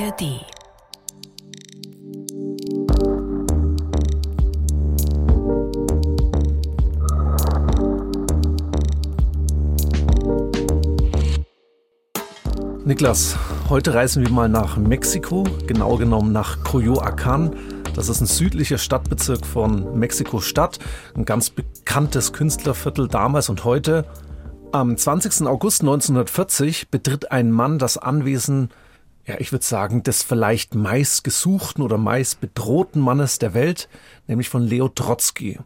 ARD. 0.00 0.40
Niklas, 12.84 13.36
heute 13.68 13.92
reisen 13.92 14.24
wir 14.24 14.30
mal 14.30 14.48
nach 14.48 14.78
Mexiko, 14.78 15.44
genau 15.66 15.96
genommen 15.96 16.32
nach 16.32 16.58
Coyoacán. 16.64 17.54
Das 17.94 18.08
ist 18.08 18.22
ein 18.22 18.26
südlicher 18.26 18.78
Stadtbezirk 18.78 19.44
von 19.44 19.98
Mexiko-Stadt, 19.98 20.78
ein 21.14 21.26
ganz 21.26 21.50
bekanntes 21.50 22.32
Künstlerviertel 22.32 23.06
damals 23.06 23.50
und 23.50 23.64
heute. 23.64 24.06
Am 24.72 24.96
20. 24.96 25.46
August 25.46 25.82
1940 25.82 26.90
betritt 26.90 27.32
ein 27.32 27.50
Mann 27.50 27.78
das 27.78 27.98
Anwesen, 27.98 28.70
ja, 29.26 29.36
ich 29.38 29.52
würde 29.52 29.64
sagen, 29.64 30.02
des 30.02 30.22
vielleicht 30.22 30.74
meist 30.74 31.24
gesuchten 31.24 31.82
oder 31.82 31.98
meist 31.98 32.40
bedrohten 32.40 33.00
Mannes 33.00 33.38
der 33.38 33.54
Welt, 33.54 33.88
nämlich 34.26 34.48
von 34.48 34.62
Leo 34.62 34.88
Trotzki. 34.88 35.58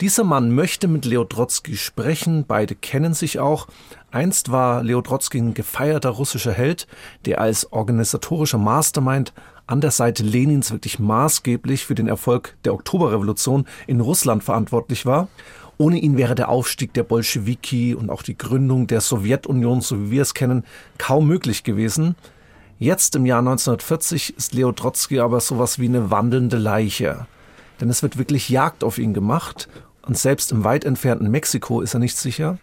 Dieser 0.00 0.24
Mann 0.24 0.54
möchte 0.54 0.88
mit 0.88 1.04
Leo 1.04 1.24
Trotzki 1.24 1.76
sprechen, 1.76 2.46
beide 2.48 2.74
kennen 2.74 3.12
sich 3.12 3.38
auch. 3.38 3.68
Einst 4.10 4.50
war 4.50 4.82
Leo 4.82 5.02
Trotzki 5.02 5.38
ein 5.38 5.52
gefeierter 5.52 6.08
russischer 6.08 6.52
Held, 6.52 6.86
der 7.26 7.38
als 7.38 7.70
organisatorischer 7.70 8.56
Mastermind 8.56 9.34
an 9.66 9.82
der 9.82 9.90
Seite 9.90 10.22
Lenins 10.22 10.72
wirklich 10.72 10.98
maßgeblich 10.98 11.84
für 11.84 11.94
den 11.94 12.08
Erfolg 12.08 12.56
der 12.64 12.72
Oktoberrevolution 12.72 13.66
in 13.86 14.00
Russland 14.00 14.42
verantwortlich 14.42 15.04
war. 15.04 15.28
Ohne 15.76 15.98
ihn 15.98 16.16
wäre 16.16 16.34
der 16.34 16.48
Aufstieg 16.48 16.94
der 16.94 17.04
Bolschewiki 17.04 17.94
und 17.94 18.10
auch 18.10 18.22
die 18.22 18.36
Gründung 18.36 18.86
der 18.86 19.00
Sowjetunion, 19.00 19.80
so 19.82 20.00
wie 20.00 20.10
wir 20.10 20.22
es 20.22 20.34
kennen, 20.34 20.64
kaum 20.98 21.26
möglich 21.26 21.62
gewesen. 21.62 22.16
Jetzt 22.82 23.14
im 23.14 23.26
Jahr 23.26 23.40
1940 23.40 24.38
ist 24.38 24.54
Leo 24.54 24.72
Trotzki 24.72 25.20
aber 25.20 25.40
sowas 25.40 25.78
wie 25.78 25.84
eine 25.84 26.10
wandelnde 26.10 26.56
Leiche. 26.56 27.26
Denn 27.78 27.90
es 27.90 28.02
wird 28.02 28.16
wirklich 28.16 28.48
Jagd 28.48 28.84
auf 28.84 28.96
ihn 28.96 29.12
gemacht 29.12 29.68
und 30.06 30.16
selbst 30.16 30.50
im 30.50 30.64
weit 30.64 30.86
entfernten 30.86 31.30
Mexiko 31.30 31.82
ist 31.82 31.92
er 31.92 32.00
nicht 32.00 32.16
sicher. 32.16 32.56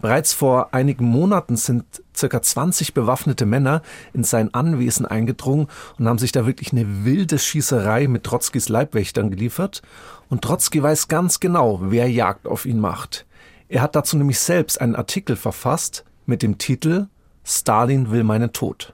Bereits 0.00 0.32
vor 0.32 0.74
einigen 0.74 1.04
Monaten 1.04 1.56
sind 1.56 1.84
circa 2.12 2.42
20 2.42 2.92
bewaffnete 2.92 3.46
Männer 3.46 3.82
in 4.12 4.24
sein 4.24 4.52
Anwesen 4.52 5.06
eingedrungen 5.06 5.68
und 5.96 6.08
haben 6.08 6.18
sich 6.18 6.32
da 6.32 6.44
wirklich 6.44 6.72
eine 6.72 7.04
wilde 7.04 7.38
Schießerei 7.38 8.08
mit 8.08 8.24
Trotzkis 8.24 8.68
Leibwächtern 8.68 9.30
geliefert. 9.30 9.80
Und 10.28 10.42
Trotzki 10.42 10.82
weiß 10.82 11.06
ganz 11.06 11.38
genau, 11.38 11.78
wer 11.84 12.10
Jagd 12.10 12.48
auf 12.48 12.66
ihn 12.66 12.80
macht. 12.80 13.26
Er 13.68 13.82
hat 13.82 13.94
dazu 13.94 14.18
nämlich 14.18 14.40
selbst 14.40 14.80
einen 14.80 14.96
Artikel 14.96 15.36
verfasst 15.36 16.04
mit 16.26 16.42
dem 16.42 16.58
Titel 16.58 17.06
Stalin 17.44 18.10
will 18.10 18.24
meinen 18.24 18.52
Tod. 18.52 18.92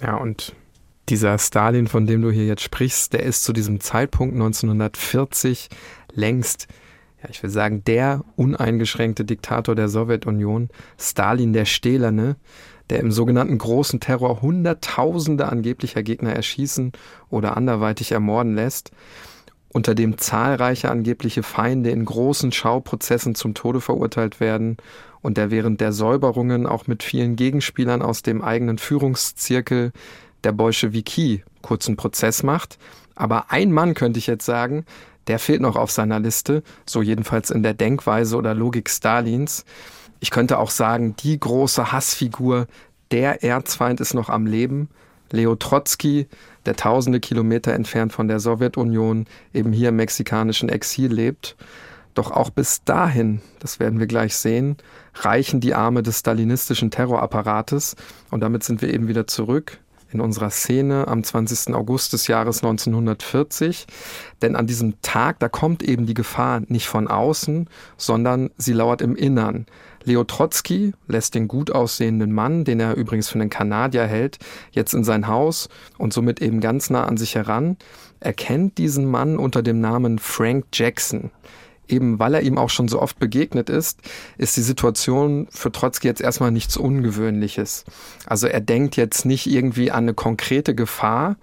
Ja, 0.00 0.16
und 0.16 0.54
dieser 1.08 1.38
Stalin, 1.38 1.86
von 1.86 2.06
dem 2.06 2.22
du 2.22 2.30
hier 2.30 2.46
jetzt 2.46 2.62
sprichst, 2.62 3.12
der 3.12 3.22
ist 3.22 3.44
zu 3.44 3.52
diesem 3.52 3.80
Zeitpunkt 3.80 4.34
1940 4.34 5.68
längst 6.12 6.68
ja, 7.22 7.28
ich 7.30 7.42
will 7.42 7.50
sagen, 7.50 7.82
der 7.84 8.24
uneingeschränkte 8.36 9.24
Diktator 9.24 9.74
der 9.74 9.88
Sowjetunion, 9.88 10.68
Stalin 10.98 11.52
der 11.52 11.64
Stählerne, 11.64 12.36
der 12.90 13.00
im 13.00 13.10
sogenannten 13.10 13.58
großen 13.58 14.00
Terror 14.00 14.40
Hunderttausende 14.40 15.48
angeblicher 15.48 16.02
Gegner 16.02 16.32
erschießen 16.32 16.92
oder 17.28 17.56
anderweitig 17.56 18.12
ermorden 18.12 18.54
lässt, 18.54 18.92
unter 19.70 19.94
dem 19.94 20.16
zahlreiche 20.16 20.90
angebliche 20.90 21.42
Feinde 21.42 21.90
in 21.90 22.04
großen 22.04 22.52
Schauprozessen 22.52 23.34
zum 23.34 23.52
Tode 23.52 23.80
verurteilt 23.80 24.40
werden 24.40 24.78
und 25.20 25.36
der 25.36 25.50
während 25.50 25.80
der 25.80 25.92
Säuberungen 25.92 26.66
auch 26.66 26.86
mit 26.86 27.02
vielen 27.02 27.36
Gegenspielern 27.36 28.02
aus 28.02 28.22
dem 28.22 28.42
eigenen 28.42 28.78
Führungszirkel 28.78 29.92
der 30.44 30.52
Bolschewiki 30.52 31.44
kurzen 31.62 31.96
Prozess 31.96 32.42
macht. 32.42 32.78
Aber 33.14 33.50
ein 33.50 33.72
Mann 33.72 33.94
könnte 33.94 34.18
ich 34.18 34.26
jetzt 34.26 34.44
sagen, 34.44 34.84
der 35.26 35.38
fehlt 35.38 35.60
noch 35.60 35.76
auf 35.76 35.90
seiner 35.90 36.20
Liste, 36.20 36.62
so 36.86 37.02
jedenfalls 37.02 37.50
in 37.50 37.62
der 37.62 37.74
Denkweise 37.74 38.36
oder 38.36 38.54
Logik 38.54 38.88
Stalins. 38.88 39.64
Ich 40.20 40.30
könnte 40.30 40.58
auch 40.58 40.70
sagen, 40.70 41.14
die 41.16 41.38
große 41.38 41.92
Hassfigur, 41.92 42.66
der 43.10 43.42
Erzfeind 43.42 44.00
ist 44.00 44.14
noch 44.14 44.28
am 44.28 44.46
Leben. 44.46 44.88
Leo 45.30 45.54
Trotzki, 45.56 46.26
der 46.64 46.76
tausende 46.76 47.20
Kilometer 47.20 47.72
entfernt 47.72 48.12
von 48.12 48.28
der 48.28 48.40
Sowjetunion 48.40 49.26
eben 49.52 49.72
hier 49.72 49.90
im 49.90 49.96
mexikanischen 49.96 50.68
Exil 50.68 51.12
lebt. 51.12 51.56
Doch 52.18 52.32
auch 52.32 52.50
bis 52.50 52.82
dahin, 52.82 53.42
das 53.60 53.78
werden 53.78 54.00
wir 54.00 54.08
gleich 54.08 54.34
sehen, 54.34 54.76
reichen 55.14 55.60
die 55.60 55.76
Arme 55.76 56.02
des 56.02 56.18
stalinistischen 56.18 56.90
Terrorapparates. 56.90 57.94
Und 58.32 58.40
damit 58.40 58.64
sind 58.64 58.82
wir 58.82 58.92
eben 58.92 59.06
wieder 59.06 59.28
zurück 59.28 59.78
in 60.10 60.20
unserer 60.20 60.50
Szene 60.50 61.06
am 61.06 61.22
20. 61.22 61.72
August 61.76 62.12
des 62.12 62.26
Jahres 62.26 62.64
1940. 62.64 63.86
Denn 64.42 64.56
an 64.56 64.66
diesem 64.66 65.00
Tag, 65.00 65.38
da 65.38 65.48
kommt 65.48 65.84
eben 65.84 66.06
die 66.06 66.14
Gefahr 66.14 66.62
nicht 66.66 66.88
von 66.88 67.06
außen, 67.06 67.70
sondern 67.96 68.50
sie 68.56 68.72
lauert 68.72 69.00
im 69.00 69.14
Innern. 69.14 69.66
Leo 70.02 70.24
Trotzki 70.24 70.94
lässt 71.06 71.36
den 71.36 71.46
gut 71.46 71.70
aussehenden 71.70 72.32
Mann, 72.32 72.64
den 72.64 72.80
er 72.80 72.96
übrigens 72.96 73.28
für 73.28 73.38
einen 73.38 73.48
Kanadier 73.48 74.08
hält, 74.08 74.40
jetzt 74.72 74.92
in 74.92 75.04
sein 75.04 75.28
Haus 75.28 75.68
und 75.98 76.12
somit 76.12 76.42
eben 76.42 76.60
ganz 76.60 76.90
nah 76.90 77.04
an 77.04 77.16
sich 77.16 77.36
heran. 77.36 77.76
Er 78.18 78.32
kennt 78.32 78.78
diesen 78.78 79.06
Mann 79.06 79.38
unter 79.38 79.62
dem 79.62 79.80
Namen 79.80 80.18
Frank 80.18 80.64
Jackson 80.72 81.30
eben 81.90 82.18
weil 82.18 82.34
er 82.34 82.42
ihm 82.42 82.58
auch 82.58 82.70
schon 82.70 82.88
so 82.88 83.00
oft 83.00 83.18
begegnet 83.18 83.70
ist, 83.70 84.00
ist 84.36 84.56
die 84.56 84.62
Situation 84.62 85.48
für 85.50 85.72
Trotzki 85.72 86.06
jetzt 86.06 86.20
erstmal 86.20 86.50
nichts 86.50 86.76
Ungewöhnliches. 86.76 87.84
Also 88.26 88.46
er 88.46 88.60
denkt 88.60 88.96
jetzt 88.96 89.24
nicht 89.24 89.46
irgendwie 89.46 89.90
an 89.90 90.04
eine 90.04 90.14
konkrete 90.14 90.74
Gefahr, 90.74 91.36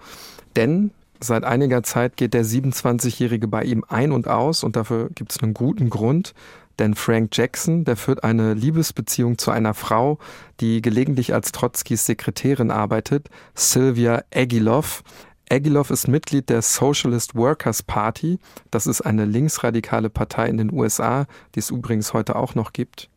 denn 0.56 0.90
seit 1.20 1.44
einiger 1.44 1.82
Zeit 1.82 2.16
geht 2.16 2.34
der 2.34 2.44
27-Jährige 2.44 3.48
bei 3.48 3.64
ihm 3.64 3.84
ein 3.88 4.12
und 4.12 4.28
aus 4.28 4.64
und 4.64 4.76
dafür 4.76 5.10
gibt 5.14 5.32
es 5.32 5.42
einen 5.42 5.54
guten 5.54 5.90
Grund. 5.90 6.34
Denn 6.78 6.94
Frank 6.94 7.30
Jackson, 7.34 7.84
der 7.84 7.96
führt 7.96 8.22
eine 8.22 8.52
Liebesbeziehung 8.52 9.38
zu 9.38 9.50
einer 9.50 9.72
Frau, 9.72 10.18
die 10.60 10.82
gelegentlich 10.82 11.32
als 11.32 11.52
Trotzkis 11.52 12.04
Sekretärin 12.04 12.70
arbeitet, 12.70 13.30
Sylvia 13.54 14.22
Agilov. 14.34 15.02
Agilov 15.48 15.90
ist 15.90 16.08
Mitglied 16.08 16.48
der 16.48 16.60
Socialist 16.60 17.36
Workers 17.36 17.82
Party. 17.82 18.40
Das 18.72 18.86
ist 18.86 19.00
eine 19.02 19.24
linksradikale 19.24 20.10
Partei 20.10 20.48
in 20.48 20.56
den 20.56 20.72
USA, 20.72 21.26
die 21.54 21.60
es 21.60 21.70
übrigens 21.70 22.12
heute 22.12 22.34
auch 22.34 22.56
noch 22.56 22.72
gibt. 22.72 23.08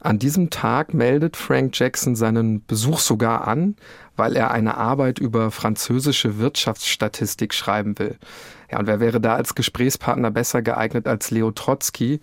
An 0.00 0.18
diesem 0.18 0.50
Tag 0.50 0.94
meldet 0.94 1.36
Frank 1.36 1.78
Jackson 1.78 2.16
seinen 2.16 2.64
Besuch 2.64 2.98
sogar 2.98 3.46
an, 3.46 3.76
weil 4.16 4.36
er 4.36 4.50
eine 4.50 4.76
Arbeit 4.76 5.18
über 5.18 5.50
französische 5.50 6.38
Wirtschaftsstatistik 6.38 7.54
schreiben 7.54 7.98
will. 7.98 8.18
Ja, 8.70 8.78
und 8.78 8.86
wer 8.86 9.00
wäre 9.00 9.20
da 9.20 9.34
als 9.34 9.54
Gesprächspartner 9.54 10.30
besser 10.30 10.62
geeignet 10.62 11.06
als 11.06 11.30
Leo 11.30 11.50
Trotzki, 11.50 12.20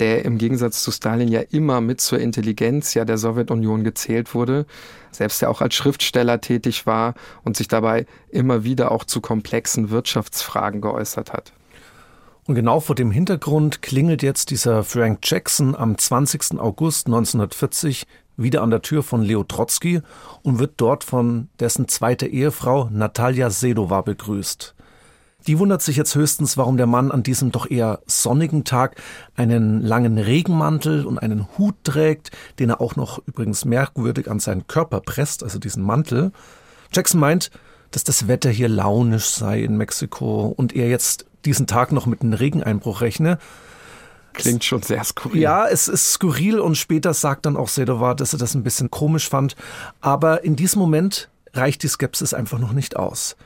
der 0.00 0.24
im 0.24 0.38
Gegensatz 0.38 0.82
zu 0.82 0.90
Stalin 0.90 1.28
ja 1.28 1.40
immer 1.40 1.80
mit 1.80 2.00
zur 2.00 2.18
Intelligenz 2.18 2.94
ja 2.94 3.04
der 3.04 3.18
Sowjetunion 3.18 3.84
gezählt 3.84 4.34
wurde, 4.34 4.66
selbst 5.10 5.40
ja 5.40 5.48
auch 5.48 5.60
als 5.60 5.74
Schriftsteller 5.74 6.40
tätig 6.40 6.86
war 6.86 7.14
und 7.44 7.56
sich 7.56 7.68
dabei 7.68 8.06
immer 8.28 8.64
wieder 8.64 8.92
auch 8.92 9.04
zu 9.04 9.20
komplexen 9.20 9.90
Wirtschaftsfragen 9.90 10.80
geäußert 10.80 11.32
hat. 11.32 11.52
Und 12.46 12.54
genau 12.54 12.78
vor 12.78 12.94
dem 12.94 13.10
Hintergrund 13.10 13.82
klingelt 13.82 14.22
jetzt 14.22 14.50
dieser 14.50 14.84
Frank 14.84 15.18
Jackson 15.24 15.74
am 15.74 15.98
20. 15.98 16.60
August 16.60 17.06
1940 17.06 18.06
wieder 18.36 18.62
an 18.62 18.70
der 18.70 18.82
Tür 18.82 19.02
von 19.02 19.22
Leo 19.22 19.42
Trotzki 19.42 20.00
und 20.42 20.60
wird 20.60 20.74
dort 20.76 21.02
von 21.02 21.48
dessen 21.58 21.88
zweiter 21.88 22.28
Ehefrau 22.28 22.88
Natalia 22.92 23.50
Sedova 23.50 24.02
begrüßt. 24.02 24.75
Die 25.46 25.58
wundert 25.60 25.80
sich 25.80 25.96
jetzt 25.96 26.14
höchstens, 26.14 26.56
warum 26.56 26.76
der 26.76 26.86
Mann 26.86 27.12
an 27.12 27.22
diesem 27.22 27.52
doch 27.52 27.70
eher 27.70 28.00
sonnigen 28.06 28.64
Tag 28.64 28.96
einen 29.36 29.80
langen 29.80 30.18
Regenmantel 30.18 31.06
und 31.06 31.18
einen 31.18 31.46
Hut 31.56 31.76
trägt, 31.84 32.30
den 32.58 32.70
er 32.70 32.80
auch 32.80 32.96
noch 32.96 33.20
übrigens 33.26 33.64
merkwürdig 33.64 34.28
an 34.28 34.40
seinen 34.40 34.66
Körper 34.66 35.00
presst, 35.00 35.44
also 35.44 35.58
diesen 35.58 35.84
Mantel. 35.84 36.32
Jackson 36.92 37.20
meint, 37.20 37.50
dass 37.92 38.02
das 38.02 38.26
Wetter 38.26 38.50
hier 38.50 38.68
launisch 38.68 39.26
sei 39.26 39.62
in 39.62 39.76
Mexiko 39.76 40.52
und 40.56 40.74
er 40.74 40.88
jetzt 40.88 41.26
diesen 41.44 41.68
Tag 41.68 41.92
noch 41.92 42.06
mit 42.06 42.22
einem 42.22 42.32
Regeneinbruch 42.32 43.00
rechne. 43.00 43.38
Klingt 44.32 44.64
schon 44.64 44.82
sehr 44.82 45.02
skurril. 45.04 45.40
Ja, 45.40 45.66
es 45.66 45.88
ist 45.88 46.12
skurril 46.12 46.58
und 46.58 46.76
später 46.76 47.14
sagt 47.14 47.46
dann 47.46 47.56
auch 47.56 47.68
Sedova, 47.68 48.14
dass 48.14 48.32
er 48.34 48.38
das 48.38 48.54
ein 48.54 48.64
bisschen 48.64 48.90
komisch 48.90 49.28
fand. 49.28 49.56
Aber 50.00 50.44
in 50.44 50.56
diesem 50.56 50.80
Moment 50.80 51.30
reicht 51.54 51.84
die 51.84 51.88
Skepsis 51.88 52.34
einfach 52.34 52.58
noch 52.58 52.72
nicht 52.72 52.96
aus. 52.96 53.36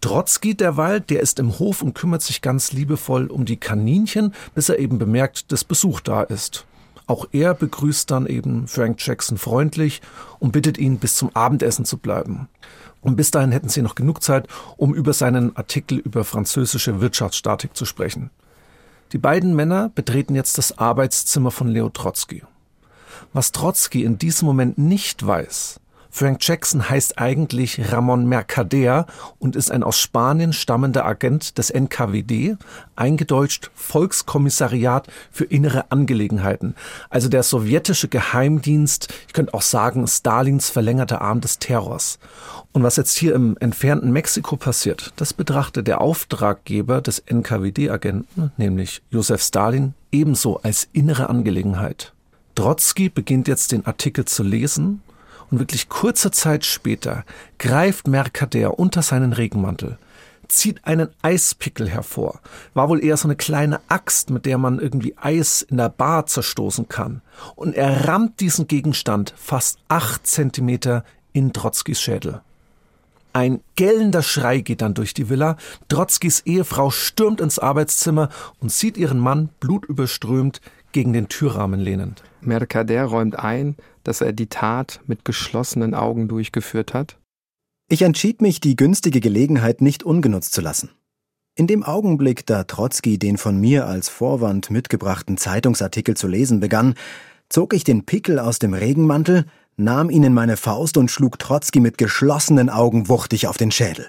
Trotzki 0.00 0.54
derweil, 0.54 1.00
der 1.00 1.20
ist 1.20 1.38
im 1.38 1.58
Hof 1.58 1.82
und 1.82 1.94
kümmert 1.94 2.22
sich 2.22 2.42
ganz 2.42 2.72
liebevoll 2.72 3.26
um 3.26 3.44
die 3.44 3.56
Kaninchen, 3.56 4.34
bis 4.54 4.68
er 4.68 4.78
eben 4.78 4.98
bemerkt, 4.98 5.50
dass 5.52 5.64
Besuch 5.64 6.00
da 6.00 6.22
ist. 6.22 6.66
Auch 7.06 7.26
er 7.32 7.54
begrüßt 7.54 8.10
dann 8.10 8.26
eben 8.26 8.66
Frank 8.66 9.04
Jackson 9.04 9.38
freundlich 9.38 10.02
und 10.38 10.52
bittet 10.52 10.76
ihn, 10.76 10.98
bis 10.98 11.14
zum 11.14 11.34
Abendessen 11.34 11.84
zu 11.84 11.98
bleiben. 11.98 12.48
Und 13.00 13.16
bis 13.16 13.30
dahin 13.30 13.52
hätten 13.52 13.68
sie 13.68 13.82
noch 13.82 13.94
genug 13.94 14.22
Zeit, 14.22 14.48
um 14.76 14.92
über 14.92 15.12
seinen 15.12 15.56
Artikel 15.56 15.98
über 15.98 16.24
französische 16.24 17.00
Wirtschaftsstatik 17.00 17.76
zu 17.76 17.84
sprechen. 17.84 18.30
Die 19.12 19.18
beiden 19.18 19.54
Männer 19.54 19.90
betreten 19.94 20.34
jetzt 20.34 20.58
das 20.58 20.78
Arbeitszimmer 20.78 21.52
von 21.52 21.68
Leo 21.68 21.88
Trotzki. 21.88 22.42
Was 23.32 23.52
Trotzki 23.52 24.02
in 24.02 24.18
diesem 24.18 24.46
Moment 24.46 24.78
nicht 24.78 25.24
weiß, 25.24 25.78
Frank 26.10 26.38
Jackson 26.40 26.88
heißt 26.88 27.18
eigentlich 27.18 27.92
Ramon 27.92 28.26
Mercader 28.26 29.06
und 29.38 29.56
ist 29.56 29.70
ein 29.70 29.82
aus 29.82 29.98
Spanien 29.98 30.52
stammender 30.52 31.04
Agent 31.04 31.58
des 31.58 31.70
NKWD, 31.70 32.56
eingedeutscht 32.96 33.70
Volkskommissariat 33.74 35.08
für 35.30 35.44
innere 35.44 35.90
Angelegenheiten, 35.90 36.74
also 37.10 37.28
der 37.28 37.42
sowjetische 37.42 38.08
Geheimdienst, 38.08 39.12
ich 39.26 39.32
könnte 39.32 39.54
auch 39.54 39.62
sagen 39.62 40.06
Stalins 40.06 40.70
verlängerter 40.70 41.20
Arm 41.20 41.40
des 41.40 41.58
Terrors. 41.58 42.18
Und 42.72 42.82
was 42.82 42.96
jetzt 42.96 43.16
hier 43.16 43.34
im 43.34 43.56
entfernten 43.58 44.12
Mexiko 44.12 44.56
passiert, 44.56 45.12
das 45.16 45.32
betrachtet 45.32 45.86
der 45.86 46.00
Auftraggeber 46.00 47.00
des 47.00 47.22
NKWD-Agenten, 47.26 48.52
nämlich 48.56 49.02
Josef 49.10 49.42
Stalin, 49.42 49.94
ebenso 50.12 50.58
als 50.58 50.88
innere 50.92 51.28
Angelegenheit. 51.28 52.12
Trotzki 52.54 53.10
beginnt 53.10 53.48
jetzt 53.48 53.72
den 53.72 53.84
Artikel 53.84 54.24
zu 54.24 54.42
lesen 54.42 55.02
und 55.50 55.58
wirklich 55.58 55.88
kurze 55.88 56.30
Zeit 56.30 56.64
später 56.64 57.24
greift 57.58 58.08
Mercader 58.08 58.78
unter 58.78 59.02
seinen 59.02 59.32
Regenmantel, 59.32 59.98
zieht 60.48 60.84
einen 60.84 61.08
Eispickel 61.22 61.88
hervor. 61.88 62.40
War 62.74 62.88
wohl 62.88 63.04
eher 63.04 63.16
so 63.16 63.26
eine 63.28 63.36
kleine 63.36 63.80
Axt, 63.88 64.30
mit 64.30 64.46
der 64.46 64.58
man 64.58 64.78
irgendwie 64.78 65.16
Eis 65.16 65.62
in 65.62 65.76
der 65.76 65.88
Bar 65.88 66.26
zerstoßen 66.26 66.88
kann. 66.88 67.22
Und 67.54 67.74
er 67.74 68.06
rammt 68.08 68.40
diesen 68.40 68.66
Gegenstand 68.68 69.34
fast 69.36 69.78
acht 69.88 70.26
Zentimeter 70.26 71.04
in 71.32 71.52
Trotzkis 71.52 72.00
Schädel. 72.00 72.40
Ein 73.32 73.60
gellender 73.74 74.22
Schrei 74.22 74.60
geht 74.60 74.80
dann 74.80 74.94
durch 74.94 75.12
die 75.12 75.28
Villa. 75.28 75.58
Trotzkis 75.90 76.40
Ehefrau 76.46 76.90
stürmt 76.90 77.42
ins 77.42 77.58
Arbeitszimmer 77.58 78.30
und 78.60 78.72
sieht 78.72 78.96
ihren 78.96 79.18
Mann 79.18 79.50
blutüberströmt 79.60 80.62
gegen 80.92 81.12
den 81.12 81.28
Türrahmen 81.28 81.78
lehnend. 81.78 82.22
Mercader 82.46 83.04
räumt 83.04 83.38
ein, 83.38 83.76
dass 84.04 84.20
er 84.20 84.32
die 84.32 84.48
Tat 84.48 85.00
mit 85.06 85.24
geschlossenen 85.24 85.94
Augen 85.94 86.28
durchgeführt 86.28 86.94
hat. 86.94 87.18
Ich 87.88 88.02
entschied 88.02 88.42
mich, 88.42 88.60
die 88.60 88.76
günstige 88.76 89.20
Gelegenheit 89.20 89.80
nicht 89.80 90.02
ungenutzt 90.02 90.52
zu 90.52 90.60
lassen. 90.60 90.90
In 91.54 91.66
dem 91.66 91.84
Augenblick, 91.84 92.44
da 92.46 92.64
Trotzki 92.64 93.18
den 93.18 93.38
von 93.38 93.58
mir 93.58 93.86
als 93.86 94.08
Vorwand 94.08 94.70
mitgebrachten 94.70 95.38
Zeitungsartikel 95.38 96.16
zu 96.16 96.28
lesen 96.28 96.60
begann, 96.60 96.94
zog 97.48 97.72
ich 97.74 97.84
den 97.84 98.04
Pickel 98.04 98.38
aus 98.38 98.58
dem 98.58 98.74
Regenmantel, 98.74 99.46
nahm 99.76 100.10
ihn 100.10 100.24
in 100.24 100.34
meine 100.34 100.56
Faust 100.56 100.96
und 100.96 101.10
schlug 101.10 101.38
Trotzki 101.38 101.80
mit 101.80 101.96
geschlossenen 101.96 102.70
Augen 102.70 103.08
wuchtig 103.08 103.46
auf 103.46 103.56
den 103.56 103.70
Schädel. 103.70 104.08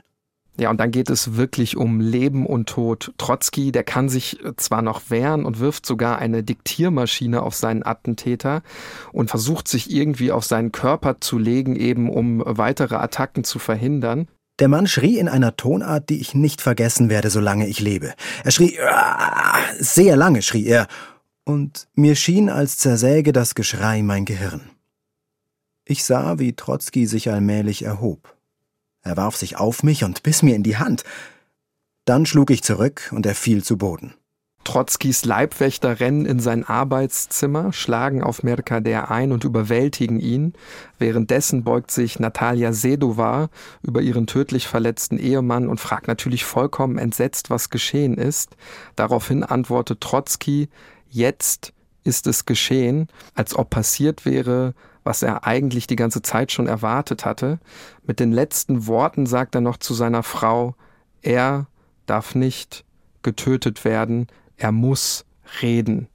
Ja, 0.60 0.72
und 0.72 0.80
dann 0.80 0.90
geht 0.90 1.10
es 1.12 1.36
wirklich 1.36 1.78
um 1.78 2.00
Leben 2.00 2.46
und 2.48 2.68
Tod. 2.68 3.14
Trotzki, 3.20 3.72
der 3.72 3.84
kann 3.84 4.10
sich 4.10 4.40
zwar 4.58 4.82
noch 4.82 5.10
wehren 5.10 5.46
und 5.46 5.60
wirft 5.60 5.86
sogar 5.86 6.18
eine 6.18 6.44
Diktiermaschine 6.44 7.44
auf 7.44 7.56
seinen 7.56 7.86
Attentäter 7.86 8.64
und 9.12 9.30
versucht 9.30 9.68
sich 9.68 9.92
irgendwie 9.92 10.32
auf 10.32 10.46
seinen 10.46 10.72
Körper 10.72 11.22
zu 11.22 11.38
legen, 11.38 11.76
eben 11.76 12.10
um 12.10 12.42
weitere 12.44 12.96
Attacken 12.96 13.44
zu 13.44 13.60
verhindern. 13.60 14.28
Der 14.58 14.68
Mann 14.68 14.88
schrie 14.88 15.20
in 15.20 15.30
einer 15.30 15.56
Tonart, 15.56 16.10
die 16.10 16.20
ich 16.20 16.34
nicht 16.34 16.62
vergessen 16.62 17.10
werde, 17.10 17.30
solange 17.30 17.68
ich 17.68 17.80
lebe. 17.80 18.16
Er 18.44 18.50
schrie, 18.50 18.76
sehr 19.78 20.16
lange 20.16 20.42
schrie 20.42 20.66
er, 20.66 20.88
und 21.44 21.88
mir 21.94 22.16
schien, 22.16 22.50
als 22.50 22.78
zersäge 22.78 23.32
das 23.32 23.54
Geschrei 23.54 24.02
mein 24.02 24.26
Gehirn. 24.26 24.72
Ich 25.86 26.04
sah, 26.04 26.40
wie 26.40 26.54
Trotzki 26.54 27.06
sich 27.06 27.30
allmählich 27.32 27.84
erhob. 27.84 28.37
Er 29.08 29.18
warf 29.18 29.38
sich 29.38 29.58
auf 29.58 29.84
mich 29.84 30.04
und 30.04 30.22
biss 30.24 30.44
mir 30.44 30.56
in 30.56 30.64
die 30.64 30.78
Hand. 30.78 31.04
Dann 32.06 32.26
schlug 32.26 32.52
ich 32.52 32.62
zurück 32.62 33.12
und 33.16 33.26
er 33.26 33.36
fiel 33.36 33.64
zu 33.64 33.78
Boden. 33.78 34.14
Trotzkis 34.68 35.24
Leibwächter 35.24 36.02
rennen 36.02 36.26
in 36.26 36.42
sein 36.42 36.66
Arbeitszimmer, 36.66 37.72
schlagen 37.72 38.22
auf 38.22 38.44
Mercader 38.44 39.10
ein 39.10 39.32
und 39.32 39.46
überwältigen 39.46 40.20
ihn. 40.20 40.52
Währenddessen 41.00 41.64
beugt 41.64 41.90
sich 41.90 42.20
Natalia 42.20 42.74
Sedova 42.74 43.50
über 43.82 44.02
ihren 44.02 44.28
tödlich 44.28 44.68
verletzten 44.68 45.18
Ehemann 45.18 45.70
und 45.70 45.80
fragt 45.80 46.08
natürlich 46.08 46.44
vollkommen 46.44 46.98
entsetzt, 46.98 47.50
was 47.50 47.70
geschehen 47.70 48.16
ist. 48.16 48.58
Daraufhin 48.98 49.46
antwortet 49.46 50.02
Trotzki, 50.02 50.68
jetzt 51.10 51.72
ist 52.04 52.28
es 52.28 52.46
geschehen, 52.46 53.08
als 53.36 53.56
ob 53.56 53.70
passiert 53.70 54.26
wäre, 54.26 54.74
was 55.08 55.24
er 55.24 55.48
eigentlich 55.48 55.88
die 55.88 55.96
ganze 55.96 56.22
Zeit 56.22 56.52
schon 56.52 56.68
erwartet 56.68 57.24
hatte. 57.24 57.60
Mit 58.04 58.20
den 58.20 58.34
letzten 58.34 58.88
Worten 58.88 59.26
sagt 59.26 59.56
er 59.56 59.62
noch 59.62 59.78
zu 59.78 59.94
seiner 59.94 60.22
Frau, 60.22 60.76
er 61.22 61.68
darf 62.08 62.36
nicht 62.36 62.84
getötet 63.24 63.86
werden, 63.86 64.28
er 64.58 64.74
muss 64.74 65.24
reden. 65.62 66.10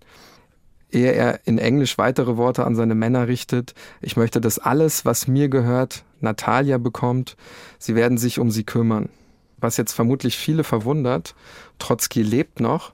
Ehe 0.91 1.12
er 1.12 1.41
in 1.47 1.56
Englisch 1.56 1.97
weitere 1.97 2.37
Worte 2.37 2.67
an 2.67 2.75
seine 2.75 2.94
Männer 2.94 3.29
richtet, 3.29 3.75
ich 4.03 4.19
möchte, 4.19 4.43
dass 4.43 4.59
alles, 4.59 5.06
was 5.06 5.27
mir 5.27 5.49
gehört, 5.49 6.05
Natalia 6.21 6.77
bekommt, 6.77 7.38
sie 7.79 7.95
werden 7.95 8.19
sich 8.19 8.38
um 8.38 8.50
sie 8.50 8.65
kümmern. 8.65 9.09
Was 9.56 9.79
jetzt 9.79 9.95
vermutlich 9.95 10.37
viele 10.37 10.65
verwundert, 10.65 11.35
Trotzki 11.79 12.23
lebt 12.23 12.61
noch, 12.61 12.93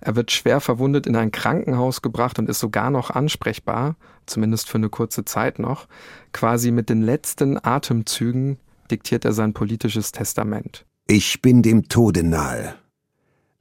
er 0.00 0.14
wird 0.14 0.30
schwer 0.30 0.60
verwundet 0.60 1.06
in 1.06 1.16
ein 1.16 1.32
Krankenhaus 1.32 2.02
gebracht 2.02 2.38
und 2.38 2.50
ist 2.50 2.60
sogar 2.60 2.90
noch 2.90 3.08
ansprechbar, 3.08 3.96
zumindest 4.28 4.68
für 4.68 4.78
eine 4.78 4.88
kurze 4.88 5.24
Zeit 5.24 5.58
noch. 5.58 5.88
Quasi 6.32 6.70
mit 6.70 6.88
den 6.88 7.02
letzten 7.02 7.58
Atemzügen 7.62 8.58
diktiert 8.90 9.24
er 9.24 9.32
sein 9.32 9.52
politisches 9.52 10.12
Testament. 10.12 10.86
Ich 11.06 11.42
bin 11.42 11.62
dem 11.62 11.88
Tode 11.88 12.22
nahe. 12.22 12.74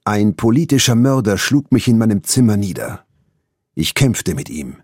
Ein 0.03 0.35
politischer 0.35 0.95
Mörder 0.95 1.37
schlug 1.37 1.71
mich 1.71 1.87
in 1.87 1.97
meinem 1.97 2.23
Zimmer 2.23 2.57
nieder. 2.57 3.05
Ich 3.75 3.93
kämpfte 3.93 4.35
mit 4.35 4.49
ihm. 4.49 4.77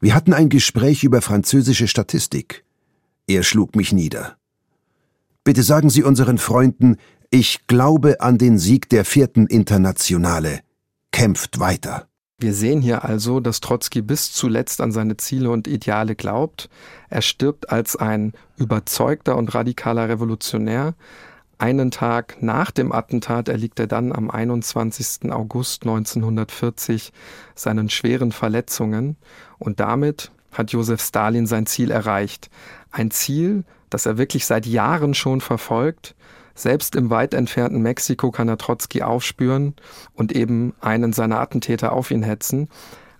Wir 0.00 0.14
hatten 0.14 0.32
ein 0.32 0.48
Gespräch 0.48 1.04
über 1.04 1.22
französische 1.22 1.88
Statistik. 1.88 2.64
Er 3.26 3.42
schlug 3.42 3.74
mich 3.76 3.92
nieder. 3.92 4.36
Bitte 5.42 5.62
sagen 5.62 5.90
Sie 5.90 6.02
unseren 6.02 6.38
Freunden, 6.38 6.96
ich 7.30 7.66
glaube 7.66 8.20
an 8.20 8.38
den 8.38 8.58
Sieg 8.58 8.88
der 8.88 9.04
vierten 9.04 9.46
Internationale. 9.46 10.60
Kämpft 11.12 11.58
weiter. 11.58 12.08
Wir 12.38 12.52
sehen 12.52 12.82
hier 12.82 13.02
also, 13.02 13.40
dass 13.40 13.60
Trotzki 13.60 14.02
bis 14.02 14.30
zuletzt 14.30 14.82
an 14.82 14.92
seine 14.92 15.16
Ziele 15.16 15.50
und 15.50 15.66
Ideale 15.66 16.14
glaubt. 16.14 16.68
Er 17.08 17.22
stirbt 17.22 17.70
als 17.70 17.96
ein 17.96 18.34
überzeugter 18.58 19.38
und 19.38 19.54
radikaler 19.54 20.10
Revolutionär. 20.10 20.94
Einen 21.56 21.90
Tag 21.90 22.42
nach 22.42 22.70
dem 22.70 22.92
Attentat 22.92 23.48
erliegt 23.48 23.80
er 23.80 23.86
dann 23.86 24.12
am 24.12 24.30
21. 24.30 25.32
August 25.32 25.84
1940 25.84 27.14
seinen 27.54 27.88
schweren 27.88 28.32
Verletzungen 28.32 29.16
und 29.56 29.80
damit 29.80 30.30
hat 30.52 30.72
Josef 30.72 31.00
Stalin 31.00 31.46
sein 31.46 31.64
Ziel 31.64 31.90
erreicht. 31.90 32.50
Ein 32.90 33.10
Ziel, 33.10 33.64
das 33.88 34.04
er 34.04 34.18
wirklich 34.18 34.44
seit 34.44 34.66
Jahren 34.66 35.14
schon 35.14 35.40
verfolgt, 35.40 36.14
selbst 36.56 36.96
im 36.96 37.10
weit 37.10 37.34
entfernten 37.34 37.82
Mexiko 37.82 38.32
kann 38.32 38.48
er 38.48 38.58
Trotzki 38.58 39.02
aufspüren 39.02 39.74
und 40.14 40.32
eben 40.32 40.74
einen 40.80 41.12
seiner 41.12 41.38
Attentäter 41.38 41.92
auf 41.92 42.10
ihn 42.10 42.24
hetzen. 42.24 42.68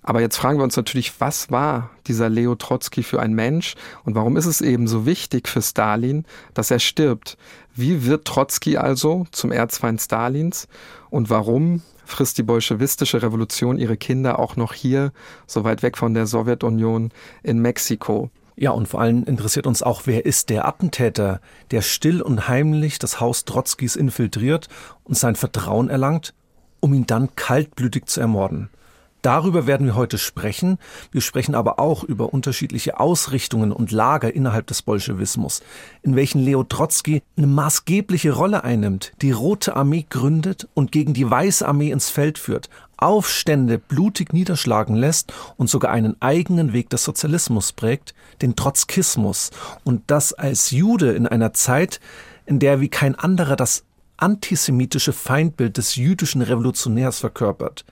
Aber 0.02 0.20
jetzt 0.20 0.36
fragen 0.36 0.58
wir 0.58 0.64
uns 0.64 0.76
natürlich, 0.76 1.20
was 1.20 1.50
war 1.50 1.90
dieser 2.06 2.28
Leo 2.28 2.54
Trotzki 2.54 3.02
für 3.02 3.20
ein 3.20 3.34
Mensch 3.34 3.74
und 4.04 4.14
warum 4.14 4.36
ist 4.36 4.46
es 4.46 4.60
eben 4.60 4.86
so 4.86 5.04
wichtig 5.04 5.48
für 5.48 5.60
Stalin, 5.60 6.24
dass 6.54 6.70
er 6.70 6.78
stirbt? 6.78 7.36
Wie 7.74 8.06
wird 8.06 8.24
Trotzki 8.24 8.76
also 8.76 9.26
zum 9.32 9.50
Erzfeind 9.50 10.00
Stalins 10.00 10.68
und 11.10 11.28
warum 11.28 11.82
frisst 12.04 12.38
die 12.38 12.44
bolschewistische 12.44 13.20
Revolution 13.20 13.78
ihre 13.78 13.96
Kinder 13.96 14.38
auch 14.38 14.54
noch 14.54 14.72
hier, 14.72 15.12
so 15.48 15.64
weit 15.64 15.82
weg 15.82 15.98
von 15.98 16.14
der 16.14 16.26
Sowjetunion, 16.26 17.10
in 17.42 17.58
Mexiko? 17.58 18.30
Ja, 18.58 18.70
und 18.70 18.88
vor 18.88 19.02
allem 19.02 19.24
interessiert 19.24 19.66
uns 19.66 19.82
auch, 19.82 20.02
wer 20.06 20.24
ist 20.24 20.48
der 20.48 20.66
Attentäter, 20.66 21.40
der 21.70 21.82
still 21.82 22.22
und 22.22 22.48
heimlich 22.48 22.98
das 22.98 23.20
Haus 23.20 23.44
Trotzkis 23.44 23.96
infiltriert 23.96 24.68
und 25.04 25.14
sein 25.14 25.36
Vertrauen 25.36 25.90
erlangt, 25.90 26.32
um 26.80 26.94
ihn 26.94 27.06
dann 27.06 27.36
kaltblütig 27.36 28.06
zu 28.06 28.20
ermorden. 28.20 28.70
Darüber 29.20 29.66
werden 29.66 29.86
wir 29.86 29.96
heute 29.96 30.18
sprechen. 30.18 30.78
Wir 31.10 31.20
sprechen 31.20 31.54
aber 31.54 31.80
auch 31.80 32.04
über 32.04 32.32
unterschiedliche 32.32 33.00
Ausrichtungen 33.00 33.72
und 33.72 33.90
Lager 33.90 34.34
innerhalb 34.34 34.68
des 34.68 34.82
Bolschewismus, 34.82 35.62
in 36.02 36.14
welchen 36.14 36.40
Leo 36.40 36.62
Trotzki 36.62 37.22
eine 37.36 37.48
maßgebliche 37.48 38.32
Rolle 38.32 38.62
einnimmt, 38.62 39.12
die 39.22 39.32
Rote 39.32 39.74
Armee 39.74 40.06
gründet 40.08 40.68
und 40.74 40.92
gegen 40.92 41.12
die 41.12 41.28
Weiße 41.28 41.66
Armee 41.66 41.90
ins 41.90 42.08
Feld 42.08 42.38
führt, 42.38 42.70
Aufstände 42.96 43.78
blutig 43.78 44.32
niederschlagen 44.32 44.96
lässt 44.96 45.32
und 45.56 45.68
sogar 45.68 45.90
einen 45.90 46.20
eigenen 46.20 46.72
Weg 46.72 46.90
des 46.90 47.04
Sozialismus 47.04 47.72
prägt, 47.72 48.14
den 48.42 48.56
Trotzkismus, 48.56 49.50
und 49.84 50.02
das 50.06 50.32
als 50.32 50.70
Jude 50.70 51.12
in 51.12 51.26
einer 51.26 51.52
Zeit, 51.52 52.00
in 52.46 52.58
der 52.58 52.80
wie 52.80 52.88
kein 52.88 53.14
anderer 53.14 53.56
das 53.56 53.84
antisemitische 54.16 55.12
Feindbild 55.12 55.76
des 55.76 55.96
jüdischen 55.96 56.40
Revolutionärs 56.40 57.18
verkörpert. 57.18 57.84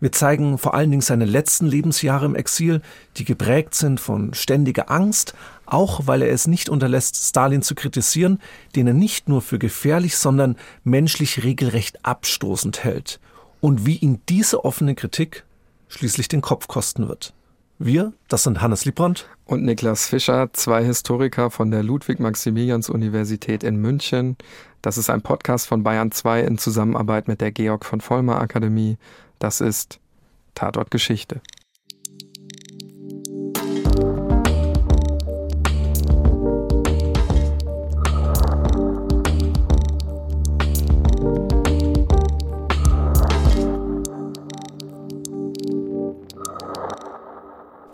Wir 0.00 0.12
zeigen 0.12 0.56
vor 0.56 0.72
allen 0.72 0.90
Dingen 0.90 1.02
seine 1.02 1.26
letzten 1.26 1.66
Lebensjahre 1.66 2.24
im 2.24 2.34
Exil, 2.34 2.80
die 3.18 3.24
geprägt 3.24 3.74
sind 3.74 4.00
von 4.00 4.32
ständiger 4.32 4.90
Angst, 4.90 5.34
auch 5.66 6.06
weil 6.06 6.22
er 6.22 6.32
es 6.32 6.46
nicht 6.46 6.70
unterlässt, 6.70 7.16
Stalin 7.16 7.60
zu 7.60 7.74
kritisieren, 7.74 8.40
den 8.74 8.86
er 8.86 8.94
nicht 8.94 9.28
nur 9.28 9.42
für 9.42 9.58
gefährlich, 9.58 10.16
sondern 10.16 10.56
menschlich 10.84 11.44
regelrecht 11.44 12.04
abstoßend 12.04 12.82
hält. 12.82 13.20
Und 13.60 13.86
wie 13.86 13.96
ihn 13.96 14.20
diese 14.28 14.64
offene 14.64 14.94
Kritik 14.94 15.44
schließlich 15.88 16.28
den 16.28 16.40
Kopf 16.40 16.68
kosten 16.68 17.08
wird. 17.08 17.34
Wir, 17.78 18.12
das 18.28 18.42
sind 18.42 18.60
Hannes 18.60 18.84
Liebrandt 18.84 19.26
und 19.46 19.64
Niklas 19.64 20.06
Fischer, 20.06 20.52
zwei 20.52 20.84
Historiker 20.84 21.50
von 21.50 21.70
der 21.70 21.82
Ludwig-Maximilians-Universität 21.82 23.64
in 23.64 23.76
München. 23.76 24.36
Das 24.82 24.98
ist 24.98 25.08
ein 25.08 25.22
Podcast 25.22 25.66
von 25.66 25.82
Bayern 25.82 26.12
2 26.12 26.42
in 26.42 26.58
Zusammenarbeit 26.58 27.26
mit 27.26 27.40
der 27.40 27.52
Georg 27.52 27.86
von 27.86 28.00
Vollmer 28.00 28.40
Akademie. 28.40 28.98
Das 29.38 29.60
ist 29.60 29.98
Tatort 30.54 30.90
Geschichte. 30.90 31.40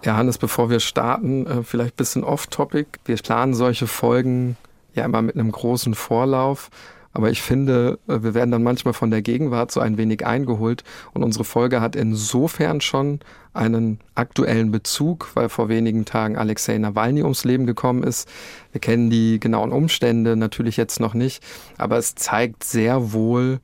Ja, 0.06 0.16
Hannes, 0.16 0.38
bevor 0.38 0.70
wir 0.70 0.78
starten, 0.78 1.46
äh, 1.48 1.62
vielleicht 1.64 1.94
ein 1.94 1.96
bisschen 1.96 2.22
off-topic. 2.22 2.86
Wir 3.06 3.16
planen 3.16 3.54
solche 3.54 3.88
Folgen 3.88 4.56
ja 4.94 5.04
immer 5.04 5.20
mit 5.20 5.34
einem 5.34 5.50
großen 5.50 5.94
Vorlauf. 5.94 6.70
Aber 7.12 7.28
ich 7.30 7.42
finde, 7.42 7.98
äh, 8.06 8.22
wir 8.22 8.32
werden 8.32 8.52
dann 8.52 8.62
manchmal 8.62 8.94
von 8.94 9.10
der 9.10 9.20
Gegenwart 9.20 9.72
so 9.72 9.80
ein 9.80 9.98
wenig 9.98 10.25
eingeholt. 10.25 10.84
Und 11.12 11.25
unsere 11.25 11.42
Folge 11.42 11.80
hat 11.80 11.96
insofern 11.96 12.80
schon 12.80 13.18
einen 13.52 13.98
aktuellen 14.14 14.70
Bezug, 14.70 15.30
weil 15.34 15.48
vor 15.48 15.68
wenigen 15.68 16.04
Tagen 16.04 16.36
Alexei 16.36 16.78
Nawalny 16.78 17.25
ums 17.25 17.42
Leben 17.42 17.66
gekommen 17.66 18.04
ist. 18.04 18.28
Wir 18.70 18.80
kennen 18.80 19.10
die 19.10 19.40
genauen 19.40 19.72
Umstände 19.72 20.36
natürlich 20.36 20.76
jetzt 20.76 21.00
noch 21.00 21.14
nicht. 21.14 21.42
Aber 21.78 21.98
es 21.98 22.14
zeigt 22.14 22.62
sehr 22.62 23.12
wohl, 23.12 23.58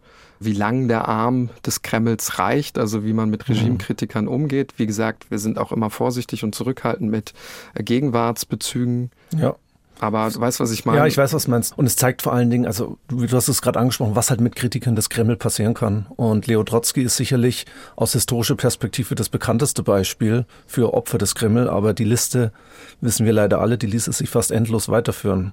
wie 0.45 0.53
lang 0.53 0.89
der 0.89 1.09
Arm 1.09 1.51
des 1.65 1.83
Kremls 1.83 2.39
reicht, 2.39 2.79
also 2.79 3.05
wie 3.05 3.13
man 3.13 3.31
mit 3.31 3.49
mhm. 3.49 3.55
Regimekritikern 3.55 4.29
umgeht. 4.29 4.75
Wie 4.77 4.87
gesagt, 4.87 5.31
wir 5.31 5.39
sind 5.39 5.59
auch 5.59 5.73
immer 5.73 5.91
vorsichtig 5.91 6.45
und 6.45 6.55
zurückhaltend 6.55 7.11
mit 7.11 7.33
äh, 7.75 7.83
Gegenwartsbezügen. 7.83 9.11
Ja. 9.37 9.57
Aber 10.03 10.29
du 10.31 10.41
weißt, 10.41 10.59
was 10.59 10.73
ich 10.73 10.85
meine. 10.85 10.99
Ja, 10.99 11.07
ich 11.07 11.17
weiß, 11.17 11.33
was 11.33 11.45
du 11.45 11.53
meinst. 11.53 11.79
Und 11.79 11.87
es 11.87 11.95
zeigt 11.95 12.23
vor 12.23 12.33
allen 12.33 12.51
Dingen, 12.51 12.67
also 12.67 12.99
du, 13.07 13.25
du 13.25 13.37
hast 13.37 13.47
es 13.47 13.63
gerade 13.63 13.79
angesprochen, 13.79 14.17
was 14.17 14.31
halt 14.31 14.41
mit 14.41 14.57
Kritikern 14.57 14.97
des 14.97 15.11
Kreml 15.11 15.37
passieren 15.37 15.75
kann. 15.75 16.07
Und 16.17 16.49
Leo 16.49 16.65
Trotsky 16.65 17.03
ist 17.03 17.17
sicherlich 17.17 17.67
aus 17.95 18.13
historischer 18.13 18.57
Perspektive 18.57 19.15
das 19.15 19.29
bekannteste 19.29 19.85
Beispiel 19.85 20.45
für 20.67 20.93
Opfer 20.93 21.19
des 21.19 21.37
Kreml. 21.37 21.69
Aber 21.69 21.95
die 21.95 22.03
Liste, 22.03 22.53
wissen 23.01 23.27
wir 23.27 23.33
leider 23.33 23.61
alle, 23.61 23.79
die 23.79 23.87
ließe 23.87 24.11
sich 24.11 24.29
fast 24.29 24.51
endlos 24.51 24.89
weiterführen. 24.89 25.53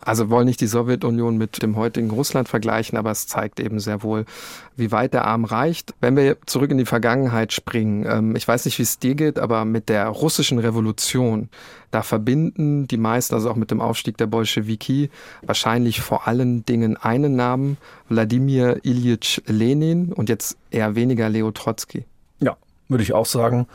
Also 0.00 0.30
wollen 0.30 0.46
nicht 0.46 0.60
die 0.60 0.68
Sowjetunion 0.68 1.36
mit 1.36 1.60
dem 1.60 1.74
heutigen 1.74 2.10
Russland 2.10 2.48
vergleichen, 2.48 2.96
aber 2.96 3.10
es 3.10 3.26
zeigt 3.26 3.58
eben 3.58 3.80
sehr 3.80 4.02
wohl, 4.04 4.26
wie 4.76 4.92
weit 4.92 5.12
der 5.12 5.24
Arm 5.24 5.44
reicht. 5.44 5.92
Wenn 6.00 6.16
wir 6.16 6.36
zurück 6.46 6.70
in 6.70 6.78
die 6.78 6.86
Vergangenheit 6.86 7.52
springen, 7.52 8.06
ähm, 8.08 8.36
ich 8.36 8.46
weiß 8.46 8.64
nicht, 8.64 8.78
wie 8.78 8.84
es 8.84 9.00
dir 9.00 9.16
geht, 9.16 9.40
aber 9.40 9.64
mit 9.64 9.88
der 9.88 10.06
russischen 10.06 10.60
Revolution, 10.60 11.48
da 11.90 12.02
verbinden 12.02 12.86
die 12.86 12.96
meisten, 12.96 13.34
also 13.34 13.50
auch 13.50 13.56
mit 13.56 13.72
dem 13.72 13.80
Aufstieg 13.80 14.16
der 14.18 14.28
Bolschewiki, 14.28 15.10
wahrscheinlich 15.42 16.00
vor 16.00 16.28
allen 16.28 16.64
Dingen 16.64 16.96
einen 16.96 17.34
Namen, 17.34 17.76
Wladimir 18.08 18.78
Ilyich 18.84 19.42
Lenin 19.46 20.12
und 20.12 20.28
jetzt 20.28 20.58
eher 20.70 20.94
weniger 20.94 21.28
Leo 21.28 21.50
Trotsky. 21.50 22.04
Ja, 22.38 22.56
würde 22.88 23.02
ich 23.02 23.14
auch 23.14 23.26
sagen 23.26 23.66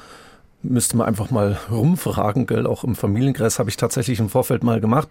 müsste 0.66 0.96
man 0.96 1.08
einfach 1.08 1.30
mal 1.30 1.60
rumfragen, 1.70 2.46
gell? 2.46 2.68
Auch 2.68 2.86
im 2.86 2.96
Familienkreis 2.96 3.60
habe 3.60 3.70
ich 3.70 3.76
tatsächlich 3.76 4.22
im 4.22 4.30
Vorfeld 4.30 4.64
mal 4.64 4.80
gemacht 4.80 5.10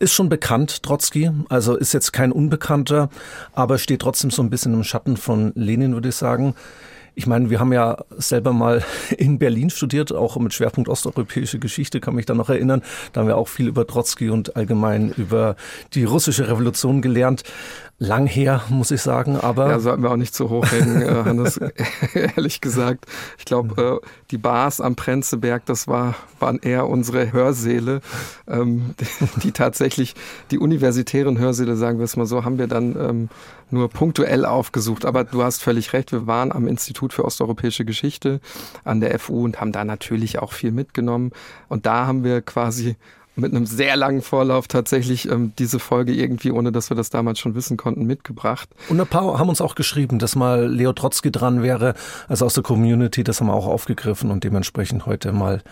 ist 0.00 0.14
schon 0.14 0.28
bekannt, 0.28 0.82
Trotzki, 0.82 1.30
also 1.48 1.76
ist 1.76 1.92
jetzt 1.92 2.12
kein 2.12 2.32
Unbekannter, 2.32 3.10
aber 3.52 3.78
steht 3.78 4.00
trotzdem 4.00 4.30
so 4.30 4.42
ein 4.42 4.50
bisschen 4.50 4.72
im 4.72 4.82
Schatten 4.82 5.16
von 5.16 5.52
Lenin, 5.54 5.92
würde 5.92 6.08
ich 6.08 6.16
sagen. 6.16 6.54
Ich 7.14 7.26
meine, 7.26 7.50
wir 7.50 7.60
haben 7.60 7.72
ja 7.72 7.98
selber 8.16 8.54
mal 8.54 8.82
in 9.18 9.38
Berlin 9.38 9.68
studiert, 9.68 10.12
auch 10.12 10.38
mit 10.38 10.54
Schwerpunkt 10.54 10.88
osteuropäische 10.88 11.58
Geschichte, 11.58 12.00
kann 12.00 12.14
mich 12.14 12.24
da 12.24 12.34
noch 12.34 12.48
erinnern. 12.48 12.82
Da 13.12 13.20
haben 13.20 13.28
wir 13.28 13.36
auch 13.36 13.48
viel 13.48 13.68
über 13.68 13.86
Trotzki 13.86 14.30
und 14.30 14.56
allgemein 14.56 15.10
über 15.12 15.54
die 15.92 16.04
russische 16.04 16.48
Revolution 16.48 17.02
gelernt 17.02 17.44
lang 18.00 18.26
her, 18.26 18.62
muss 18.70 18.90
ich 18.90 19.02
sagen, 19.02 19.36
aber. 19.36 19.68
Ja, 19.68 19.78
sollten 19.78 20.02
wir 20.02 20.10
auch 20.10 20.16
nicht 20.16 20.34
zu 20.34 20.48
hoch 20.48 20.64
hängen, 20.72 21.02
äh, 21.02 21.22
Hannes, 21.24 21.60
ehrlich 22.14 22.62
gesagt. 22.62 23.04
Ich 23.38 23.44
glaube, 23.44 24.00
äh, 24.02 24.06
die 24.30 24.38
Bars 24.38 24.80
am 24.80 24.96
Prenzeberg, 24.96 25.66
das 25.66 25.86
war, 25.86 26.14
waren 26.40 26.58
eher 26.58 26.88
unsere 26.88 27.32
Hörsäle, 27.32 28.00
ähm, 28.48 28.94
die, 29.42 29.52
tatsächlich, 29.52 30.14
die 30.50 30.58
universitären 30.58 31.38
Hörsäle, 31.38 31.76
sagen 31.76 31.98
wir 31.98 32.04
es 32.04 32.16
mal 32.16 32.24
so, 32.24 32.42
haben 32.42 32.58
wir 32.58 32.68
dann 32.68 32.96
ähm, 32.98 33.28
nur 33.70 33.90
punktuell 33.90 34.46
aufgesucht. 34.46 35.04
Aber 35.04 35.24
du 35.24 35.42
hast 35.42 35.62
völlig 35.62 35.92
recht, 35.92 36.10
wir 36.10 36.26
waren 36.26 36.52
am 36.52 36.66
Institut 36.66 37.12
für 37.12 37.26
osteuropäische 37.26 37.84
Geschichte 37.84 38.40
an 38.82 39.00
der 39.00 39.18
FU 39.18 39.44
und 39.44 39.60
haben 39.60 39.72
da 39.72 39.84
natürlich 39.84 40.38
auch 40.38 40.54
viel 40.54 40.72
mitgenommen. 40.72 41.32
Und 41.68 41.84
da 41.84 42.06
haben 42.06 42.24
wir 42.24 42.40
quasi 42.40 42.96
mit 43.36 43.54
einem 43.54 43.66
sehr 43.66 43.96
langen 43.96 44.22
Vorlauf 44.22 44.68
tatsächlich 44.68 45.28
ähm, 45.30 45.52
diese 45.58 45.78
Folge 45.78 46.12
irgendwie, 46.12 46.50
ohne 46.50 46.72
dass 46.72 46.90
wir 46.90 46.96
das 46.96 47.10
damals 47.10 47.38
schon 47.38 47.54
wissen 47.54 47.76
konnten, 47.76 48.04
mitgebracht. 48.04 48.68
Und 48.88 49.00
ein 49.00 49.06
paar 49.06 49.38
haben 49.38 49.48
uns 49.48 49.60
auch 49.60 49.74
geschrieben, 49.74 50.18
dass 50.18 50.36
mal 50.36 50.66
Leo 50.68 50.92
Trotzki 50.92 51.30
dran 51.30 51.62
wäre, 51.62 51.94
also 52.28 52.46
aus 52.46 52.54
der 52.54 52.62
Community, 52.62 53.24
das 53.24 53.40
haben 53.40 53.46
wir 53.46 53.54
auch 53.54 53.66
aufgegriffen 53.66 54.30
und 54.30 54.44
dementsprechend 54.44 55.06
heute 55.06 55.32
mal 55.32 55.62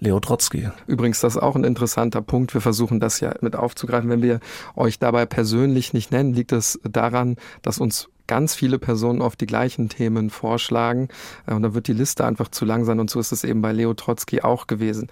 Leo 0.00 0.18
Trotzki. 0.18 0.70
Übrigens, 0.86 1.20
das 1.20 1.36
ist 1.36 1.42
auch 1.42 1.56
ein 1.56 1.64
interessanter 1.64 2.22
Punkt. 2.22 2.54
Wir 2.54 2.62
versuchen 2.62 3.00
das 3.00 3.20
ja 3.20 3.34
mit 3.42 3.54
aufzugreifen. 3.54 4.08
Wenn 4.08 4.22
wir 4.22 4.40
euch 4.74 4.98
dabei 4.98 5.26
persönlich 5.26 5.92
nicht 5.92 6.10
nennen, 6.10 6.32
liegt 6.32 6.52
es 6.52 6.80
daran, 6.84 7.36
dass 7.60 7.78
uns 7.78 8.08
ganz 8.26 8.54
viele 8.54 8.78
Personen 8.78 9.20
oft 9.20 9.40
die 9.40 9.46
gleichen 9.46 9.88
Themen 9.88 10.30
vorschlagen. 10.30 11.08
Äh, 11.46 11.54
und 11.54 11.62
dann 11.62 11.74
wird 11.74 11.86
die 11.86 11.92
Liste 11.92 12.24
einfach 12.24 12.48
zu 12.48 12.64
lang 12.64 12.84
sein. 12.84 12.98
Und 12.98 13.10
so 13.10 13.20
ist 13.20 13.32
es 13.32 13.44
eben 13.44 13.60
bei 13.60 13.72
Leo 13.72 13.92
Trotzki 13.92 14.40
auch 14.40 14.66
gewesen. 14.66 15.08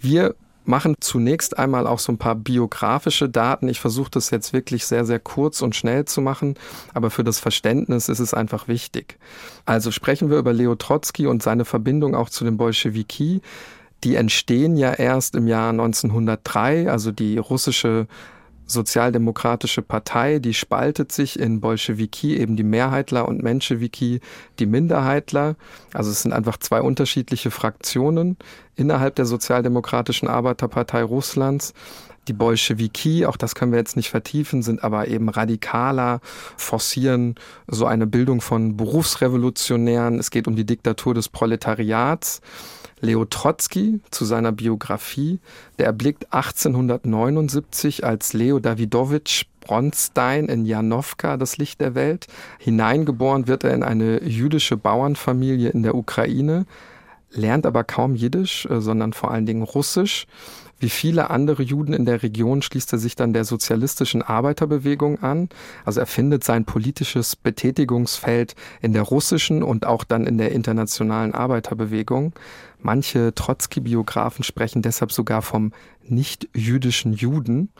Wir 0.00 0.34
machen 0.68 0.96
zunächst 1.00 1.58
einmal 1.58 1.86
auch 1.86 1.98
so 1.98 2.12
ein 2.12 2.18
paar 2.18 2.34
biografische 2.34 3.28
Daten. 3.28 3.68
Ich 3.68 3.80
versuche 3.80 4.10
das 4.10 4.30
jetzt 4.30 4.52
wirklich 4.52 4.86
sehr, 4.86 5.04
sehr 5.04 5.18
kurz 5.18 5.62
und 5.62 5.76
schnell 5.76 6.04
zu 6.04 6.20
machen, 6.20 6.54
aber 6.94 7.10
für 7.10 7.24
das 7.24 7.38
Verständnis 7.38 8.08
ist 8.08 8.20
es 8.20 8.34
einfach 8.34 8.68
wichtig. 8.68 9.18
Also 9.64 9.90
sprechen 9.90 10.30
wir 10.30 10.38
über 10.38 10.52
Leo 10.52 10.74
Trotzki 10.74 11.26
und 11.26 11.42
seine 11.42 11.64
Verbindung 11.64 12.14
auch 12.14 12.30
zu 12.30 12.44
den 12.44 12.56
Bolschewiki. 12.56 13.40
Die 14.04 14.14
entstehen 14.14 14.76
ja 14.76 14.92
erst 14.92 15.34
im 15.34 15.48
Jahr 15.48 15.70
1903, 15.70 16.90
also 16.90 17.12
die 17.12 17.38
russische 17.38 18.06
Sozialdemokratische 18.66 19.82
Partei, 19.82 20.38
die 20.40 20.54
spaltet 20.54 21.12
sich 21.12 21.38
in 21.38 21.60
Bolschewiki, 21.60 22.36
eben 22.36 22.56
die 22.56 22.64
Mehrheitler 22.64 23.28
und 23.28 23.42
Menschewiki, 23.42 24.20
die 24.58 24.66
Minderheitler. 24.66 25.54
Also 25.92 26.10
es 26.10 26.22
sind 26.22 26.32
einfach 26.32 26.56
zwei 26.58 26.80
unterschiedliche 26.80 27.50
Fraktionen 27.50 28.36
innerhalb 28.74 29.14
der 29.14 29.26
Sozialdemokratischen 29.26 30.28
Arbeiterpartei 30.28 31.02
Russlands. 31.02 31.74
Die 32.28 32.32
Bolschewiki, 32.32 33.24
auch 33.24 33.36
das 33.36 33.54
können 33.54 33.70
wir 33.70 33.78
jetzt 33.78 33.96
nicht 33.96 34.10
vertiefen, 34.10 34.62
sind 34.62 34.82
aber 34.82 35.06
eben 35.06 35.28
radikaler, 35.28 36.20
forcieren 36.56 37.36
so 37.68 37.86
eine 37.86 38.08
Bildung 38.08 38.40
von 38.40 38.76
Berufsrevolutionären. 38.76 40.18
Es 40.18 40.30
geht 40.30 40.48
um 40.48 40.56
die 40.56 40.66
Diktatur 40.66 41.14
des 41.14 41.28
Proletariats. 41.28 42.40
Leo 43.00 43.24
Trotzki 43.24 44.00
zu 44.10 44.24
seiner 44.24 44.52
Biografie, 44.52 45.38
der 45.78 45.86
erblickt 45.86 46.32
1879 46.32 48.04
als 48.04 48.32
Leo 48.32 48.58
Davidowitsch 48.58 49.44
Bronstein 49.60 50.46
in 50.46 50.64
Janowka 50.64 51.36
das 51.36 51.58
Licht 51.58 51.80
der 51.80 51.94
Welt. 51.94 52.26
Hineingeboren 52.58 53.48
wird 53.48 53.64
er 53.64 53.74
in 53.74 53.82
eine 53.82 54.22
jüdische 54.22 54.76
Bauernfamilie 54.76 55.70
in 55.70 55.82
der 55.82 55.94
Ukraine, 55.94 56.66
lernt 57.36 57.66
aber 57.66 57.84
kaum 57.84 58.14
Jiddisch, 58.14 58.66
äh, 58.66 58.80
sondern 58.80 59.12
vor 59.12 59.30
allen 59.30 59.46
Dingen 59.46 59.62
Russisch 59.62 60.26
wie 60.78 60.90
viele 60.90 61.30
andere 61.30 61.62
Juden 61.62 61.94
in 61.94 62.04
der 62.04 62.22
Region 62.22 62.60
schließt 62.60 62.92
er 62.92 62.98
sich 62.98 63.16
dann 63.16 63.32
der 63.32 63.44
sozialistischen 63.44 64.20
Arbeiterbewegung 64.20 65.22
an. 65.22 65.48
Also 65.86 66.00
er 66.00 66.06
findet 66.06 66.44
sein 66.44 66.66
politisches 66.66 67.34
Betätigungsfeld 67.34 68.54
in 68.82 68.92
der 68.92 69.02
russischen 69.02 69.62
und 69.62 69.86
auch 69.86 70.04
dann 70.04 70.26
in 70.26 70.36
der 70.36 70.52
internationalen 70.52 71.32
Arbeiterbewegung. 71.32 72.34
Manche 72.82 73.34
Trotzki-Biografen 73.34 74.44
sprechen 74.44 74.82
deshalb 74.82 75.12
sogar 75.12 75.40
vom 75.40 75.72
nicht-jüdischen 76.06 77.14
Juden. 77.14 77.70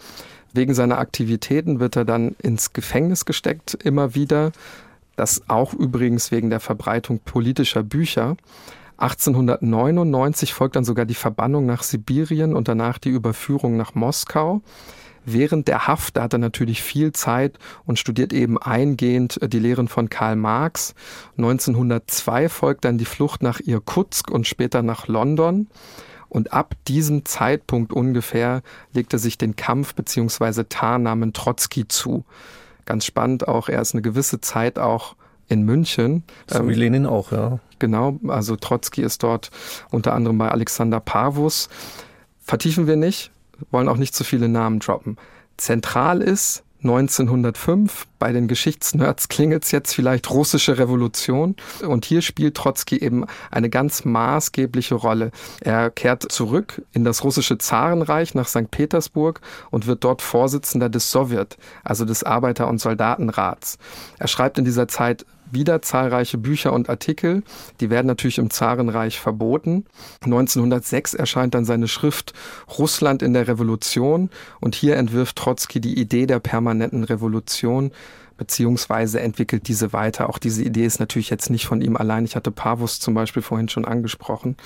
Wegen 0.55 0.73
seiner 0.73 0.99
Aktivitäten 0.99 1.81
wird 1.81 1.97
er 1.97 2.07
dann 2.07 2.35
ins 2.41 2.73
Gefängnis 2.73 3.27
gesteckt, 3.27 3.75
immer 3.75 4.15
wieder. 4.15 4.53
Das 5.17 5.43
auch 5.49 5.75
übrigens 5.75 6.31
wegen 6.31 6.49
der 6.49 6.61
Verbreitung 6.61 7.21
politischer 7.21 7.83
Bücher. 7.83 8.37
1899 8.99 10.55
folgt 10.55 10.76
dann 10.76 10.85
sogar 10.85 11.05
die 11.05 11.15
Verbannung 11.15 11.67
nach 11.67 11.83
Sibirien 11.83 12.55
und 12.55 12.69
danach 12.69 12.99
die 12.99 13.11
Überführung 13.11 13.76
nach 13.76 13.95
Moskau. 13.95 14.62
Während 15.29 15.67
der 15.67 15.88
Haft, 15.88 16.17
da 16.17 16.23
hat 16.23 16.35
er 16.35 16.38
natürlich 16.38 16.83
viel 16.83 17.11
Zeit 17.12 17.59
und 17.85 17.99
studiert 17.99 18.33
eben 18.33 18.59
eingehend 18.59 19.43
äh, 19.43 19.49
die 19.49 19.59
Lehren 19.59 19.88
von 19.88 20.09
Karl 20.09 20.37
Marx. 20.37 20.95
1902 21.37 22.49
folgt 22.49 22.85
dann 22.85 22.97
die 22.97 23.05
Flucht 23.05 23.43
nach 23.43 23.61
Irkutsk 23.61 24.31
und 24.31 24.47
später 24.47 24.83
nach 24.83 25.09
London. 25.09 25.67
Und 26.29 26.53
ab 26.53 26.75
diesem 26.87 27.25
Zeitpunkt 27.25 27.93
ungefähr 27.93 28.62
legt 28.93 29.12
er 29.12 29.19
sich 29.19 29.37
den 29.37 29.57
Kampf 29.57 29.95
bzw. 29.95 30.65
Tarnamen 30.69 31.33
Trotzki 31.33 31.88
zu. 31.88 32.25
Ganz 32.85 33.05
spannend 33.05 33.49
auch, 33.49 33.69
er 33.69 33.83
ist 33.83 33.95
eine 33.95 34.03
gewisse 34.03 34.41
Zeit 34.41 34.79
auch 34.79 35.17
in 35.49 35.62
München. 35.62 36.25
So 36.47 36.61
ähm, 36.61 36.69
wie 36.69 36.75
Lenin 36.75 37.07
auch, 37.07 37.33
ja. 37.33 37.59
Genau, 37.79 38.19
also 38.29 38.57
Trotzki 38.57 39.03
ist 39.03 39.23
dort 39.23 39.50
unter 39.91 40.15
anderem 40.15 40.38
bei 40.38 40.50
Alexander 40.50 41.00
Parvus. 41.00 41.69
Vertiefen 42.41 42.87
wir 42.87 42.97
nicht, 42.97 43.31
wollen 43.71 43.88
auch 43.88 43.99
nicht 43.99 44.15
zu 44.15 44.25
viele 44.25 44.49
Namen 44.49 44.79
droppen. 44.79 45.17
Zentral 45.57 46.23
ist 46.23 46.62
1905. 46.83 48.07
Bei 48.19 48.33
den 48.33 48.49
Geschichtsnerds 48.49 49.29
klingelt 49.29 49.65
es 49.65 49.73
jetzt 49.73 49.95
vielleicht 49.95 50.31
russische 50.31 50.79
Revolution. 50.79 51.57
Und 51.87 52.05
hier 52.05 52.23
spielt 52.23 52.57
Trotzki 52.57 52.99
eben 52.99 53.25
eine 53.50 53.69
ganz 53.69 54.05
maßgebliche 54.05 54.95
Rolle. 54.95 55.31
Er 55.61 55.91
kehrt 55.91 56.31
zurück 56.31 56.83
in 56.93 57.05
das 57.05 57.25
russische 57.25 57.59
Zarenreich 57.59 58.35
nach 58.35 58.49
St. 58.49 58.71
Petersburg 58.71 59.41
und 59.71 59.87
wird 59.87 60.05
dort 60.05 60.23
Vorsitzender 60.23 60.88
des 60.88 61.11
Sowjet, 61.11 61.57
also 61.85 62.05
des 62.05 62.23
Arbeiter- 62.23 62.69
und 62.69 62.81
Soldatenrats. 62.81 63.79
Er 64.19 64.29
schreibt 64.29 64.59
in 64.59 64.65
dieser 64.65 64.88
Zeit 64.88 65.26
wieder 65.50 65.83
zahlreiche 65.83 66.38
Bücher 66.38 66.73
und 66.73 66.88
Artikel. 66.88 67.43
Die 67.81 67.91
werden 67.91 68.07
natürlich 68.07 68.38
im 68.38 68.50
Zarenreich 68.50 69.21
verboten. 69.21 69.85
1906 70.25 71.15
erscheint 71.15 71.55
dann 71.55 71.65
seine 71.65 71.88
Schrift 71.88 72.33
Russland 72.79 73.23
in 73.23 73.33
der 73.33 73.49
Revolution 73.49 74.31
und 74.61 74.75
hier 74.75 74.97
entwirft 74.97 75.37
Trotzki 75.37 75.81
die 75.81 75.99
Idee 75.99 76.26
der 76.26 76.41
permanenten 76.41 77.05
Revolution 77.05 77.93
beziehungsweise 78.37 79.21
entwickelt 79.21 79.69
diese 79.69 79.93
weiter. 79.93 80.29
Auch 80.29 80.38
diese 80.38 80.62
Idee 80.62 80.85
ist 80.85 81.00
natürlich 81.00 81.31
jetzt 81.31 81.50
nicht 81.50 81.67
von 81.67 81.81
ihm 81.81 81.97
allein. 81.97 82.25
Ich 82.25 82.37
hatte 82.37 82.50
Pavus 82.50 83.00
zum 83.00 83.15
Beispiel 83.15 83.43
vorhin 83.43 83.69
schon 83.69 83.85
angesprochen. 83.85 84.57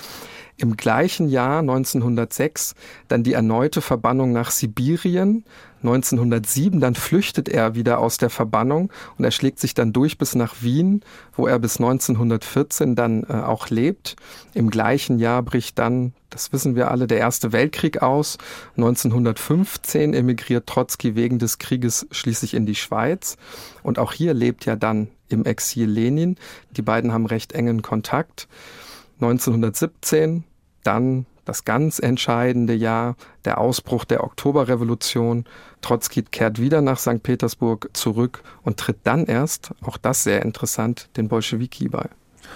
Im 0.61 0.77
gleichen 0.77 1.27
Jahr 1.27 1.61
1906 1.61 2.75
dann 3.07 3.23
die 3.23 3.33
erneute 3.33 3.81
Verbannung 3.81 4.31
nach 4.31 4.51
Sibirien 4.51 5.43
1907, 5.81 6.79
dann 6.79 6.93
flüchtet 6.93 7.49
er 7.49 7.73
wieder 7.73 7.97
aus 7.97 8.17
der 8.17 8.29
Verbannung 8.29 8.91
und 9.17 9.25
er 9.25 9.31
schlägt 9.31 9.59
sich 9.59 9.73
dann 9.73 9.91
durch 9.91 10.19
bis 10.19 10.35
nach 10.35 10.61
Wien, 10.61 11.01
wo 11.33 11.47
er 11.47 11.57
bis 11.57 11.77
1914 11.77 12.95
dann 12.95 13.23
äh, 13.23 13.33
auch 13.33 13.69
lebt. 13.69 14.17
Im 14.53 14.69
gleichen 14.69 15.17
Jahr 15.17 15.41
bricht 15.41 15.79
dann, 15.79 16.13
das 16.29 16.53
wissen 16.53 16.75
wir 16.75 16.91
alle, 16.91 17.07
der 17.07 17.17
Erste 17.17 17.51
Weltkrieg 17.51 18.03
aus. 18.03 18.37
1915 18.77 20.13
emigriert 20.13 20.67
Trotzki 20.67 21.15
wegen 21.15 21.39
des 21.39 21.57
Krieges 21.57 22.05
schließlich 22.11 22.53
in 22.53 22.67
die 22.67 22.75
Schweiz 22.75 23.37
und 23.81 23.97
auch 23.97 24.13
hier 24.13 24.35
lebt 24.35 24.65
ja 24.65 24.75
dann 24.75 25.07
im 25.27 25.43
Exil 25.43 25.89
Lenin. 25.89 26.35
Die 26.69 26.83
beiden 26.83 27.11
haben 27.11 27.25
recht 27.25 27.53
engen 27.53 27.81
Kontakt. 27.81 28.47
1917 29.21 30.43
dann 30.83 31.25
das 31.45 31.65
ganz 31.65 31.99
entscheidende 31.99 32.73
Jahr, 32.73 33.15
der 33.45 33.59
Ausbruch 33.59 34.05
der 34.05 34.23
Oktoberrevolution. 34.23 35.45
Trotzki 35.81 36.21
kehrt 36.23 36.59
wieder 36.59 36.81
nach 36.81 36.99
St. 36.99 37.23
Petersburg 37.23 37.89
zurück 37.93 38.43
und 38.63 38.77
tritt 38.77 38.99
dann 39.03 39.25
erst, 39.25 39.71
auch 39.81 39.97
das 39.97 40.23
sehr 40.23 40.43
interessant, 40.43 41.09
den 41.17 41.27
Bolschewiki 41.27 41.89
bei. 41.89 42.09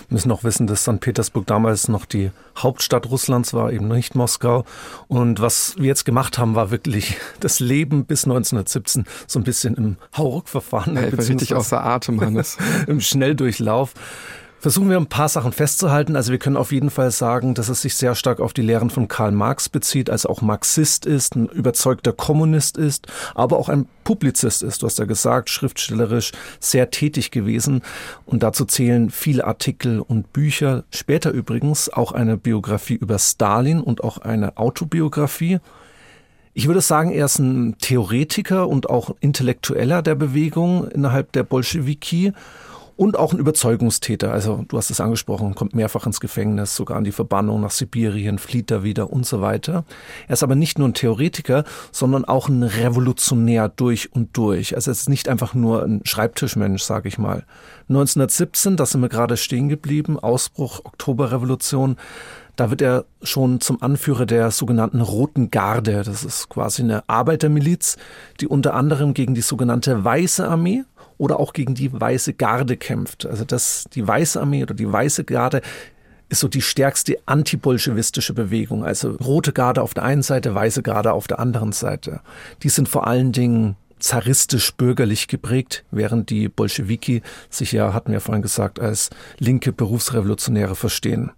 Wir 0.09 0.15
müssen 0.15 0.31
auch 0.31 0.43
wissen, 0.43 0.67
dass 0.67 0.81
St. 0.83 0.99
Petersburg 0.99 1.47
damals 1.47 1.87
noch 1.87 2.05
die 2.05 2.31
Hauptstadt 2.57 3.09
Russlands 3.09 3.53
war, 3.53 3.71
eben 3.71 3.87
nicht 3.87 4.15
Moskau. 4.15 4.65
Und 5.07 5.39
was 5.39 5.75
wir 5.77 5.85
jetzt 5.85 6.05
gemacht 6.05 6.37
haben, 6.37 6.55
war 6.55 6.71
wirklich 6.71 7.17
das 7.39 7.59
Leben 7.59 8.05
bis 8.05 8.25
1917 8.25 9.05
so 9.27 9.39
ein 9.39 9.43
bisschen 9.43 9.75
im 9.75 9.97
Hauruck-Verfahren. 10.15 10.95
Ja, 10.95 11.07
ich 11.07 11.17
richtig 11.17 11.55
außer 11.55 11.83
Atem, 11.83 12.21
Hannes. 12.21 12.57
Im 12.87 13.01
Schnelldurchlauf. 13.01 13.93
Versuchen 14.65 14.89
wir 14.89 14.97
ein 14.97 15.05
paar 15.05 15.29
Sachen 15.29 15.51
festzuhalten. 15.51 16.15
Also 16.15 16.31
wir 16.31 16.39
können 16.39 16.57
auf 16.57 16.71
jeden 16.71 16.89
Fall 16.89 17.11
sagen, 17.11 17.53
dass 17.53 17.69
es 17.69 17.83
sich 17.83 17.95
sehr 17.95 18.15
stark 18.15 18.39
auf 18.39 18.51
die 18.51 18.63
Lehren 18.63 18.89
von 18.89 19.07
Karl 19.07 19.31
Marx 19.31 19.69
bezieht, 19.69 20.09
also 20.09 20.27
auch 20.27 20.41
Marxist 20.41 21.05
ist, 21.05 21.35
ein 21.35 21.45
überzeugter 21.49 22.13
Kommunist 22.13 22.75
ist, 22.75 23.05
aber 23.35 23.59
auch 23.59 23.69
ein 23.69 23.85
Publizist 24.03 24.63
ist. 24.63 24.81
Du 24.81 24.87
hast 24.87 24.97
ja 24.97 25.05
gesagt, 25.05 25.51
schriftstellerisch 25.51 26.31
sehr 26.59 26.89
tätig 26.89 27.29
gewesen. 27.29 27.83
Und 28.25 28.41
dazu 28.41 28.65
zählen 28.65 29.11
viele 29.11 29.45
Artikel 29.45 29.99
und 29.99 30.33
Bücher. 30.33 30.83
Später 30.89 31.29
übrigens 31.29 31.93
auch 31.93 32.11
eine 32.11 32.35
Biografie 32.35 32.95
über 32.95 33.19
Stalin 33.19 33.79
und 33.79 34.03
auch 34.03 34.17
eine 34.17 34.57
Autobiografie. 34.57 35.59
Ich 36.55 36.65
würde 36.65 36.81
sagen, 36.81 37.11
er 37.11 37.25
ist 37.25 37.37
ein 37.37 37.77
Theoretiker 37.77 38.67
und 38.67 38.89
auch 38.89 39.15
Intellektueller 39.19 40.01
der 40.01 40.15
Bewegung 40.15 40.87
innerhalb 40.87 41.33
der 41.33 41.43
Bolschewiki 41.43 42.33
und 42.97 43.17
auch 43.17 43.33
ein 43.33 43.39
Überzeugungstäter. 43.39 44.31
Also 44.31 44.63
du 44.67 44.77
hast 44.77 44.89
es 44.89 45.01
angesprochen, 45.01 45.55
kommt 45.55 45.75
mehrfach 45.75 46.05
ins 46.05 46.19
Gefängnis, 46.19 46.75
sogar 46.75 46.97
an 46.97 47.03
die 47.03 47.11
Verbannung 47.11 47.61
nach 47.61 47.71
Sibirien, 47.71 48.39
flieht 48.39 48.71
da 48.71 48.83
wieder 48.83 49.11
und 49.11 49.25
so 49.25 49.41
weiter. 49.41 49.83
Er 50.27 50.33
ist 50.33 50.43
aber 50.43 50.55
nicht 50.55 50.79
nur 50.79 50.87
ein 50.87 50.93
Theoretiker, 50.93 51.65
sondern 51.91 52.25
auch 52.25 52.47
ein 52.47 52.63
Revolutionär 52.63 53.69
durch 53.69 54.13
und 54.13 54.37
durch. 54.37 54.75
Also 54.75 54.91
er 54.91 54.93
ist 54.93 55.09
nicht 55.09 55.27
einfach 55.27 55.53
nur 55.53 55.83
ein 55.83 56.01
Schreibtischmensch, 56.05 56.83
sage 56.83 57.09
ich 57.09 57.17
mal. 57.17 57.43
1917, 57.89 58.77
da 58.77 58.85
sind 58.85 59.01
wir 59.01 59.09
gerade 59.09 59.37
stehen 59.37 59.69
geblieben, 59.69 60.17
Ausbruch 60.17 60.81
Oktoberrevolution. 60.85 61.97
Da 62.55 62.69
wird 62.69 62.81
er 62.81 63.05
schon 63.21 63.59
zum 63.61 63.81
Anführer 63.81 64.25
der 64.25 64.51
sogenannten 64.51 65.01
Roten 65.01 65.51
Garde. 65.51 66.03
Das 66.03 66.23
ist 66.23 66.49
quasi 66.49 66.83
eine 66.83 67.07
Arbeitermiliz, 67.09 67.97
die 68.39 68.47
unter 68.47 68.73
anderem 68.73 69.13
gegen 69.13 69.35
die 69.35 69.41
sogenannte 69.41 70.03
Weiße 70.03 70.47
Armee, 70.47 70.83
oder 71.17 71.39
auch 71.39 71.53
gegen 71.53 71.75
die 71.75 71.91
Weiße 71.93 72.33
Garde 72.33 72.77
kämpft. 72.77 73.25
Also 73.25 73.45
das, 73.45 73.85
die 73.93 74.07
Weiße 74.07 74.39
Armee 74.39 74.63
oder 74.63 74.73
die 74.73 74.91
Weiße 74.91 75.23
Garde 75.23 75.61
ist 76.27 76.39
so 76.39 76.47
die 76.47 76.61
stärkste 76.61 77.17
antibolschewistische 77.25 78.33
Bewegung. 78.33 78.83
Also 78.83 79.11
Rote 79.11 79.53
Garde 79.53 79.81
auf 79.81 79.93
der 79.93 80.03
einen 80.03 80.23
Seite, 80.23 80.55
Weiße 80.55 80.81
Garde 80.81 81.13
auf 81.13 81.27
der 81.27 81.39
anderen 81.39 81.71
Seite. 81.71 82.21
Die 82.63 82.69
sind 82.69 82.89
vor 82.89 83.07
allen 83.07 83.31
Dingen 83.31 83.75
zaristisch-bürgerlich 83.99 85.27
geprägt, 85.27 85.85
während 85.91 86.29
die 86.29 86.49
Bolschewiki 86.49 87.21
sich 87.49 87.71
ja, 87.71 87.93
hatten 87.93 88.11
wir 88.11 88.19
vorhin 88.19 88.41
gesagt, 88.41 88.79
als 88.79 89.09
linke 89.39 89.71
Berufsrevolutionäre 89.71 90.75
verstehen. 90.75 91.31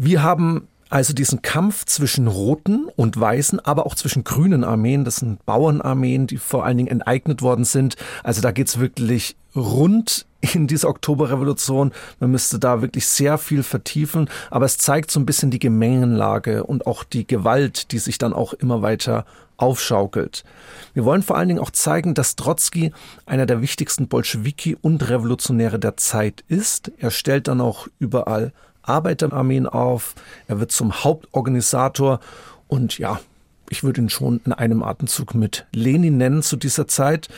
Wir 0.00 0.22
haben 0.22 0.68
also 0.90 1.12
diesen 1.12 1.42
Kampf 1.42 1.84
zwischen 1.84 2.28
roten 2.28 2.88
und 2.94 3.18
weißen, 3.18 3.58
aber 3.58 3.84
auch 3.84 3.96
zwischen 3.96 4.22
grünen 4.22 4.62
Armeen, 4.62 5.04
das 5.04 5.16
sind 5.16 5.44
Bauernarmeen, 5.44 6.28
die 6.28 6.36
vor 6.36 6.64
allen 6.64 6.76
Dingen 6.76 6.88
enteignet 6.88 7.42
worden 7.42 7.64
sind. 7.64 7.96
Also 8.22 8.40
da 8.40 8.52
geht's 8.52 8.78
wirklich 8.78 9.36
rund 9.56 10.24
in 10.54 10.68
dieser 10.68 10.88
Oktoberrevolution. 10.88 11.92
Man 12.20 12.30
müsste 12.30 12.60
da 12.60 12.80
wirklich 12.80 13.08
sehr 13.08 13.38
viel 13.38 13.64
vertiefen, 13.64 14.30
aber 14.52 14.66
es 14.66 14.78
zeigt 14.78 15.10
so 15.10 15.18
ein 15.18 15.26
bisschen 15.26 15.50
die 15.50 15.58
Gemengenlage 15.58 16.62
und 16.62 16.86
auch 16.86 17.02
die 17.02 17.26
Gewalt, 17.26 17.90
die 17.90 17.98
sich 17.98 18.18
dann 18.18 18.32
auch 18.32 18.52
immer 18.52 18.82
weiter 18.82 19.26
aufschaukelt. 19.56 20.44
Wir 20.94 21.04
wollen 21.04 21.24
vor 21.24 21.36
allen 21.36 21.48
Dingen 21.48 21.60
auch 21.60 21.72
zeigen, 21.72 22.14
dass 22.14 22.36
Trotzki 22.36 22.92
einer 23.26 23.46
der 23.46 23.60
wichtigsten 23.60 24.06
Bolschewiki 24.06 24.76
und 24.80 25.08
Revolutionäre 25.10 25.80
der 25.80 25.96
Zeit 25.96 26.44
ist. 26.46 26.92
Er 26.98 27.10
stellt 27.10 27.48
dann 27.48 27.60
auch 27.60 27.88
überall 27.98 28.52
Arbeiterarmeen 28.88 29.66
auf. 29.66 30.14
Er 30.46 30.60
wird 30.60 30.72
zum 30.72 31.04
Hauptorganisator 31.04 32.20
und 32.66 32.98
ja, 32.98 33.20
ich 33.70 33.84
würde 33.84 34.00
ihn 34.00 34.08
schon 34.08 34.40
in 34.44 34.52
einem 34.52 34.82
Atemzug 34.82 35.34
mit 35.34 35.66
Lenin 35.72 36.16
nennen 36.16 36.42
zu 36.42 36.56
dieser 36.56 36.88
Zeit. 36.88 37.28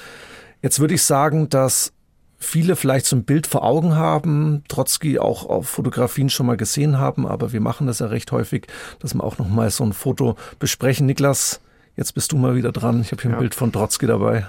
Jetzt 0.63 0.79
würde 0.79 0.95
ich 0.95 1.03
sagen, 1.03 1.49
dass 1.49 1.93
viele 2.39 2.75
vielleicht 2.77 3.07
so 3.07 3.17
ein 3.17 3.25
Bild 3.25 3.47
vor 3.47 3.63
Augen 3.63 3.95
haben, 3.97 4.65
Trotzki 4.69 5.19
auch 5.19 5.47
auf 5.47 5.69
Fotografien 5.69 6.31
schon 6.31 6.47
mal 6.47 6.57
gesehen 6.57 6.99
haben, 6.99 7.27
aber 7.27 7.53
wir 7.53 7.61
machen 7.61 7.87
das 7.87 7.99
ja 7.99 8.07
recht 8.07 8.33
häufig, 8.33 8.67
dass 8.99 9.15
wir 9.15 9.23
auch 9.23 9.39
noch 9.39 9.49
mal 9.49 9.71
so 9.71 9.85
ein 9.85 9.93
Foto 9.93 10.37
besprechen. 10.59 11.07
Niklas, 11.07 11.61
jetzt 11.97 12.15
bist 12.15 12.33
du 12.33 12.37
mal 12.37 12.57
wieder 12.57 12.73
dran. 12.73 13.03
Ich 13.03 13.13
habe 13.13 13.23
hier 13.23 13.33
ein 13.33 13.39
Bild 13.39 13.55
von 13.55 13.73
Trotzki 13.73 14.07
dabei. 14.07 14.47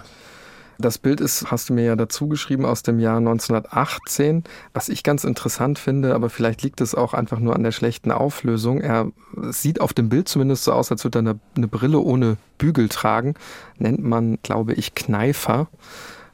Das 0.81 0.97
Bild 0.97 1.21
ist, 1.21 1.51
hast 1.51 1.69
du 1.69 1.73
mir 1.73 1.83
ja 1.85 1.95
dazu 1.95 2.27
geschrieben, 2.27 2.65
aus 2.65 2.83
dem 2.83 2.99
Jahr 2.99 3.17
1918. 3.17 4.43
Was 4.73 4.89
ich 4.89 5.03
ganz 5.03 5.23
interessant 5.23 5.79
finde, 5.79 6.15
aber 6.15 6.29
vielleicht 6.29 6.63
liegt 6.63 6.81
es 6.81 6.95
auch 6.95 7.13
einfach 7.13 7.39
nur 7.39 7.55
an 7.55 7.63
der 7.63 7.71
schlechten 7.71 8.11
Auflösung. 8.11 8.81
Er 8.81 9.11
sieht 9.49 9.79
auf 9.79 9.93
dem 9.93 10.09
Bild 10.09 10.27
zumindest 10.27 10.63
so 10.63 10.73
aus, 10.73 10.91
als 10.91 11.03
würde 11.03 11.19
er 11.19 11.21
eine, 11.21 11.39
eine 11.55 11.67
Brille 11.67 11.99
ohne 11.99 12.37
Bügel 12.57 12.89
tragen. 12.89 13.35
Nennt 13.77 14.03
man, 14.03 14.39
glaube 14.43 14.73
ich, 14.73 14.95
Kneifer. 14.95 15.67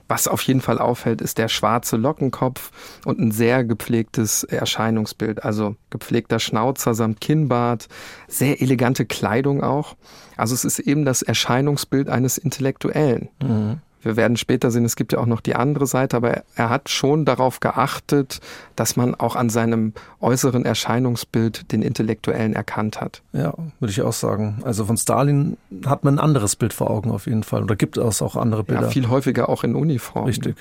Was 0.07 0.27
auf 0.27 0.41
jeden 0.43 0.61
Fall 0.61 0.79
auffällt, 0.79 1.21
ist 1.21 1.37
der 1.37 1.49
schwarze 1.49 1.97
Lockenkopf 1.97 2.71
und 3.05 3.19
ein 3.19 3.31
sehr 3.31 3.65
gepflegtes 3.65 4.43
Erscheinungsbild. 4.43 5.43
Also 5.43 5.75
gepflegter 5.89 6.39
Schnauzer 6.39 6.93
samt 6.93 7.19
Kinnbart, 7.19 7.89
sehr 8.27 8.61
elegante 8.61 9.05
Kleidung 9.05 9.63
auch. 9.63 9.97
Also 10.37 10.55
es 10.55 10.63
ist 10.63 10.79
eben 10.79 11.03
das 11.03 11.23
Erscheinungsbild 11.23 12.09
eines 12.09 12.37
Intellektuellen. 12.37 13.29
Mhm. 13.41 13.81
Wir 14.07 14.15
werden 14.15 14.37
später 14.37 14.71
sehen, 14.71 14.85
es 14.85 14.95
gibt 14.95 15.13
ja 15.13 15.19
auch 15.19 15.25
noch 15.25 15.41
die 15.41 15.55
andere 15.55 15.85
Seite, 15.85 16.17
aber 16.17 16.43
er 16.55 16.69
hat 16.69 16.89
schon 16.89 17.25
darauf 17.25 17.59
geachtet, 17.59 18.39
dass 18.75 18.95
man 18.95 19.13
auch 19.13 19.35
an 19.35 19.49
seinem 19.49 19.93
äußeren 20.21 20.65
Erscheinungsbild 20.65 21.71
den 21.71 21.81
Intellektuellen 21.81 22.53
erkannt 22.53 23.01
hat. 23.01 23.21
Ja, 23.33 23.53
würde 23.79 23.91
ich 23.91 24.01
auch 24.01 24.13
sagen. 24.13 24.61
Also 24.63 24.85
von 24.85 24.97
Stalin 24.97 25.57
hat 25.85 26.03
man 26.03 26.15
ein 26.15 26.19
anderes 26.19 26.55
Bild 26.55 26.73
vor 26.73 26.89
Augen 26.89 27.11
auf 27.11 27.27
jeden 27.27 27.43
Fall. 27.43 27.63
Oder 27.63 27.75
gibt 27.75 27.97
es 27.97 28.21
auch 28.21 28.35
andere 28.35 28.63
Bilder? 28.63 28.83
Ja, 28.83 28.89
viel 28.89 29.09
häufiger 29.09 29.49
auch 29.49 29.63
in 29.63 29.75
Uniform. 29.75 30.25
Richtig. 30.25 30.55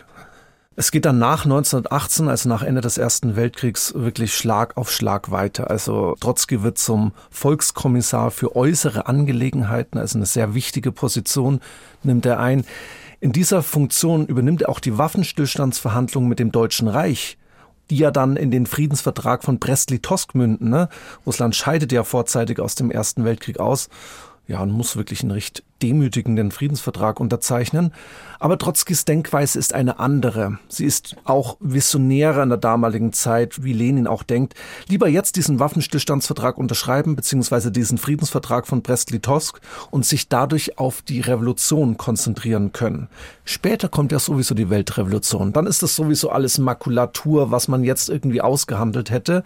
Es 0.78 0.90
geht 0.90 1.06
dann 1.06 1.18
nach 1.18 1.46
1918, 1.46 2.28
also 2.28 2.50
nach 2.50 2.62
Ende 2.62 2.82
des 2.82 2.98
Ersten 2.98 3.34
Weltkriegs, 3.34 3.94
wirklich 3.96 4.34
Schlag 4.34 4.76
auf 4.76 4.92
Schlag 4.92 5.30
weiter. 5.30 5.70
Also 5.70 6.14
Trotzki 6.20 6.62
wird 6.62 6.76
zum 6.76 7.12
Volkskommissar 7.30 8.30
für 8.30 8.54
äußere 8.54 9.06
Angelegenheiten, 9.06 9.98
also 9.98 10.18
eine 10.18 10.26
sehr 10.26 10.52
wichtige 10.52 10.92
Position 10.92 11.60
nimmt 12.02 12.26
er 12.26 12.40
ein. 12.40 12.66
In 13.26 13.32
dieser 13.32 13.64
Funktion 13.64 14.24
übernimmt 14.28 14.62
er 14.62 14.68
auch 14.68 14.78
die 14.78 14.98
Waffenstillstandsverhandlungen 14.98 16.28
mit 16.28 16.38
dem 16.38 16.52
Deutschen 16.52 16.86
Reich, 16.86 17.38
die 17.90 17.96
ja 17.96 18.12
dann 18.12 18.36
in 18.36 18.52
den 18.52 18.66
Friedensvertrag 18.66 19.42
von 19.42 19.58
Brest-Litovsk 19.58 20.36
münden. 20.36 20.70
Ne? 20.70 20.88
Russland 21.26 21.56
scheidet 21.56 21.90
ja 21.90 22.04
vorzeitig 22.04 22.60
aus 22.60 22.76
dem 22.76 22.88
Ersten 22.92 23.24
Weltkrieg 23.24 23.58
aus 23.58 23.88
ja, 24.48 24.60
und 24.60 24.70
muss 24.70 24.96
wirklich 24.96 25.22
einen 25.22 25.32
recht 25.32 25.64
demütigenden 25.82 26.52
Friedensvertrag 26.52 27.20
unterzeichnen. 27.20 27.92
Aber 28.38 28.58
Trotzkis 28.58 29.04
Denkweise 29.04 29.58
ist 29.58 29.74
eine 29.74 29.98
andere. 29.98 30.58
Sie 30.68 30.84
ist 30.84 31.16
auch 31.24 31.56
visionärer 31.60 32.42
in 32.42 32.48
der 32.48 32.58
damaligen 32.58 33.12
Zeit, 33.12 33.64
wie 33.64 33.72
Lenin 33.72 34.06
auch 34.06 34.22
denkt. 34.22 34.54
Lieber 34.88 35.08
jetzt 35.08 35.36
diesen 35.36 35.58
Waffenstillstandsvertrag 35.58 36.58
unterschreiben, 36.58 37.16
beziehungsweise 37.16 37.72
diesen 37.72 37.98
Friedensvertrag 37.98 38.66
von 38.66 38.82
Brest-Litovsk 38.82 39.60
und 39.90 40.06
sich 40.06 40.28
dadurch 40.28 40.78
auf 40.78 41.02
die 41.02 41.20
Revolution 41.20 41.96
konzentrieren 41.96 42.72
können. 42.72 43.08
Später 43.44 43.88
kommt 43.88 44.12
ja 44.12 44.18
sowieso 44.18 44.54
die 44.54 44.70
Weltrevolution. 44.70 45.52
Dann 45.52 45.66
ist 45.66 45.82
das 45.82 45.96
sowieso 45.96 46.30
alles 46.30 46.58
Makulatur, 46.58 47.50
was 47.50 47.68
man 47.68 47.84
jetzt 47.84 48.08
irgendwie 48.08 48.40
ausgehandelt 48.40 49.10
hätte. 49.10 49.42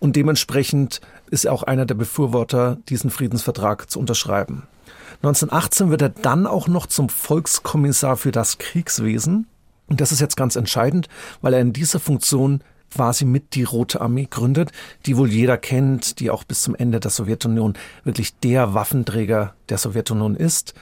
Und 0.00 0.16
dementsprechend 0.16 1.02
ist 1.30 1.48
auch 1.48 1.62
einer 1.62 1.86
der 1.86 1.94
Befürworter, 1.94 2.78
diesen 2.88 3.10
Friedensvertrag 3.10 3.90
zu 3.90 3.98
unterschreiben. 3.98 4.64
1918 5.22 5.90
wird 5.90 6.02
er 6.02 6.08
dann 6.08 6.46
auch 6.46 6.68
noch 6.68 6.86
zum 6.86 7.08
Volkskommissar 7.08 8.16
für 8.16 8.32
das 8.32 8.58
Kriegswesen. 8.58 9.46
Und 9.86 10.00
das 10.00 10.12
ist 10.12 10.20
jetzt 10.20 10.36
ganz 10.36 10.56
entscheidend, 10.56 11.08
weil 11.40 11.54
er 11.54 11.60
in 11.60 11.72
dieser 11.72 12.00
Funktion 12.00 12.62
quasi 12.92 13.24
mit 13.24 13.54
die 13.54 13.64
Rote 13.64 14.00
Armee 14.00 14.26
gründet, 14.28 14.72
die 15.06 15.16
wohl 15.16 15.30
jeder 15.30 15.56
kennt, 15.56 16.18
die 16.18 16.30
auch 16.30 16.42
bis 16.42 16.62
zum 16.62 16.74
Ende 16.74 16.98
der 17.00 17.10
Sowjetunion 17.10 17.74
wirklich 18.02 18.36
der 18.38 18.74
Waffenträger 18.74 19.54
der 19.68 19.78
Sowjetunion 19.78 20.34
ist. 20.34 20.74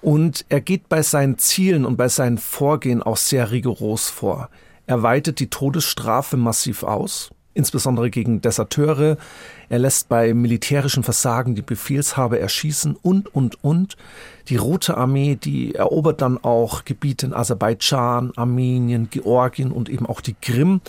Und 0.00 0.46
er 0.48 0.62
geht 0.62 0.88
bei 0.88 1.02
seinen 1.02 1.36
Zielen 1.36 1.84
und 1.84 1.96
bei 1.96 2.08
seinen 2.08 2.38
Vorgehen 2.38 3.02
auch 3.02 3.18
sehr 3.18 3.50
rigoros 3.50 4.08
vor. 4.08 4.48
Er 4.86 5.02
weitet 5.02 5.40
die 5.40 5.50
Todesstrafe 5.50 6.36
massiv 6.38 6.82
aus 6.82 7.30
insbesondere 7.60 8.10
gegen 8.10 8.40
Deserteure. 8.40 9.16
Er 9.68 9.78
lässt 9.78 10.08
bei 10.08 10.34
militärischen 10.34 11.04
Versagen 11.04 11.54
die 11.54 11.62
Befehlshaber 11.62 12.40
erschießen 12.40 12.96
und, 13.00 13.32
und, 13.34 13.62
und. 13.62 13.96
Die 14.48 14.56
Rote 14.56 14.96
Armee, 14.96 15.36
die 15.36 15.74
erobert 15.76 16.22
dann 16.22 16.42
auch 16.42 16.84
Gebiete 16.84 17.26
in 17.26 17.34
Aserbaidschan, 17.34 18.32
Armenien, 18.34 19.08
Georgien 19.10 19.70
und 19.70 19.88
eben 19.88 20.06
auch 20.06 20.20
die 20.20 20.34
Krim. 20.34 20.80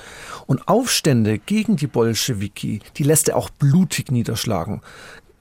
Und 0.48 0.68
Aufstände 0.68 1.38
gegen 1.38 1.76
die 1.76 1.88
Bolschewiki, 1.88 2.80
die 2.98 3.04
lässt 3.04 3.30
er 3.30 3.36
auch 3.36 3.50
blutig 3.50 4.12
niederschlagen. 4.12 4.82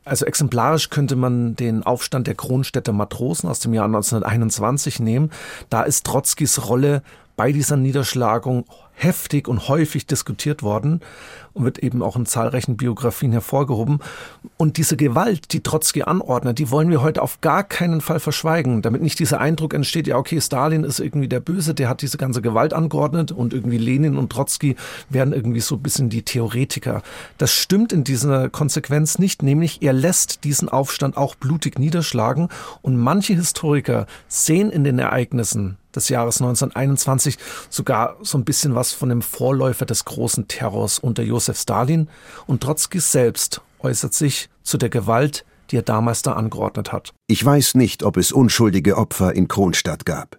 Also 0.04 0.26
exemplarisch 0.26 0.90
könnte 0.90 1.14
man 1.14 1.54
den 1.54 1.84
Aufstand 1.84 2.26
der 2.26 2.34
Kronstädter 2.34 2.92
Matrosen 2.92 3.48
aus 3.48 3.60
dem 3.60 3.72
Jahr 3.72 3.84
1921 3.84 4.98
nehmen. 4.98 5.30
Da 5.68 5.82
ist 5.82 6.04
Trotzkis 6.04 6.68
Rolle 6.68 7.02
bei 7.36 7.52
dieser 7.52 7.76
Niederschlagung 7.76 8.66
heftig 9.02 9.48
und 9.48 9.68
häufig 9.68 10.06
diskutiert 10.06 10.62
worden 10.62 11.00
und 11.52 11.64
wird 11.64 11.78
eben 11.78 12.02
auch 12.02 12.16
in 12.16 12.26
zahlreichen 12.26 12.76
Biografien 12.76 13.32
hervorgehoben. 13.32 14.00
Und 14.56 14.76
diese 14.76 14.96
Gewalt, 14.96 15.52
die 15.52 15.62
Trotzki 15.62 16.02
anordnet, 16.02 16.58
die 16.58 16.70
wollen 16.70 16.90
wir 16.90 17.02
heute 17.02 17.22
auf 17.22 17.40
gar 17.40 17.64
keinen 17.64 18.00
Fall 18.00 18.20
verschweigen, 18.20 18.82
damit 18.82 19.02
nicht 19.02 19.18
dieser 19.18 19.40
Eindruck 19.40 19.74
entsteht, 19.74 20.06
ja 20.06 20.16
okay, 20.16 20.40
Stalin 20.40 20.84
ist 20.84 21.00
irgendwie 21.00 21.28
der 21.28 21.40
Böse, 21.40 21.74
der 21.74 21.88
hat 21.88 22.02
diese 22.02 22.18
ganze 22.18 22.42
Gewalt 22.42 22.72
angeordnet 22.72 23.32
und 23.32 23.52
irgendwie 23.52 23.78
Lenin 23.78 24.16
und 24.16 24.30
Trotzki 24.30 24.76
werden 25.08 25.32
irgendwie 25.32 25.60
so 25.60 25.76
ein 25.76 25.82
bisschen 25.82 26.08
die 26.10 26.22
Theoretiker. 26.22 27.02
Das 27.38 27.52
stimmt 27.52 27.92
in 27.92 28.04
dieser 28.04 28.48
Konsequenz 28.48 29.18
nicht, 29.18 29.42
nämlich 29.42 29.82
er 29.82 29.92
lässt 29.92 30.44
diesen 30.44 30.68
Aufstand 30.68 31.16
auch 31.16 31.34
blutig 31.34 31.78
niederschlagen 31.78 32.48
und 32.82 32.96
manche 32.96 33.34
Historiker 33.34 34.06
sehen 34.28 34.70
in 34.70 34.84
den 34.84 34.98
Ereignissen 34.98 35.79
des 35.94 36.08
Jahres 36.08 36.40
1921 36.40 37.38
sogar 37.68 38.16
so 38.22 38.38
ein 38.38 38.44
bisschen 38.44 38.74
was 38.74 38.92
von 38.92 39.08
dem 39.08 39.22
Vorläufer 39.22 39.86
des 39.86 40.04
großen 40.04 40.48
Terrors 40.48 40.98
unter 40.98 41.22
Josef 41.22 41.58
Stalin 41.58 42.08
und 42.46 42.62
Trotzki 42.62 43.00
selbst 43.00 43.60
äußert 43.80 44.14
sich 44.14 44.48
zu 44.62 44.78
der 44.78 44.88
Gewalt, 44.88 45.44
die 45.70 45.76
er 45.76 45.82
damals 45.82 46.22
da 46.22 46.32
angeordnet 46.32 46.92
hat. 46.92 47.12
Ich 47.26 47.44
weiß 47.44 47.74
nicht, 47.74 48.02
ob 48.02 48.16
es 48.16 48.32
unschuldige 48.32 48.96
Opfer 48.96 49.34
in 49.34 49.48
Kronstadt 49.48 50.04
gab. 50.04 50.38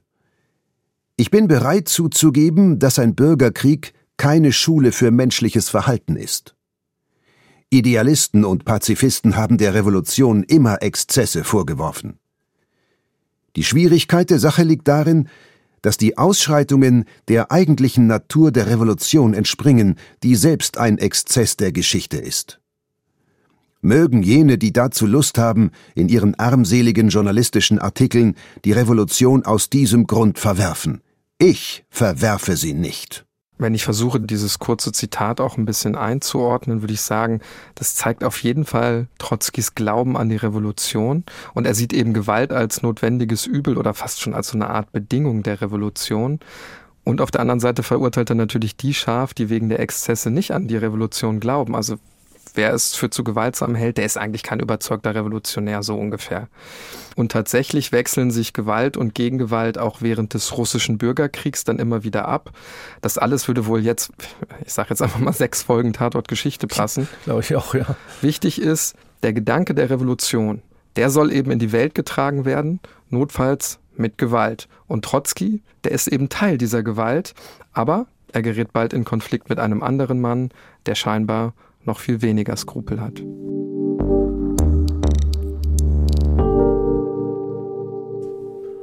Ich 1.17 1.31
bin 1.31 1.47
bereit 1.47 1.87
zuzugeben, 1.87 2.79
dass 2.79 2.99
ein 2.99 3.15
Bürgerkrieg 3.15 3.93
keine 4.17 4.51
Schule 4.51 4.91
für 4.91 5.11
menschliches 5.11 5.69
Verhalten 5.69 6.15
ist. 6.15 6.55
Idealisten 7.69 8.43
und 8.43 8.65
Pazifisten 8.65 9.35
haben 9.37 9.57
der 9.57 9.73
Revolution 9.73 10.43
immer 10.43 10.81
Exzesse 10.81 11.43
vorgeworfen. 11.43 12.20
Die 13.55 13.63
Schwierigkeit 13.63 14.29
der 14.29 14.39
Sache 14.39 14.63
liegt 14.63 14.87
darin, 14.87 15.27
dass 15.81 15.97
die 15.97 16.17
Ausschreitungen 16.17 17.05
der 17.27 17.51
eigentlichen 17.51 18.07
Natur 18.07 18.51
der 18.51 18.67
Revolution 18.67 19.33
entspringen, 19.33 19.95
die 20.23 20.35
selbst 20.35 20.77
ein 20.77 20.97
Exzess 20.97 21.57
der 21.57 21.71
Geschichte 21.71 22.17
ist. 22.17 22.59
Mögen 23.81 24.21
jene, 24.21 24.59
die 24.59 24.73
dazu 24.73 25.07
Lust 25.07 25.39
haben, 25.39 25.71
in 25.95 26.07
ihren 26.07 26.35
armseligen 26.35 27.09
journalistischen 27.09 27.79
Artikeln 27.79 28.35
die 28.63 28.73
Revolution 28.73 29.43
aus 29.43 29.71
diesem 29.71 30.05
Grund 30.05 30.37
verwerfen. 30.37 31.01
Ich 31.39 31.83
verwerfe 31.89 32.57
sie 32.57 32.73
nicht. 32.73 33.25
Wenn 33.61 33.75
ich 33.75 33.83
versuche, 33.83 34.19
dieses 34.19 34.57
kurze 34.57 34.91
Zitat 34.91 35.39
auch 35.39 35.55
ein 35.55 35.65
bisschen 35.65 35.95
einzuordnen, 35.95 36.81
würde 36.81 36.95
ich 36.95 37.01
sagen, 37.01 37.41
das 37.75 37.93
zeigt 37.93 38.23
auf 38.23 38.41
jeden 38.41 38.65
Fall 38.65 39.05
Trotzkis 39.19 39.75
Glauben 39.75 40.17
an 40.17 40.29
die 40.29 40.35
Revolution 40.35 41.23
und 41.53 41.67
er 41.67 41.75
sieht 41.75 41.93
eben 41.93 42.15
Gewalt 42.15 42.51
als 42.51 42.81
notwendiges 42.81 43.45
Übel 43.45 43.77
oder 43.77 43.93
fast 43.93 44.19
schon 44.19 44.33
als 44.33 44.47
so 44.47 44.57
eine 44.57 44.71
Art 44.71 44.91
Bedingung 44.91 45.43
der 45.43 45.61
Revolution. 45.61 46.39
Und 47.03 47.21
auf 47.21 47.29
der 47.29 47.41
anderen 47.41 47.59
Seite 47.59 47.83
verurteilt 47.83 48.31
er 48.31 48.35
natürlich 48.35 48.77
die 48.77 48.95
scharf, 48.95 49.35
die 49.35 49.51
wegen 49.51 49.69
der 49.69 49.79
Exzesse 49.79 50.31
nicht 50.31 50.49
an 50.53 50.67
die 50.67 50.77
Revolution 50.77 51.39
glauben. 51.39 51.75
Also 51.75 51.97
wer 52.55 52.73
es 52.73 52.95
für 52.95 53.09
zu 53.09 53.23
gewaltsam 53.23 53.75
hält, 53.75 53.97
der 53.97 54.05
ist 54.05 54.17
eigentlich 54.17 54.43
kein 54.43 54.59
überzeugter 54.59 55.15
Revolutionär, 55.15 55.83
so 55.83 55.95
ungefähr. 55.95 56.47
Und 57.15 57.31
tatsächlich 57.31 57.91
wechseln 57.91 58.31
sich 58.31 58.53
Gewalt 58.53 58.97
und 58.97 59.13
Gegengewalt 59.13 59.77
auch 59.77 60.01
während 60.01 60.33
des 60.33 60.57
russischen 60.57 60.97
Bürgerkriegs 60.97 61.63
dann 61.63 61.79
immer 61.79 62.03
wieder 62.03 62.27
ab. 62.27 62.51
Das 63.01 63.17
alles 63.17 63.47
würde 63.47 63.65
wohl 63.65 63.81
jetzt, 63.81 64.11
ich 64.65 64.73
sage 64.73 64.89
jetzt 64.89 65.01
einfach 65.01 65.19
mal 65.19 65.33
sechs 65.33 65.63
Folgen 65.63 65.93
Tatort 65.93 66.27
Geschichte 66.27 66.67
passen. 66.67 67.07
Glaube 67.25 67.41
ich 67.41 67.55
auch, 67.55 67.73
ja. 67.73 67.95
Wichtig 68.21 68.61
ist, 68.61 68.95
der 69.23 69.33
Gedanke 69.33 69.75
der 69.75 69.89
Revolution, 69.89 70.61
der 70.95 71.09
soll 71.09 71.31
eben 71.31 71.51
in 71.51 71.59
die 71.59 71.71
Welt 71.71 71.95
getragen 71.95 72.45
werden, 72.45 72.79
notfalls 73.09 73.79
mit 73.95 74.17
Gewalt. 74.17 74.67
Und 74.87 75.05
Trotzki, 75.05 75.61
der 75.83 75.91
ist 75.91 76.07
eben 76.07 76.29
Teil 76.29 76.57
dieser 76.57 76.83
Gewalt, 76.83 77.33
aber 77.73 78.07
er 78.33 78.41
gerät 78.41 78.71
bald 78.73 78.93
in 78.93 79.03
Konflikt 79.03 79.49
mit 79.49 79.59
einem 79.59 79.83
anderen 79.83 80.21
Mann, 80.21 80.49
der 80.85 80.95
scheinbar 80.95 81.53
noch 81.85 81.99
viel 81.99 82.21
weniger 82.21 82.55
Skrupel 82.55 83.01
hat. 83.01 83.23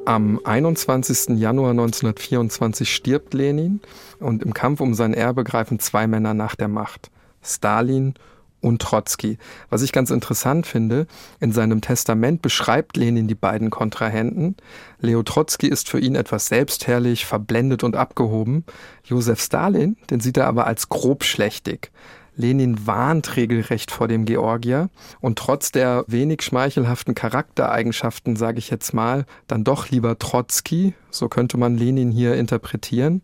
Am 0.09 0.41
21. 0.43 1.39
Januar 1.39 1.73
1924 1.73 2.91
stirbt 2.91 3.35
Lenin 3.35 3.81
und 4.21 4.43
im 4.43 4.55
Kampf 4.55 4.81
um 4.81 4.95
sein 4.95 5.13
Erbe 5.13 5.45
greifen 5.45 5.79
zwei 5.81 6.07
Männer 6.07 6.33
nach 6.33 6.57
der 6.57 6.69
Macht. 6.69 7.11
Stalin 7.43 8.15
und 8.61 8.81
Trotzki. 8.81 9.39
Was 9.71 9.83
ich 9.83 9.93
ganz 9.93 10.11
interessant 10.11 10.67
finde, 10.67 11.07
in 11.41 11.53
seinem 11.53 11.81
Testament 11.81 12.43
beschreibt 12.43 12.97
Lenin 12.97 13.29
die 13.29 13.35
beiden 13.35 13.71
Kontrahenten. 13.71 14.57
Leo 15.01 15.23
Trotzki 15.23 15.69
ist 15.69 15.89
für 15.89 16.01
ihn 16.01 16.15
etwas 16.15 16.47
selbstherrlich, 16.47 17.27
verblendet 17.27 17.85
und 17.85 17.95
abgehoben. 17.95 18.65
Josef 19.05 19.41
Stalin, 19.41 19.97
den 20.11 20.21
sieht 20.21 20.39
er 20.39 20.47
aber 20.47 20.67
als 20.67 20.89
grobschlächtig. 20.89 21.91
Lenin 22.39 22.87
warnt 22.87 23.37
regelrecht 23.37 23.91
vor 23.91 24.09
dem 24.09 24.25
Georgier. 24.25 24.89
Und 25.21 25.39
trotz 25.39 25.73
der 25.73 26.05
wenig 26.07 26.43
schmeichelhaften 26.43 27.15
Charaktereigenschaften, 27.15 28.37
sage 28.37 28.59
ich 28.59 28.71
jetzt 28.71 28.95
mal, 28.95 29.27
dann 29.49 29.65
doch 29.65 29.91
lieber 29.91 30.19
Trotzki, 30.19 30.95
so 31.11 31.29
könnte 31.29 31.59
man 31.59 31.77
Lenin 31.77 32.11
hier 32.13 32.37
interpretieren, 32.37 33.23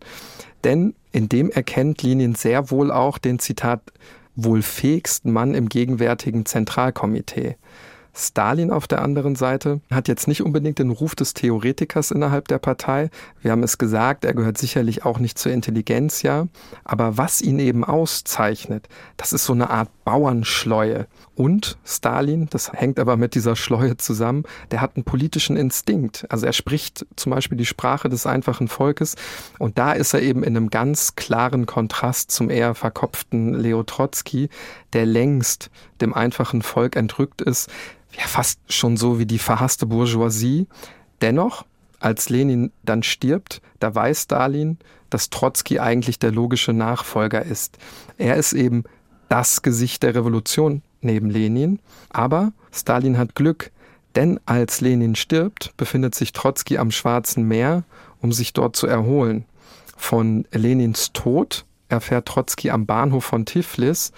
denn 0.63 0.93
in 1.11 1.29
dem 1.29 1.49
erkennt 1.49 2.03
Lenin 2.03 2.35
sehr 2.35 2.69
wohl 2.71 2.91
auch 2.91 3.17
den 3.17 3.39
Zitat 3.39 3.81
wohl 4.35 4.61
fähigsten 4.61 5.31
Mann 5.31 5.55
im 5.55 5.69
gegenwärtigen 5.69 6.45
Zentralkomitee. 6.45 7.55
Stalin 8.15 8.71
auf 8.71 8.87
der 8.87 9.01
anderen 9.01 9.35
Seite 9.35 9.81
hat 9.91 10.07
jetzt 10.07 10.27
nicht 10.27 10.41
unbedingt 10.41 10.79
den 10.79 10.89
Ruf 10.89 11.15
des 11.15 11.33
Theoretikers 11.33 12.11
innerhalb 12.11 12.47
der 12.47 12.59
Partei. 12.59 13.09
Wir 13.41 13.51
haben 13.51 13.63
es 13.63 13.77
gesagt, 13.77 14.23
er 14.23 14.33
gehört 14.33 14.57
sicherlich 14.57 15.03
auch 15.03 15.19
nicht 15.19 15.37
zur 15.37 15.51
Intelligenz, 15.51 16.21
ja. 16.21 16.47
Aber 16.85 17.17
was 17.17 17.41
ihn 17.41 17.59
eben 17.59 17.83
auszeichnet, 17.83 18.87
das 19.17 19.33
ist 19.33 19.43
so 19.43 19.53
eine 19.53 19.69
Art 19.69 19.89
Bauernschleue. 20.05 21.07
Und 21.35 21.77
Stalin, 21.83 22.47
das 22.49 22.71
hängt 22.71 22.99
aber 22.99 23.17
mit 23.17 23.35
dieser 23.35 23.57
Schleue 23.57 23.97
zusammen, 23.97 24.43
der 24.71 24.79
hat 24.79 24.95
einen 24.95 25.03
politischen 25.03 25.57
Instinkt. 25.57 26.25
Also 26.29 26.45
er 26.45 26.53
spricht 26.53 27.05
zum 27.17 27.33
Beispiel 27.33 27.57
die 27.57 27.65
Sprache 27.65 28.07
des 28.07 28.25
einfachen 28.25 28.69
Volkes 28.69 29.15
und 29.59 29.77
da 29.77 29.91
ist 29.91 30.13
er 30.13 30.21
eben 30.21 30.43
in 30.43 30.55
einem 30.55 30.69
ganz 30.69 31.15
klaren 31.17 31.65
Kontrast 31.65 32.31
zum 32.31 32.49
eher 32.49 32.73
verkopften 32.75 33.53
Leo 33.53 33.83
Trotzki, 33.83 34.47
der 34.95 35.05
längst 35.05 35.69
dem 36.01 36.13
einfachen 36.13 36.61
Volk 36.61 36.95
entrückt 36.95 37.41
ist, 37.41 37.69
ja 38.17 38.25
fast 38.25 38.59
schon 38.69 38.97
so 38.97 39.19
wie 39.19 39.25
die 39.25 39.39
verhasste 39.39 39.85
Bourgeoisie. 39.85 40.67
Dennoch 41.21 41.65
als 41.99 42.29
Lenin 42.29 42.71
dann 42.83 43.03
stirbt, 43.03 43.61
da 43.79 43.93
weiß 43.93 44.23
Stalin, 44.23 44.77
dass 45.09 45.29
Trotzki 45.29 45.79
eigentlich 45.79 46.17
der 46.17 46.31
logische 46.31 46.73
Nachfolger 46.73 47.43
ist. 47.43 47.77
Er 48.17 48.37
ist 48.37 48.53
eben 48.53 48.85
das 49.29 49.61
Gesicht 49.61 50.03
der 50.03 50.15
Revolution 50.15 50.81
neben 51.01 51.29
Lenin. 51.29 51.79
Aber 52.09 52.53
Stalin 52.71 53.17
hat 53.17 53.35
Glück, 53.35 53.71
denn 54.15 54.39
als 54.45 54.81
Lenin 54.81 55.15
stirbt, 55.15 55.73
befindet 55.77 56.15
sich 56.15 56.31
Trotzki 56.31 56.77
am 56.77 56.91
Schwarzen 56.91 57.47
Meer, 57.47 57.83
um 58.21 58.31
sich 58.31 58.53
dort 58.53 58.75
zu 58.75 58.87
erholen. 58.87 59.45
Von 59.97 60.45
Lenins 60.51 61.11
Tod 61.13 61.65
erfährt 61.89 62.27
Trotzki 62.27 62.71
am 62.71 62.85
Bahnhof 62.85 63.25
von 63.25 63.45
Tiflis 63.45 64.11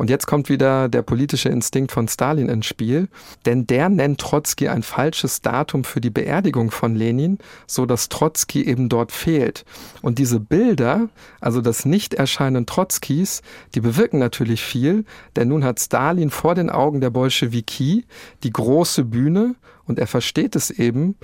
und 0.00 0.08
jetzt 0.08 0.26
kommt 0.26 0.48
wieder 0.48 0.88
der 0.88 1.02
politische 1.02 1.50
Instinkt 1.50 1.92
von 1.92 2.08
Stalin 2.08 2.48
ins 2.48 2.64
Spiel, 2.64 3.08
denn 3.44 3.66
der 3.66 3.90
nennt 3.90 4.18
Trotzki 4.18 4.66
ein 4.66 4.82
falsches 4.82 5.42
Datum 5.42 5.84
für 5.84 6.00
die 6.00 6.08
Beerdigung 6.08 6.70
von 6.70 6.94
Lenin, 6.94 7.36
so 7.66 7.84
dass 7.84 8.08
Trotzki 8.08 8.64
eben 8.64 8.88
dort 8.88 9.12
fehlt. 9.12 9.66
Und 10.00 10.18
diese 10.18 10.40
Bilder, 10.40 11.10
also 11.42 11.60
das 11.60 11.84
Nichterscheinen 11.84 12.64
Trotzkis, 12.64 13.42
die 13.74 13.82
bewirken 13.82 14.18
natürlich 14.18 14.62
viel, 14.62 15.04
denn 15.36 15.48
nun 15.48 15.64
hat 15.64 15.78
Stalin 15.78 16.30
vor 16.30 16.54
den 16.54 16.70
Augen 16.70 17.02
der 17.02 17.10
Bolschewiki 17.10 18.06
die 18.42 18.52
große 18.54 19.04
Bühne 19.04 19.54
und 19.84 19.98
er 19.98 20.06
versteht 20.06 20.56
es 20.56 20.70
eben, 20.70 21.14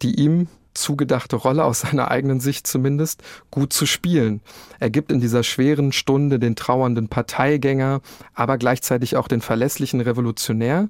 die 0.00 0.18
ihm 0.18 0.48
zugedachte 0.74 1.36
Rolle 1.36 1.64
aus 1.64 1.80
seiner 1.80 2.10
eigenen 2.10 2.40
Sicht 2.40 2.66
zumindest 2.66 3.22
gut 3.50 3.72
zu 3.72 3.86
spielen. 3.86 4.40
Er 4.80 4.90
gibt 4.90 5.10
in 5.10 5.20
dieser 5.20 5.42
schweren 5.42 5.92
Stunde 5.92 6.38
den 6.38 6.56
trauernden 6.56 7.08
Parteigänger, 7.08 8.00
aber 8.34 8.58
gleichzeitig 8.58 9.16
auch 9.16 9.28
den 9.28 9.40
verlässlichen 9.40 10.00
Revolutionär. 10.00 10.88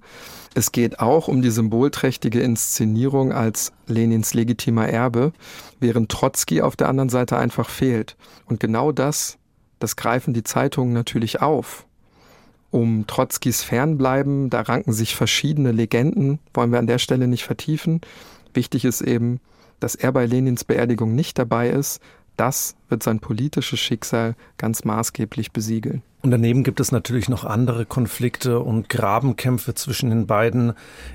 Es 0.55 0.73
geht 0.73 1.01
auch 1.01 1.29
um 1.29 1.43
die 1.43 1.51
symbolträchtige 1.51 2.41
Inszenierung 2.41 3.33
als 3.33 3.73
Lenins 3.87 4.35
legitimer 4.35 4.89
Erbe, 4.89 5.33
während 5.81 6.11
Trotzki 6.11 6.63
auf 6.63 6.77
der 6.77 6.89
anderen 6.89 7.11
Seite 7.11 7.37
einfach 7.37 7.69
fehlt. 7.69 8.17
Und 8.47 8.61
genau 8.61 8.93
das, 8.93 9.39
das 9.79 9.97
greifen 9.97 10.33
die 10.33 10.45
Zeitungen 10.45 10.93
natürlich 10.93 11.43
auf. 11.43 11.87
Um 12.71 13.07
Trotzkis 13.07 13.63
Fernbleiben, 13.63 14.51
da 14.51 14.63
ranken 14.63 14.93
sich 14.93 15.15
verschiedene 15.15 15.71
Legenden, 15.71 16.41
wollen 16.55 16.73
wir 16.73 16.81
an 16.81 16.89
der 16.89 16.99
Stelle 16.99 17.29
nicht 17.29 17.45
vertiefen. 17.45 18.01
Wichtig 18.53 18.85
ist 18.85 19.01
eben, 19.01 19.41
dass 19.81 19.95
er 19.95 20.13
bei 20.13 20.27
Lenins 20.27 20.65
Beerdigung 20.65 21.15
nicht 21.15 21.39
dabei 21.39 21.71
ist, 21.71 22.01
das 22.37 22.75
wird 22.89 23.03
sein 23.03 23.21
politisches 23.21 23.79
Schicksal 23.79 24.35
ganz 24.59 24.85
maßgeblich 24.85 25.53
besiegeln. 25.53 26.03
Und 26.23 26.31
daneben 26.31 26.65
gibt 26.65 26.81
es 26.81 26.91
natürlich 26.91 27.29
noch 27.29 27.45
andere 27.45 27.87
Konflikte 27.87 28.61
und 28.61 28.89
Grabenkämpfe 28.89 29.75
zwischen 29.75 30.11
den 30.11 30.27
beiden. 30.27 30.73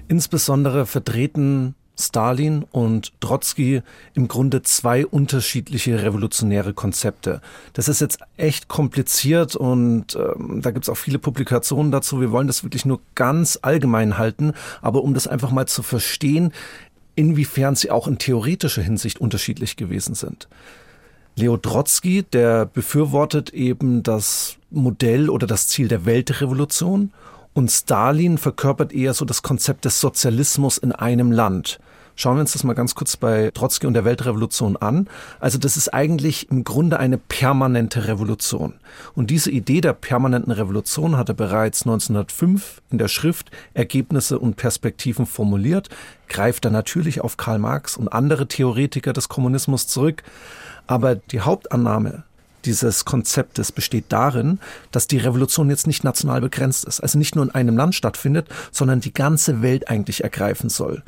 Insbesondere 0.08 0.86
vertreten 0.86 1.76
Stalin 2.00 2.64
und 2.72 3.12
Trotzki 3.20 3.82
im 4.14 4.28
Grunde 4.28 4.62
zwei 4.62 5.06
unterschiedliche 5.06 6.02
revolutionäre 6.02 6.74
Konzepte. 6.74 7.42
Das 7.74 7.90
ist 7.90 8.00
jetzt 8.00 8.20
echt 8.38 8.70
kompliziert 8.70 9.56
und 9.56 10.16
ähm, 10.16 10.62
da 10.62 10.72
gibt 10.72 10.86
es 10.86 10.90
auch 10.90 10.98
viele 10.98 11.20
Publikationen 11.20 11.92
dazu. 11.92 12.22
Wir 12.22 12.32
wollen 12.32 12.48
das 12.48 12.64
wirklich 12.64 12.86
nur 12.86 13.02
ganz 13.16 13.60
allgemein 13.62 14.18
halten, 14.18 14.54
aber 14.82 15.04
um 15.04 15.14
das 15.14 15.28
einfach 15.28 15.52
mal 15.52 15.68
zu 15.68 15.84
verstehen, 15.84 16.54
inwiefern 17.16 17.76
sie 17.76 17.92
auch 17.92 18.08
in 18.08 18.18
theoretischer 18.18 18.82
Hinsicht 18.82 19.20
unterschiedlich 19.20 19.76
gewesen 19.76 20.16
sind. 20.16 20.48
Leo 21.36 21.58
Trotzki, 21.58 22.24
der 22.24 22.66
befürwortet 22.66 23.52
eben 23.52 24.04
das 24.04 24.58
Modell 24.70 25.30
oder 25.30 25.48
das 25.48 25.68
Ziel 25.68 25.88
der 25.88 26.06
Weltrevolution 26.06 27.12
und 27.54 27.72
Stalin 27.72 28.38
verkörpert 28.38 28.94
eher 28.94 29.14
so 29.14 29.26
das 29.26 29.42
Konzept 29.42 29.86
des 29.86 30.00
Sozialismus 30.00 30.78
in 30.78 30.92
einem 30.92 31.32
Land. 31.32 31.80
Schauen 32.20 32.36
wir 32.36 32.42
uns 32.42 32.52
das 32.52 32.66
mal 32.66 32.74
ganz 32.74 32.96
kurz 32.96 33.16
bei 33.16 33.50
Trotzki 33.54 33.88
und 33.88 33.94
der 33.94 34.04
Weltrevolution 34.04 34.76
an. 34.76 35.08
Also 35.40 35.58
das 35.58 35.78
ist 35.78 35.94
eigentlich 35.94 36.52
im 36.52 36.66
Grunde 36.66 37.00
eine 37.00 37.18
permanente 37.18 38.10
Revolution. 38.10 38.74
Und 39.16 39.30
diese 39.30 39.50
Idee 39.52 39.80
der 39.80 39.94
permanenten 39.94 40.52
Revolution 40.52 41.16
hat 41.16 41.30
er 41.30 41.36
bereits 41.36 41.84
1905 41.84 42.82
in 42.92 42.98
der 42.98 43.08
Schrift 43.08 43.52
Ergebnisse 43.74 44.38
und 44.38 44.58
Perspektiven 44.58 45.26
formuliert, 45.26 45.88
greift 46.28 46.66
er 46.66 46.72
natürlich 46.72 47.22
auf 47.22 47.38
Karl 47.38 47.58
Marx 47.58 47.96
und 47.96 48.10
andere 48.10 48.50
Theoretiker 48.50 49.14
des 49.14 49.30
Kommunismus 49.30 49.88
zurück. 49.88 50.24
Aber 50.88 51.16
die 51.16 51.40
Hauptannahme 51.40 52.24
dieses 52.66 53.06
Konzeptes 53.06 53.72
besteht 53.72 54.08
darin, 54.10 54.60
dass 54.92 55.08
die 55.08 55.20
Revolution 55.20 55.70
jetzt 55.70 55.88
nicht 55.88 56.04
national 56.04 56.42
begrenzt 56.42 56.84
ist, 56.84 57.00
also 57.00 57.18
nicht 57.18 57.38
nur 57.38 57.46
in 57.46 57.52
einem 57.52 57.78
Land 57.78 57.96
stattfindet, 57.96 58.50
sondern 58.74 59.00
die 59.00 59.14
ganze 59.14 59.62
Welt 59.62 59.90
eigentlich 59.90 60.26
ergreifen 60.26 60.70
soll. 60.70 61.02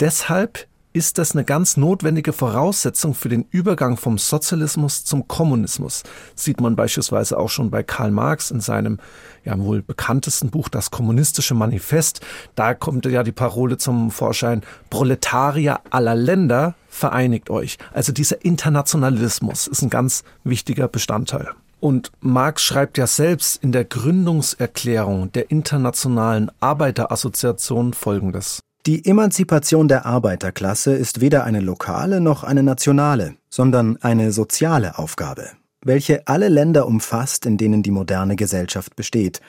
Deshalb 0.00 0.66
ist 0.94 1.18
das 1.18 1.32
eine 1.32 1.44
ganz 1.44 1.76
notwendige 1.76 2.32
Voraussetzung 2.32 3.14
für 3.14 3.28
den 3.28 3.46
Übergang 3.50 3.96
vom 3.96 4.16
Sozialismus 4.16 5.04
zum 5.04 5.26
Kommunismus. 5.26 6.04
Sieht 6.36 6.60
man 6.60 6.76
beispielsweise 6.76 7.36
auch 7.36 7.50
schon 7.50 7.70
bei 7.70 7.82
Karl 7.82 8.12
Marx 8.12 8.52
in 8.52 8.60
seinem 8.60 8.98
ja 9.44 9.58
wohl 9.58 9.82
bekanntesten 9.82 10.50
Buch 10.50 10.68
Das 10.68 10.92
kommunistische 10.92 11.54
Manifest. 11.54 12.20
Da 12.54 12.74
kommt 12.74 13.06
ja 13.06 13.24
die 13.24 13.32
Parole 13.32 13.76
zum 13.76 14.12
Vorschein, 14.12 14.62
Proletarier 14.88 15.80
aller 15.90 16.14
Länder, 16.14 16.76
vereinigt 16.88 17.50
euch. 17.50 17.76
Also 17.92 18.12
dieser 18.12 18.44
Internationalismus 18.44 19.66
ist 19.66 19.82
ein 19.82 19.90
ganz 19.90 20.22
wichtiger 20.44 20.86
Bestandteil. 20.86 21.48
Und 21.80 22.12
Marx 22.20 22.62
schreibt 22.62 22.98
ja 22.98 23.08
selbst 23.08 23.62
in 23.62 23.72
der 23.72 23.84
Gründungserklärung 23.84 25.32
der 25.32 25.50
Internationalen 25.50 26.52
Arbeiterassoziation 26.60 27.94
Folgendes. 27.94 28.60
Die 28.86 29.06
Emanzipation 29.06 29.88
der 29.88 30.04
Arbeiterklasse 30.04 30.94
ist 30.94 31.22
weder 31.22 31.44
eine 31.44 31.60
lokale 31.60 32.20
noch 32.20 32.44
eine 32.44 32.62
nationale, 32.62 33.36
sondern 33.48 33.96
eine 34.02 34.30
soziale 34.30 34.98
Aufgabe, 34.98 35.52
welche 35.82 36.28
alle 36.28 36.50
Länder 36.50 36.86
umfasst, 36.86 37.46
in 37.46 37.56
denen 37.56 37.82
die 37.82 37.90
moderne 37.90 38.36
Gesellschaft 38.36 38.94
besteht, 38.94 39.40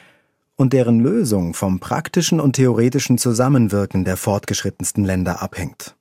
und 0.56 0.72
deren 0.72 1.02
Lösung 1.02 1.54
vom 1.54 1.82
praktischen 1.82 2.40
und 2.40 2.54
theoretischen 2.54 3.18
Zusammenwirken 3.18 4.06
der 4.06 4.16
fortgeschrittensten 4.16 5.04
Länder 5.04 5.42
abhängt. 5.42 5.98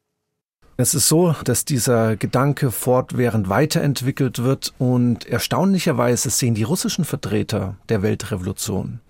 Es 0.77 0.95
ist 0.95 1.09
so, 1.09 1.35
dass 1.43 1.65
dieser 1.65 2.15
Gedanke 2.15 2.71
fortwährend 2.71 3.49
weiterentwickelt 3.49 4.45
wird 4.45 4.75
und 4.79 5.27
erstaunlicherweise 5.27 6.31
sehen 6.31 6.55
die 6.55 6.63
russischen 6.63 7.05
Vertreter 7.05 7.75
der 7.89 8.03
Weltrevolution 8.03 9.01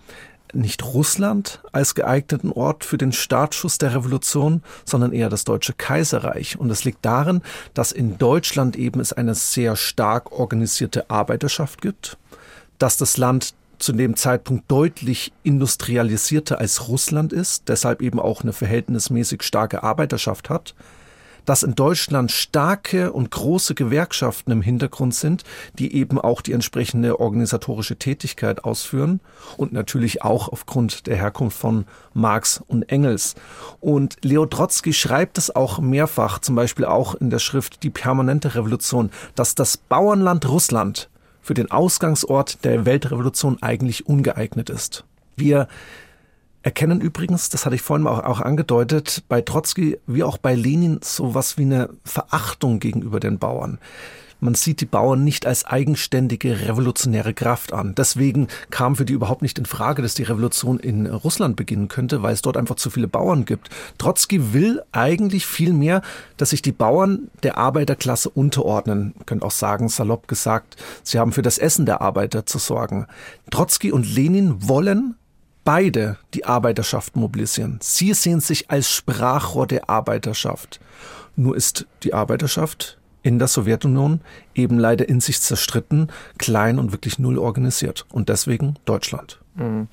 nicht 0.52 0.84
Russland 0.84 1.60
als 1.72 1.94
geeigneten 1.94 2.52
Ort 2.52 2.84
für 2.84 2.98
den 2.98 3.12
Startschuss 3.12 3.78
der 3.78 3.94
Revolution, 3.94 4.62
sondern 4.84 5.12
eher 5.12 5.28
das 5.28 5.44
Deutsche 5.44 5.72
Kaiserreich. 5.72 6.58
Und 6.58 6.70
es 6.70 6.84
liegt 6.84 7.04
darin, 7.04 7.42
dass 7.74 7.92
in 7.92 8.18
Deutschland 8.18 8.76
eben 8.76 9.00
es 9.00 9.12
eine 9.12 9.34
sehr 9.34 9.76
stark 9.76 10.32
organisierte 10.32 11.10
Arbeiterschaft 11.10 11.82
gibt, 11.82 12.16
dass 12.78 12.96
das 12.96 13.16
Land 13.16 13.54
zu 13.78 13.92
dem 13.92 14.16
Zeitpunkt 14.16 14.70
deutlich 14.70 15.32
industrialisierter 15.42 16.58
als 16.58 16.88
Russland 16.88 17.32
ist, 17.32 17.68
deshalb 17.68 18.00
eben 18.00 18.20
auch 18.20 18.42
eine 18.42 18.52
verhältnismäßig 18.52 19.42
starke 19.42 19.82
Arbeiterschaft 19.82 20.48
hat, 20.48 20.74
dass 21.44 21.62
in 21.62 21.74
Deutschland 21.74 22.30
starke 22.30 23.12
und 23.12 23.30
große 23.30 23.74
Gewerkschaften 23.74 24.50
im 24.50 24.62
Hintergrund 24.62 25.14
sind, 25.14 25.44
die 25.78 25.94
eben 25.94 26.20
auch 26.20 26.40
die 26.40 26.52
entsprechende 26.52 27.20
organisatorische 27.20 27.96
Tätigkeit 27.96 28.64
ausführen 28.64 29.20
und 29.56 29.72
natürlich 29.72 30.22
auch 30.22 30.48
aufgrund 30.48 31.06
der 31.06 31.16
Herkunft 31.16 31.56
von 31.56 31.86
Marx 32.12 32.62
und 32.66 32.84
Engels. 32.90 33.34
Und 33.80 34.16
Leo 34.22 34.46
Trotzki 34.46 34.92
schreibt 34.92 35.38
es 35.38 35.54
auch 35.54 35.78
mehrfach, 35.78 36.38
zum 36.38 36.54
Beispiel 36.54 36.84
auch 36.84 37.14
in 37.14 37.30
der 37.30 37.38
Schrift 37.38 37.82
Die 37.82 37.90
permanente 37.90 38.54
Revolution, 38.54 39.10
dass 39.34 39.54
das 39.54 39.76
Bauernland 39.76 40.48
Russland 40.48 41.08
für 41.40 41.54
den 41.54 41.70
Ausgangsort 41.70 42.64
der 42.64 42.86
Weltrevolution 42.86 43.58
eigentlich 43.62 44.06
ungeeignet 44.06 44.70
ist. 44.70 45.04
Wir 45.36 45.68
erkennen 46.64 47.00
übrigens, 47.00 47.50
das 47.50 47.66
hatte 47.66 47.76
ich 47.76 47.82
vorhin 47.82 48.06
auch, 48.06 48.24
auch 48.24 48.40
angedeutet, 48.40 49.22
bei 49.28 49.42
Trotzki 49.42 49.98
wie 50.06 50.24
auch 50.24 50.38
bei 50.38 50.54
Lenin 50.54 50.98
sowas 51.02 51.58
wie 51.58 51.62
eine 51.62 51.90
Verachtung 52.04 52.80
gegenüber 52.80 53.20
den 53.20 53.38
Bauern. 53.38 53.78
Man 54.40 54.54
sieht 54.54 54.80
die 54.80 54.86
Bauern 54.86 55.24
nicht 55.24 55.46
als 55.46 55.64
eigenständige 55.64 56.66
revolutionäre 56.66 57.32
Kraft 57.32 57.72
an. 57.72 57.94
Deswegen 57.94 58.48
kam 58.68 58.96
für 58.96 59.04
die 59.04 59.12
überhaupt 59.12 59.42
nicht 59.42 59.58
in 59.58 59.64
Frage, 59.64 60.02
dass 60.02 60.14
die 60.14 60.24
Revolution 60.24 60.78
in 60.78 61.06
Russland 61.06 61.56
beginnen 61.56 61.88
könnte, 61.88 62.22
weil 62.22 62.34
es 62.34 62.42
dort 62.42 62.56
einfach 62.56 62.76
zu 62.76 62.90
viele 62.90 63.08
Bauern 63.08 63.44
gibt. 63.44 63.70
Trotzki 63.96 64.52
will 64.52 64.82
eigentlich 64.92 65.46
viel 65.46 65.72
mehr, 65.72 66.02
dass 66.36 66.50
sich 66.50 66.60
die 66.60 66.72
Bauern 66.72 67.30
der 67.42 67.56
Arbeiterklasse 67.56 68.28
unterordnen. 68.28 69.14
Man 69.16 69.26
könnte 69.26 69.46
auch 69.46 69.50
sagen, 69.50 69.88
salopp 69.88 70.28
gesagt, 70.28 70.76
sie 71.02 71.18
haben 71.18 71.32
für 71.32 71.42
das 71.42 71.56
Essen 71.56 71.86
der 71.86 72.00
Arbeiter 72.02 72.44
zu 72.44 72.58
sorgen. 72.58 73.06
Trotzki 73.50 73.92
und 73.92 74.14
Lenin 74.14 74.68
wollen 74.68 75.14
beide 75.64 76.18
die 76.34 76.44
Arbeiterschaft 76.44 77.16
mobilisieren. 77.16 77.78
Sie 77.82 78.12
sehen 78.14 78.40
sich 78.40 78.70
als 78.70 78.90
Sprachrohr 78.90 79.66
der 79.66 79.88
Arbeiterschaft. 79.88 80.80
Nur 81.36 81.56
ist 81.56 81.86
die 82.02 82.14
Arbeiterschaft 82.14 82.98
in 83.22 83.38
der 83.38 83.48
Sowjetunion 83.48 84.20
eben 84.54 84.78
leider 84.78 85.08
in 85.08 85.20
sich 85.20 85.40
zerstritten, 85.40 86.12
klein 86.38 86.78
und 86.78 86.92
wirklich 86.92 87.18
null 87.18 87.38
organisiert. 87.38 88.06
Und 88.12 88.28
deswegen 88.28 88.78
Deutschland. 88.84 89.40
Mhm. 89.54 89.88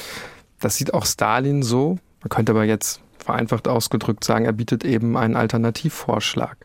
Das 0.59 0.75
sieht 0.75 0.93
auch 0.93 1.05
Stalin 1.05 1.63
so. 1.63 1.97
Man 2.21 2.29
könnte 2.29 2.51
aber 2.51 2.65
jetzt 2.65 3.01
vereinfacht 3.17 3.67
ausgedrückt 3.67 4.23
sagen, 4.23 4.45
er 4.45 4.51
bietet 4.51 4.83
eben 4.83 5.17
einen 5.17 5.35
Alternativvorschlag. 5.35 6.57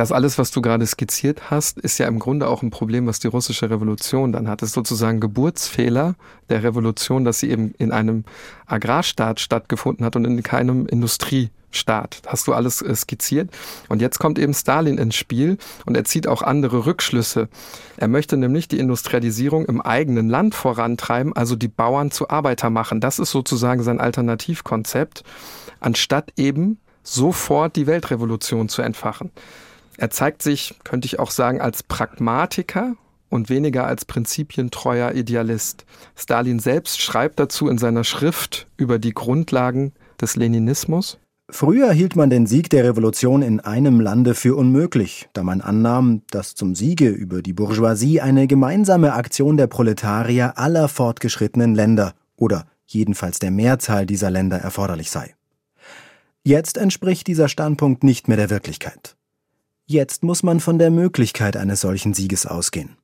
Das 0.00 0.12
alles, 0.12 0.38
was 0.38 0.50
du 0.50 0.62
gerade 0.62 0.86
skizziert 0.86 1.50
hast, 1.50 1.78
ist 1.78 1.98
ja 1.98 2.08
im 2.08 2.18
Grunde 2.18 2.48
auch 2.48 2.62
ein 2.62 2.70
Problem, 2.70 3.06
was 3.06 3.18
die 3.18 3.26
russische 3.26 3.68
Revolution 3.68 4.32
dann 4.32 4.48
hat. 4.48 4.62
Es 4.62 4.70
ist 4.70 4.74
sozusagen 4.74 5.20
Geburtsfehler 5.20 6.14
der 6.48 6.62
Revolution, 6.62 7.26
dass 7.26 7.40
sie 7.40 7.50
eben 7.50 7.74
in 7.76 7.92
einem 7.92 8.24
Agrarstaat 8.64 9.40
stattgefunden 9.40 10.06
hat 10.06 10.16
und 10.16 10.24
in 10.24 10.42
keinem 10.42 10.86
Industriestaat. 10.86 12.22
Hast 12.26 12.46
du 12.46 12.54
alles 12.54 12.80
äh, 12.80 12.96
skizziert? 12.96 13.50
Und 13.90 14.00
jetzt 14.00 14.18
kommt 14.18 14.38
eben 14.38 14.54
Stalin 14.54 14.96
ins 14.96 15.16
Spiel 15.16 15.58
und 15.84 15.98
er 15.98 16.04
zieht 16.04 16.26
auch 16.26 16.40
andere 16.40 16.86
Rückschlüsse. 16.86 17.50
Er 17.98 18.08
möchte 18.08 18.38
nämlich 18.38 18.68
die 18.68 18.78
Industrialisierung 18.78 19.66
im 19.66 19.82
eigenen 19.82 20.30
Land 20.30 20.54
vorantreiben, 20.54 21.36
also 21.36 21.56
die 21.56 21.68
Bauern 21.68 22.10
zu 22.10 22.30
Arbeiter 22.30 22.70
machen. 22.70 23.02
Das 23.02 23.18
ist 23.18 23.32
sozusagen 23.32 23.82
sein 23.82 24.00
Alternativkonzept, 24.00 25.24
anstatt 25.78 26.32
eben 26.38 26.78
sofort 27.02 27.76
die 27.76 27.86
Weltrevolution 27.86 28.70
zu 28.70 28.80
entfachen. 28.80 29.30
Er 30.00 30.08
zeigt 30.08 30.40
sich, 30.40 30.74
könnte 30.82 31.04
ich 31.04 31.18
auch 31.18 31.30
sagen, 31.30 31.60
als 31.60 31.82
Pragmatiker 31.82 32.94
und 33.28 33.50
weniger 33.50 33.86
als 33.86 34.06
prinzipientreuer 34.06 35.12
Idealist. 35.12 35.84
Stalin 36.16 36.58
selbst 36.58 37.02
schreibt 37.02 37.38
dazu 37.38 37.68
in 37.68 37.76
seiner 37.76 38.02
Schrift 38.02 38.66
über 38.78 38.98
die 38.98 39.12
Grundlagen 39.12 39.92
des 40.18 40.36
Leninismus. 40.36 41.18
Früher 41.50 41.92
hielt 41.92 42.16
man 42.16 42.30
den 42.30 42.46
Sieg 42.46 42.70
der 42.70 42.84
Revolution 42.84 43.42
in 43.42 43.60
einem 43.60 44.00
Lande 44.00 44.34
für 44.34 44.56
unmöglich, 44.56 45.28
da 45.34 45.42
man 45.42 45.60
annahm, 45.60 46.22
dass 46.30 46.54
zum 46.54 46.74
Siege 46.74 47.10
über 47.10 47.42
die 47.42 47.52
Bourgeoisie 47.52 48.22
eine 48.22 48.46
gemeinsame 48.46 49.12
Aktion 49.12 49.58
der 49.58 49.66
Proletarier 49.66 50.56
aller 50.56 50.88
fortgeschrittenen 50.88 51.74
Länder 51.74 52.14
oder 52.36 52.64
jedenfalls 52.86 53.38
der 53.38 53.50
Mehrzahl 53.50 54.06
dieser 54.06 54.30
Länder 54.30 54.56
erforderlich 54.56 55.10
sei. 55.10 55.34
Jetzt 56.42 56.78
entspricht 56.78 57.26
dieser 57.26 57.48
Standpunkt 57.48 58.02
nicht 58.02 58.28
mehr 58.28 58.38
der 58.38 58.48
Wirklichkeit. 58.48 59.14
Jetzt 59.90 60.22
muss 60.22 60.44
man 60.44 60.60
von 60.60 60.78
der 60.78 60.92
Möglichkeit 60.92 61.56
eines 61.56 61.80
solchen 61.80 62.14
Sieges 62.14 62.46
ausgehen. 62.46 62.96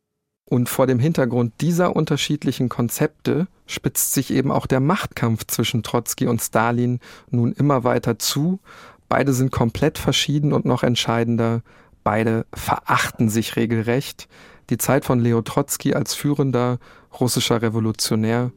Und 0.49 0.69
vor 0.69 0.87
dem 0.87 1.01
Hintergrund 1.01 1.55
dieser 1.61 1.97
unterschiedlichen 1.97 2.69
Konzepte 2.69 3.49
spitzt 3.67 4.15
sich 4.15 4.31
eben 4.31 4.53
auch 4.53 4.67
der 4.67 4.79
Machtkampf 4.79 5.49
zwischen 5.49 5.83
Trotzki 5.83 6.29
und 6.29 6.41
Stalin 6.41 7.01
nun 7.29 7.51
immer 7.51 7.83
weiter 7.83 8.21
zu. 8.21 8.61
Beide 9.09 9.33
sind 9.33 9.51
komplett 9.51 9.99
verschieden 9.99 10.53
und 10.53 10.65
noch 10.65 10.85
entscheidender, 10.85 11.63
beide 12.05 12.47
verachten 12.55 13.31
sich 13.31 13.57
regelrecht. 13.57 14.29
Die 14.71 14.79
Zeit 14.79 15.05
von 15.05 15.19
Leo 15.19 15.43
Trotzki 15.43 15.93
als 15.93 16.15
führender 16.15 16.79
russischer 17.19 17.63
Revolutionär, 17.63 18.53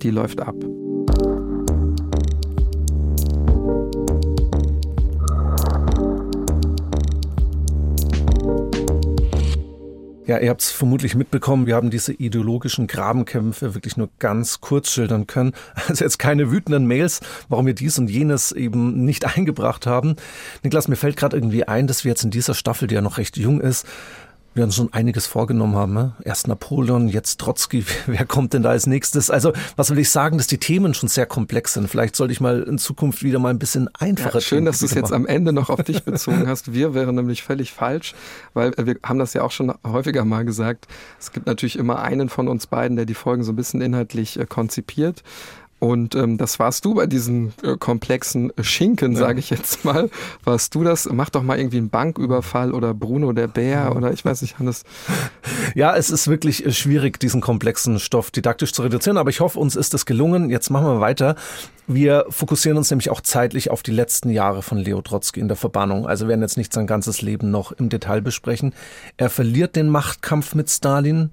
die 0.00 0.08
läuft 0.08 0.40
ab. 0.40 0.56
Ja, 10.26 10.38
ihr 10.38 10.48
habt 10.48 10.62
es 10.62 10.70
vermutlich 10.70 11.14
mitbekommen, 11.14 11.66
wir 11.66 11.74
haben 11.74 11.90
diese 11.90 12.14
ideologischen 12.14 12.86
Grabenkämpfe 12.86 13.74
wirklich 13.74 13.98
nur 13.98 14.08
ganz 14.18 14.62
kurz 14.62 14.90
schildern 14.90 15.26
können. 15.26 15.52
Also 15.86 16.02
jetzt 16.02 16.18
keine 16.18 16.50
wütenden 16.50 16.86
Mails, 16.86 17.20
warum 17.50 17.66
wir 17.66 17.74
dies 17.74 17.98
und 17.98 18.08
jenes 18.08 18.50
eben 18.50 19.04
nicht 19.04 19.36
eingebracht 19.36 19.86
haben. 19.86 20.16
Niklas, 20.62 20.88
mir 20.88 20.96
fällt 20.96 21.18
gerade 21.18 21.36
irgendwie 21.36 21.68
ein, 21.68 21.86
dass 21.86 22.04
wir 22.04 22.10
jetzt 22.10 22.24
in 22.24 22.30
dieser 22.30 22.54
Staffel, 22.54 22.88
die 22.88 22.94
ja 22.94 23.02
noch 23.02 23.18
recht 23.18 23.36
jung 23.36 23.60
ist, 23.60 23.86
wir 24.54 24.64
uns 24.64 24.76
schon 24.76 24.92
einiges 24.92 25.26
vorgenommen 25.26 25.74
haben. 25.74 25.92
Ne? 25.92 26.12
Erst 26.22 26.48
Napoleon, 26.48 27.08
jetzt 27.08 27.40
Trotzki. 27.40 27.84
Wer 28.06 28.24
kommt 28.24 28.52
denn 28.52 28.62
da 28.62 28.70
als 28.70 28.86
nächstes? 28.86 29.30
Also, 29.30 29.52
was 29.76 29.90
will 29.90 29.98
ich 29.98 30.10
sagen, 30.10 30.38
dass 30.38 30.46
die 30.46 30.58
Themen 30.58 30.94
schon 30.94 31.08
sehr 31.08 31.26
komplex 31.26 31.74
sind. 31.74 31.88
Vielleicht 31.88 32.16
sollte 32.16 32.32
ich 32.32 32.40
mal 32.40 32.62
in 32.62 32.78
Zukunft 32.78 33.22
wieder 33.22 33.38
mal 33.38 33.50
ein 33.50 33.58
bisschen 33.58 33.88
einfacher. 33.94 34.34
Ja, 34.34 34.40
schön, 34.40 34.64
dass 34.64 34.78
du 34.78 34.86
es 34.86 34.94
jetzt 34.94 35.12
am 35.12 35.26
Ende 35.26 35.52
noch 35.52 35.70
auf 35.70 35.82
dich 35.82 36.04
bezogen 36.04 36.46
hast. 36.46 36.72
Wir 36.72 36.94
wären 36.94 37.14
nämlich 37.16 37.42
völlig 37.42 37.72
falsch, 37.72 38.14
weil 38.54 38.72
wir 38.76 38.96
haben 39.04 39.18
das 39.18 39.34
ja 39.34 39.42
auch 39.42 39.50
schon 39.50 39.72
häufiger 39.86 40.24
mal 40.24 40.44
gesagt. 40.44 40.86
Es 41.18 41.32
gibt 41.32 41.46
natürlich 41.46 41.76
immer 41.76 42.02
einen 42.02 42.28
von 42.28 42.48
uns 42.48 42.66
beiden, 42.66 42.96
der 42.96 43.06
die 43.06 43.14
Folgen 43.14 43.44
so 43.44 43.52
ein 43.52 43.56
bisschen 43.56 43.80
inhaltlich 43.80 44.38
äh, 44.38 44.46
konzipiert. 44.46 45.22
Und 45.84 46.14
ähm, 46.14 46.38
das 46.38 46.58
warst 46.58 46.86
du 46.86 46.94
bei 46.94 47.04
diesen 47.04 47.52
äh, 47.62 47.76
komplexen 47.76 48.50
Schinken, 48.58 49.12
ja. 49.12 49.18
sage 49.18 49.38
ich 49.38 49.50
jetzt 49.50 49.84
mal. 49.84 50.08
Warst 50.42 50.74
du 50.74 50.82
das? 50.82 51.06
Mach 51.12 51.28
doch 51.28 51.42
mal 51.42 51.58
irgendwie 51.58 51.76
einen 51.76 51.90
Banküberfall 51.90 52.72
oder 52.72 52.94
Bruno 52.94 53.34
der 53.34 53.48
Bär 53.48 53.94
oder 53.94 54.10
ich 54.10 54.24
weiß 54.24 54.40
nicht, 54.40 54.58
Hannes. 54.58 54.84
Ja, 55.74 55.96
es 55.96 56.08
ist 56.08 56.28
wirklich 56.28 56.64
äh, 56.64 56.72
schwierig, 56.72 57.20
diesen 57.20 57.40
komplexen 57.42 57.98
Stoff 57.98 58.30
didaktisch 58.30 58.72
zu 58.72 58.82
reduzieren, 58.82 59.18
aber 59.18 59.28
ich 59.28 59.40
hoffe, 59.40 59.58
uns 59.58 59.76
ist 59.76 59.92
es 59.92 60.06
gelungen. 60.06 60.48
Jetzt 60.48 60.70
machen 60.70 60.86
wir 60.86 61.00
weiter. 61.00 61.34
Wir 61.86 62.24
fokussieren 62.30 62.78
uns 62.78 62.90
nämlich 62.90 63.10
auch 63.10 63.20
zeitlich 63.20 63.70
auf 63.70 63.82
die 63.82 63.90
letzten 63.90 64.30
Jahre 64.30 64.62
von 64.62 64.78
Leo 64.78 65.02
Trotzki 65.02 65.40
in 65.40 65.48
der 65.48 65.56
Verbannung. 65.56 66.06
Also 66.06 66.28
werden 66.28 66.40
jetzt 66.40 66.56
nicht 66.56 66.72
sein 66.72 66.86
ganzes 66.86 67.20
Leben 67.20 67.50
noch 67.50 67.72
im 67.72 67.90
Detail 67.90 68.22
besprechen. 68.22 68.72
Er 69.18 69.28
verliert 69.28 69.76
den 69.76 69.90
Machtkampf 69.90 70.54
mit 70.54 70.70
Stalin. 70.70 71.30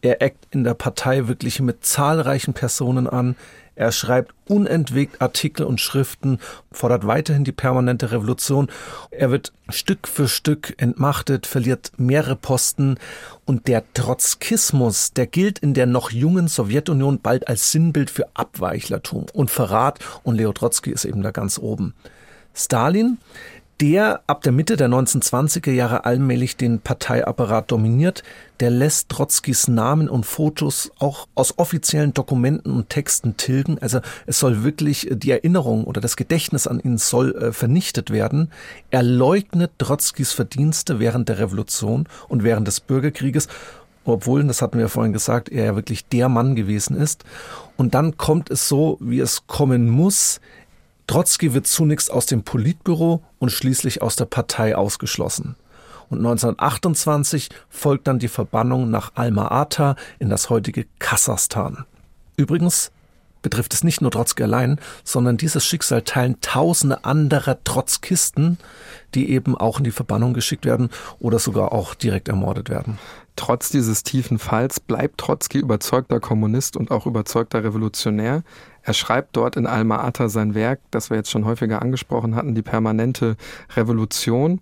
Er 0.00 0.22
eckt 0.22 0.54
in 0.54 0.64
der 0.64 0.74
Partei 0.74 1.28
wirklich 1.28 1.60
mit 1.60 1.84
zahlreichen 1.84 2.54
Personen 2.54 3.06
an. 3.06 3.36
Er 3.80 3.92
schreibt 3.92 4.34
unentwegt 4.46 5.22
Artikel 5.22 5.64
und 5.64 5.80
Schriften, 5.80 6.38
fordert 6.70 7.06
weiterhin 7.06 7.44
die 7.44 7.50
permanente 7.52 8.12
Revolution. 8.12 8.68
Er 9.10 9.30
wird 9.30 9.54
Stück 9.70 10.06
für 10.06 10.28
Stück 10.28 10.74
entmachtet, 10.76 11.46
verliert 11.46 11.90
mehrere 11.96 12.36
Posten 12.36 12.98
und 13.46 13.68
der 13.68 13.82
Trotzkismus, 13.94 15.14
der 15.14 15.26
gilt 15.26 15.60
in 15.60 15.72
der 15.72 15.86
noch 15.86 16.10
jungen 16.10 16.46
Sowjetunion 16.46 17.20
bald 17.22 17.48
als 17.48 17.72
Sinnbild 17.72 18.10
für 18.10 18.26
Abweichlertum 18.34 19.24
und 19.32 19.50
Verrat 19.50 19.98
und 20.24 20.34
Leo 20.34 20.52
Trotzki 20.52 20.90
ist 20.90 21.06
eben 21.06 21.22
da 21.22 21.30
ganz 21.30 21.58
oben. 21.58 21.94
Stalin, 22.52 23.16
der 23.80 24.20
ab 24.26 24.42
der 24.42 24.52
Mitte 24.52 24.76
der 24.76 24.88
1920er 24.88 25.70
Jahre 25.70 26.04
allmählich 26.04 26.56
den 26.56 26.80
Parteiapparat 26.80 27.70
dominiert, 27.70 28.22
der 28.60 28.68
lässt 28.70 29.08
Trotzkis 29.08 29.68
Namen 29.68 30.08
und 30.08 30.26
Fotos 30.26 30.90
auch 30.98 31.28
aus 31.34 31.58
offiziellen 31.58 32.12
Dokumenten 32.12 32.72
und 32.72 32.90
Texten 32.90 33.38
tilgen. 33.38 33.78
Also 33.80 34.00
es 34.26 34.38
soll 34.38 34.64
wirklich 34.64 35.08
die 35.10 35.30
Erinnerung 35.30 35.84
oder 35.84 36.02
das 36.02 36.16
Gedächtnis 36.16 36.66
an 36.66 36.78
ihn 36.78 36.98
soll 36.98 37.34
äh, 37.34 37.52
vernichtet 37.52 38.10
werden. 38.10 38.50
Er 38.90 39.02
leugnet 39.02 39.72
Trotzkis 39.78 40.32
Verdienste 40.32 40.98
während 40.98 41.30
der 41.30 41.38
Revolution 41.38 42.06
und 42.28 42.42
während 42.42 42.68
des 42.68 42.80
Bürgerkrieges 42.80 43.48
obwohl, 44.04 44.42
das 44.44 44.62
hatten 44.62 44.78
wir 44.78 44.88
vorhin 44.88 45.12
gesagt, 45.12 45.50
er 45.50 45.64
ja 45.66 45.76
wirklich 45.76 46.06
der 46.06 46.28
Mann 46.28 46.56
gewesen 46.56 46.96
ist. 46.96 47.24
Und 47.76 47.94
dann 47.94 48.16
kommt 48.16 48.50
es 48.50 48.68
so, 48.68 48.96
wie 49.00 49.20
es 49.20 49.46
kommen 49.46 49.88
muss. 49.88 50.40
Trotzki 51.10 51.54
wird 51.54 51.66
zunächst 51.66 52.08
aus 52.12 52.26
dem 52.26 52.44
Politbüro 52.44 53.24
und 53.40 53.50
schließlich 53.50 54.00
aus 54.00 54.14
der 54.14 54.26
Partei 54.26 54.76
ausgeschlossen. 54.76 55.56
Und 56.08 56.18
1928 56.18 57.48
folgt 57.68 58.06
dann 58.06 58.20
die 58.20 58.28
Verbannung 58.28 58.90
nach 58.90 59.10
Alma-Ata 59.16 59.96
in 60.20 60.30
das 60.30 60.50
heutige 60.50 60.86
Kasachstan. 61.00 61.84
Übrigens 62.36 62.92
betrifft 63.42 63.74
es 63.74 63.82
nicht 63.82 64.02
nur 64.02 64.12
Trotzki 64.12 64.44
allein, 64.44 64.78
sondern 65.02 65.36
dieses 65.36 65.64
Schicksal 65.66 66.02
teilen 66.02 66.40
tausende 66.42 67.04
anderer 67.04 67.58
Trotzkisten, 67.64 68.58
die 69.16 69.30
eben 69.30 69.56
auch 69.56 69.78
in 69.78 69.84
die 69.84 69.90
Verbannung 69.90 70.32
geschickt 70.32 70.64
werden 70.64 70.90
oder 71.18 71.40
sogar 71.40 71.72
auch 71.72 71.96
direkt 71.96 72.28
ermordet 72.28 72.68
werden. 72.68 73.00
Trotz 73.34 73.70
dieses 73.70 74.04
tiefen 74.04 74.38
Falls 74.38 74.78
bleibt 74.78 75.18
Trotzki 75.18 75.58
überzeugter 75.58 76.20
Kommunist 76.20 76.76
und 76.76 76.92
auch 76.92 77.06
überzeugter 77.06 77.64
Revolutionär. 77.64 78.44
Er 78.82 78.94
schreibt 78.94 79.36
dort 79.36 79.56
in 79.56 79.66
Alma-Ata 79.66 80.28
sein 80.28 80.54
Werk, 80.54 80.80
das 80.90 81.10
wir 81.10 81.16
jetzt 81.16 81.30
schon 81.30 81.44
häufiger 81.44 81.82
angesprochen 81.82 82.34
hatten, 82.34 82.54
die 82.54 82.62
permanente 82.62 83.36
Revolution. 83.76 84.60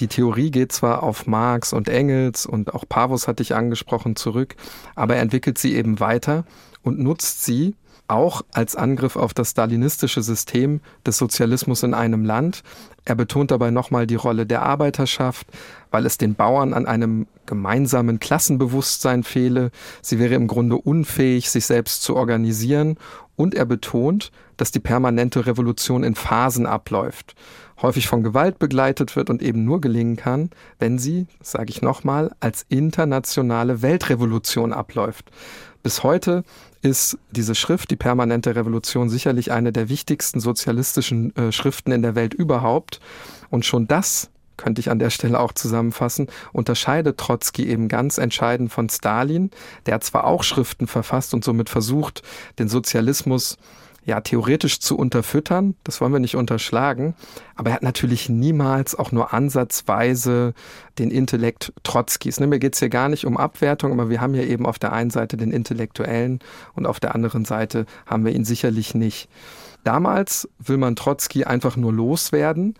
Die 0.00 0.08
Theorie 0.08 0.50
geht 0.50 0.72
zwar 0.72 1.02
auf 1.02 1.26
Marx 1.26 1.72
und 1.72 1.88
Engels 1.88 2.46
und 2.46 2.74
auch 2.74 2.84
Pavus 2.88 3.28
hatte 3.28 3.42
ich 3.42 3.54
angesprochen 3.54 4.16
zurück, 4.16 4.56
aber 4.94 5.16
er 5.16 5.22
entwickelt 5.22 5.56
sie 5.56 5.74
eben 5.74 6.00
weiter 6.00 6.44
und 6.82 6.98
nutzt 6.98 7.44
sie 7.44 7.74
auch 8.06 8.42
als 8.52 8.76
Angriff 8.76 9.16
auf 9.16 9.32
das 9.32 9.50
stalinistische 9.50 10.22
System 10.22 10.80
des 11.06 11.16
Sozialismus 11.16 11.82
in 11.82 11.94
einem 11.94 12.24
Land. 12.24 12.62
Er 13.06 13.14
betont 13.14 13.50
dabei 13.50 13.70
nochmal 13.70 14.06
die 14.06 14.14
Rolle 14.14 14.46
der 14.46 14.62
Arbeiterschaft, 14.62 15.46
weil 15.90 16.04
es 16.04 16.18
den 16.18 16.34
Bauern 16.34 16.74
an 16.74 16.86
einem 16.86 17.26
gemeinsamen 17.46 18.20
Klassenbewusstsein 18.20 19.22
fehle. 19.22 19.70
Sie 20.02 20.18
wäre 20.18 20.34
im 20.34 20.48
Grunde 20.48 20.76
unfähig, 20.76 21.50
sich 21.50 21.64
selbst 21.66 22.02
zu 22.02 22.16
organisieren. 22.16 22.98
Und 23.36 23.54
er 23.54 23.64
betont, 23.64 24.30
dass 24.56 24.70
die 24.70 24.80
permanente 24.80 25.46
Revolution 25.46 26.04
in 26.04 26.14
Phasen 26.14 26.66
abläuft, 26.66 27.34
häufig 27.82 28.06
von 28.06 28.22
Gewalt 28.22 28.58
begleitet 28.58 29.16
wird 29.16 29.30
und 29.30 29.42
eben 29.42 29.64
nur 29.64 29.80
gelingen 29.80 30.16
kann, 30.16 30.50
wenn 30.78 30.98
sie, 30.98 31.26
sage 31.42 31.70
ich 31.70 31.82
nochmal, 31.82 32.30
als 32.40 32.64
internationale 32.68 33.82
Weltrevolution 33.82 34.72
abläuft. 34.72 35.30
Bis 35.82 36.02
heute 36.02 36.44
ist 36.80 37.18
diese 37.30 37.54
Schrift, 37.54 37.90
die 37.90 37.96
permanente 37.96 38.54
Revolution, 38.54 39.10
sicherlich 39.10 39.52
eine 39.52 39.72
der 39.72 39.88
wichtigsten 39.88 40.40
sozialistischen 40.40 41.34
äh, 41.36 41.52
Schriften 41.52 41.92
in 41.92 42.02
der 42.02 42.14
Welt 42.14 42.34
überhaupt. 42.34 43.00
Und 43.50 43.66
schon 43.66 43.86
das 43.86 44.30
könnte 44.56 44.80
ich 44.80 44.90
an 44.90 44.98
der 44.98 45.10
Stelle 45.10 45.38
auch 45.40 45.52
zusammenfassen, 45.52 46.28
unterscheidet 46.52 47.18
Trotzki 47.18 47.66
eben 47.66 47.88
ganz 47.88 48.18
entscheidend 48.18 48.72
von 48.72 48.88
Stalin, 48.88 49.50
der 49.86 50.00
zwar 50.00 50.24
auch 50.24 50.42
Schriften 50.42 50.86
verfasst 50.86 51.34
und 51.34 51.44
somit 51.44 51.70
versucht, 51.70 52.22
den 52.58 52.68
Sozialismus 52.68 53.56
ja 54.04 54.20
theoretisch 54.20 54.80
zu 54.80 54.98
unterfüttern, 54.98 55.74
das 55.84 56.00
wollen 56.00 56.12
wir 56.12 56.20
nicht 56.20 56.36
unterschlagen, 56.36 57.14
aber 57.54 57.70
er 57.70 57.76
hat 57.76 57.82
natürlich 57.82 58.28
niemals 58.28 58.94
auch 58.94 59.12
nur 59.12 59.32
ansatzweise 59.32 60.52
den 60.98 61.10
Intellekt 61.10 61.72
Trotzkis. 61.82 62.38
Ne, 62.38 62.46
mir 62.46 62.58
geht's 62.58 62.80
hier 62.80 62.90
gar 62.90 63.08
nicht 63.08 63.24
um 63.24 63.36
Abwertung, 63.36 63.92
aber 63.92 64.10
wir 64.10 64.20
haben 64.20 64.34
hier 64.34 64.46
eben 64.46 64.66
auf 64.66 64.78
der 64.78 64.92
einen 64.92 65.10
Seite 65.10 65.36
den 65.36 65.52
Intellektuellen 65.52 66.40
und 66.74 66.86
auf 66.86 67.00
der 67.00 67.14
anderen 67.14 67.44
Seite 67.44 67.86
haben 68.06 68.24
wir 68.24 68.32
ihn 68.32 68.44
sicherlich 68.44 68.94
nicht. 68.94 69.28
Damals 69.84 70.48
will 70.58 70.78
man 70.78 70.96
Trotzki 70.96 71.44
einfach 71.44 71.76
nur 71.76 71.92
loswerden. 71.92 72.74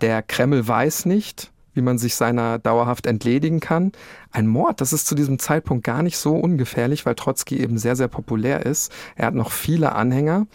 Der 0.00 0.22
Kreml 0.22 0.66
weiß 0.66 1.06
nicht, 1.06 1.50
wie 1.74 1.82
man 1.82 1.98
sich 1.98 2.16
seiner 2.16 2.58
dauerhaft 2.58 3.06
entledigen 3.06 3.60
kann. 3.60 3.92
Ein 4.32 4.46
Mord, 4.46 4.80
das 4.80 4.92
ist 4.92 5.06
zu 5.06 5.14
diesem 5.14 5.38
Zeitpunkt 5.38 5.84
gar 5.84 6.02
nicht 6.02 6.18
so 6.18 6.34
ungefährlich, 6.34 7.06
weil 7.06 7.14
Trotzki 7.14 7.58
eben 7.60 7.78
sehr, 7.78 7.96
sehr 7.96 8.08
populär 8.08 8.66
ist. 8.66 8.92
Er 9.16 9.26
hat 9.26 9.34
noch 9.34 9.52
viele 9.52 9.94
Anhänger. 9.94 10.46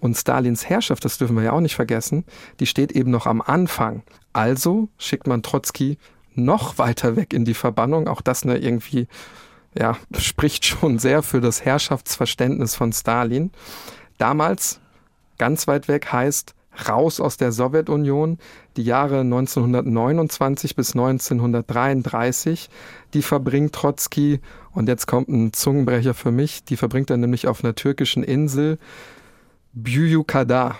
Und 0.00 0.16
Stalins 0.16 0.68
Herrschaft, 0.68 1.04
das 1.04 1.18
dürfen 1.18 1.36
wir 1.36 1.42
ja 1.42 1.52
auch 1.52 1.60
nicht 1.60 1.74
vergessen, 1.74 2.24
die 2.60 2.66
steht 2.66 2.92
eben 2.92 3.10
noch 3.10 3.26
am 3.26 3.42
Anfang. 3.42 4.02
Also 4.32 4.88
schickt 4.96 5.26
man 5.26 5.42
Trotzki 5.42 5.98
noch 6.34 6.78
weiter 6.78 7.16
weg 7.16 7.32
in 7.32 7.44
die 7.44 7.54
Verbannung. 7.54 8.06
Auch 8.06 8.20
das 8.20 8.44
ne, 8.44 8.58
irgendwie, 8.58 9.08
ja, 9.76 9.96
spricht 10.16 10.64
schon 10.64 11.00
sehr 11.00 11.24
für 11.24 11.40
das 11.40 11.64
Herrschaftsverständnis 11.64 12.76
von 12.76 12.92
Stalin. 12.92 13.50
Damals 14.18 14.80
ganz 15.36 15.66
weit 15.66 15.88
weg 15.88 16.12
heißt 16.12 16.54
raus 16.86 17.20
aus 17.20 17.36
der 17.36 17.52
Sowjetunion. 17.52 18.38
Die 18.76 18.84
Jahre 18.84 19.20
1929 19.20 20.76
bis 20.76 20.92
1933, 20.92 22.68
die 23.14 23.22
verbringt 23.22 23.74
Trotzki, 23.74 24.40
und 24.72 24.88
jetzt 24.88 25.06
kommt 25.06 25.28
ein 25.28 25.52
Zungenbrecher 25.52 26.14
für 26.14 26.30
mich, 26.30 26.62
die 26.64 26.76
verbringt 26.76 27.10
er 27.10 27.16
nämlich 27.16 27.48
auf 27.48 27.64
einer 27.64 27.74
türkischen 27.74 28.22
Insel, 28.22 28.78
Büyükada 29.72 30.78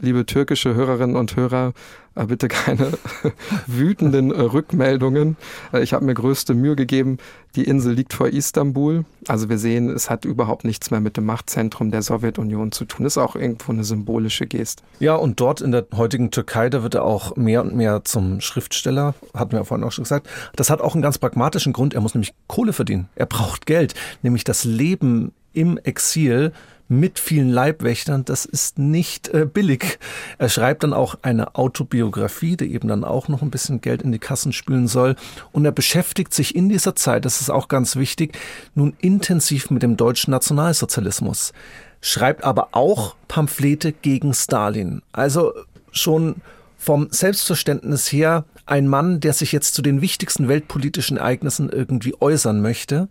liebe 0.00 0.26
türkische 0.26 0.74
Hörerinnen 0.74 1.16
und 1.16 1.36
Hörer, 1.36 1.72
äh, 2.14 2.26
bitte 2.26 2.48
keine 2.48 2.92
wütenden 3.66 4.30
Rückmeldungen. 4.30 5.36
Äh, 5.72 5.82
ich 5.82 5.92
habe 5.92 6.04
mir 6.04 6.14
größte 6.14 6.54
Mühe 6.54 6.76
gegeben. 6.76 7.18
Die 7.56 7.64
Insel 7.64 7.94
liegt 7.94 8.12
vor 8.12 8.28
Istanbul. 8.28 9.04
Also 9.26 9.48
wir 9.48 9.58
sehen, 9.58 9.88
es 9.88 10.10
hat 10.10 10.24
überhaupt 10.24 10.64
nichts 10.64 10.90
mehr 10.90 11.00
mit 11.00 11.16
dem 11.16 11.26
Machtzentrum 11.26 11.90
der 11.90 12.02
Sowjetunion 12.02 12.72
zu 12.72 12.84
tun. 12.84 13.06
Ist 13.06 13.18
auch 13.18 13.36
irgendwo 13.36 13.72
eine 13.72 13.84
symbolische 13.84 14.46
Geste. 14.46 14.82
Ja, 15.00 15.14
und 15.14 15.40
dort 15.40 15.60
in 15.60 15.72
der 15.72 15.86
heutigen 15.94 16.30
Türkei, 16.30 16.70
da 16.70 16.82
wird 16.82 16.94
er 16.94 17.04
auch 17.04 17.36
mehr 17.36 17.62
und 17.62 17.74
mehr 17.74 18.04
zum 18.04 18.40
Schriftsteller, 18.40 19.14
hatten 19.34 19.52
wir 19.52 19.64
vorhin 19.64 19.86
auch 19.86 19.92
schon 19.92 20.04
gesagt. 20.04 20.28
Das 20.56 20.70
hat 20.70 20.80
auch 20.80 20.94
einen 20.94 21.02
ganz 21.02 21.18
pragmatischen 21.18 21.72
Grund. 21.72 21.94
Er 21.94 22.00
muss 22.00 22.14
nämlich 22.14 22.34
Kohle 22.46 22.72
verdienen. 22.72 23.08
Er 23.14 23.26
braucht 23.26 23.66
Geld, 23.66 23.94
nämlich 24.22 24.44
das 24.44 24.64
Leben 24.64 25.32
im 25.52 25.78
Exil 25.78 26.52
mit 26.88 27.18
vielen 27.18 27.50
Leibwächtern, 27.50 28.24
das 28.24 28.44
ist 28.46 28.78
nicht 28.78 29.28
äh, 29.28 29.44
billig. 29.44 29.98
Er 30.38 30.48
schreibt 30.48 30.82
dann 30.82 30.94
auch 30.94 31.16
eine 31.22 31.54
Autobiografie, 31.54 32.56
die 32.56 32.72
eben 32.72 32.88
dann 32.88 33.04
auch 33.04 33.28
noch 33.28 33.42
ein 33.42 33.50
bisschen 33.50 33.80
Geld 33.80 34.02
in 34.02 34.12
die 34.12 34.18
Kassen 34.18 34.52
spülen 34.52 34.88
soll. 34.88 35.14
Und 35.52 35.64
er 35.64 35.72
beschäftigt 35.72 36.32
sich 36.32 36.56
in 36.56 36.68
dieser 36.68 36.96
Zeit, 36.96 37.24
das 37.24 37.40
ist 37.40 37.50
auch 37.50 37.68
ganz 37.68 37.96
wichtig, 37.96 38.36
nun 38.74 38.94
intensiv 38.98 39.70
mit 39.70 39.82
dem 39.82 39.96
deutschen 39.96 40.30
Nationalsozialismus. 40.30 41.52
Schreibt 42.00 42.44
aber 42.44 42.68
auch 42.72 43.16
Pamphlete 43.26 43.92
gegen 43.92 44.32
Stalin. 44.32 45.02
Also 45.12 45.52
schon 45.92 46.36
vom 46.78 47.08
Selbstverständnis 47.10 48.10
her 48.12 48.44
ein 48.64 48.86
Mann, 48.86 49.20
der 49.20 49.32
sich 49.32 49.52
jetzt 49.52 49.74
zu 49.74 49.82
den 49.82 50.00
wichtigsten 50.00 50.48
weltpolitischen 50.48 51.16
Ereignissen 51.16 51.68
irgendwie 51.70 52.14
äußern 52.20 52.60
möchte. 52.62 53.08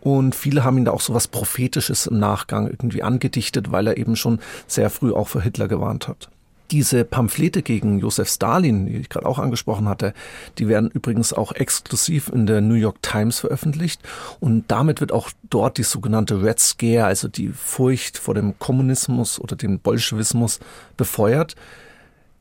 Und 0.00 0.34
viele 0.34 0.64
haben 0.64 0.78
ihn 0.78 0.84
da 0.84 0.92
auch 0.92 1.00
so 1.00 1.14
was 1.14 1.28
Prophetisches 1.28 2.06
im 2.06 2.18
Nachgang 2.18 2.66
irgendwie 2.66 3.02
angedichtet, 3.02 3.72
weil 3.72 3.86
er 3.88 3.96
eben 3.96 4.16
schon 4.16 4.38
sehr 4.66 4.90
früh 4.90 5.12
auch 5.12 5.28
für 5.28 5.42
Hitler 5.42 5.68
gewarnt 5.68 6.08
hat. 6.08 6.28
Diese 6.70 7.04
Pamphlete 7.04 7.62
gegen 7.62 7.98
Josef 7.98 8.28
Stalin, 8.28 8.86
die 8.86 8.96
ich 8.96 9.08
gerade 9.08 9.24
auch 9.24 9.38
angesprochen 9.38 9.88
hatte, 9.88 10.12
die 10.58 10.68
werden 10.68 10.90
übrigens 10.90 11.32
auch 11.32 11.52
exklusiv 11.52 12.28
in 12.28 12.44
der 12.44 12.60
New 12.60 12.74
York 12.74 13.00
Times 13.00 13.40
veröffentlicht 13.40 14.02
und 14.38 14.64
damit 14.68 15.00
wird 15.00 15.10
auch 15.10 15.30
dort 15.48 15.78
die 15.78 15.82
sogenannte 15.82 16.42
Red 16.42 16.60
Scare, 16.60 17.06
also 17.06 17.26
die 17.26 17.48
Furcht 17.48 18.18
vor 18.18 18.34
dem 18.34 18.58
Kommunismus 18.58 19.40
oder 19.40 19.56
dem 19.56 19.78
Bolschewismus 19.78 20.60
befeuert. 20.98 21.56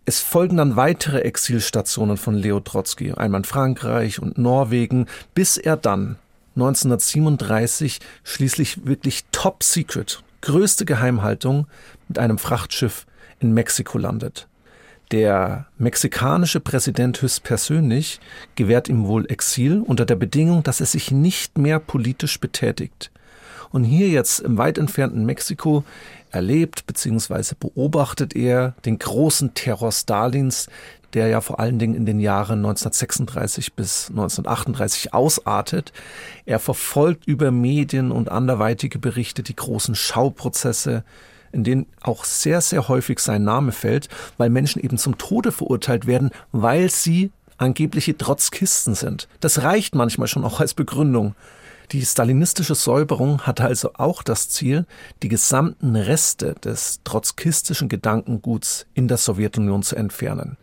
Es 0.03 0.19
folgen 0.19 0.57
dann 0.57 0.75
weitere 0.75 1.21
Exilstationen 1.21 2.17
von 2.17 2.35
Leo 2.35 2.59
Trotsky, 2.59 3.13
einmal 3.13 3.41
in 3.41 3.45
Frankreich 3.45 4.21
und 4.21 4.37
Norwegen, 4.37 5.05
bis 5.35 5.55
er 5.55 5.77
dann 5.77 6.17
1937 6.57 7.99
schließlich 8.23 8.85
wirklich 8.85 9.25
top 9.31 9.63
secret, 9.63 10.23
größte 10.41 10.85
Geheimhaltung 10.85 11.67
mit 12.07 12.17
einem 12.17 12.39
Frachtschiff 12.39 13.05
in 13.39 13.53
Mexiko 13.53 13.99
landet. 13.99 14.47
Der 15.11 15.67
mexikanische 15.77 16.59
Präsident 16.59 17.21
höchstpersönlich 17.21 18.19
gewährt 18.55 18.89
ihm 18.89 19.05
wohl 19.05 19.31
Exil 19.31 19.81
unter 19.81 20.05
der 20.05 20.15
Bedingung, 20.15 20.63
dass 20.63 20.81
er 20.81 20.87
sich 20.87 21.11
nicht 21.11 21.57
mehr 21.57 21.79
politisch 21.79 22.39
betätigt. 22.39 23.11
Und 23.69 23.83
hier 23.83 24.09
jetzt 24.09 24.39
im 24.39 24.57
weit 24.57 24.77
entfernten 24.77 25.25
Mexiko 25.25 25.83
erlebt 26.31 26.87
bzw. 26.87 27.53
beobachtet 27.59 28.35
er 28.35 28.73
den 28.85 28.97
großen 28.97 29.53
Terror 29.53 29.91
Stalins, 29.91 30.67
der 31.17 31.29
ja 31.29 31.41
vor 31.41 31.59
allen 31.59 31.79
Dingen 31.79 31.95
in 31.95 32.05
den 32.05 32.19
Jahren 32.19 32.59
1936 32.59 33.73
bis 33.73 34.09
1938 34.11 35.15
ausartet. 35.15 35.91
Er 36.45 36.59
verfolgt 36.59 37.25
über 37.25 37.49
Medien 37.49 38.11
und 38.11 38.29
anderweitige 38.29 38.99
Berichte 38.99 39.41
die 39.41 39.55
großen 39.55 39.95
Schauprozesse, 39.95 41.03
in 41.51 41.63
denen 41.63 41.87
auch 42.01 42.23
sehr, 42.23 42.61
sehr 42.61 42.87
häufig 42.87 43.17
sein 43.17 43.43
Name 43.43 43.71
fällt, 43.71 44.09
weil 44.37 44.51
Menschen 44.51 44.79
eben 44.79 44.99
zum 44.99 45.17
Tode 45.17 45.51
verurteilt 45.51 46.05
werden, 46.05 46.29
weil 46.51 46.91
sie 46.91 47.31
angebliche 47.57 48.15
Trotzkisten 48.15 48.93
sind. 48.93 49.27
Das 49.39 49.63
reicht 49.63 49.95
manchmal 49.95 50.27
schon 50.27 50.43
auch 50.43 50.59
als 50.59 50.75
Begründung. 50.75 51.33
Die 51.93 52.05
stalinistische 52.05 52.75
Säuberung 52.75 53.41
hatte 53.43 53.63
also 53.63 53.91
auch 53.93 54.21
das 54.21 54.49
Ziel, 54.49 54.85
die 55.23 55.29
gesamten 55.29 55.95
Reste 55.95 56.53
des 56.55 56.99
trotzkistischen 57.05 57.87
Gedankenguts 57.87 58.85
in 58.93 59.07
der 59.07 59.17
Sowjetunion 59.17 59.83
zu 59.83 59.95
entfernen. 59.95 60.57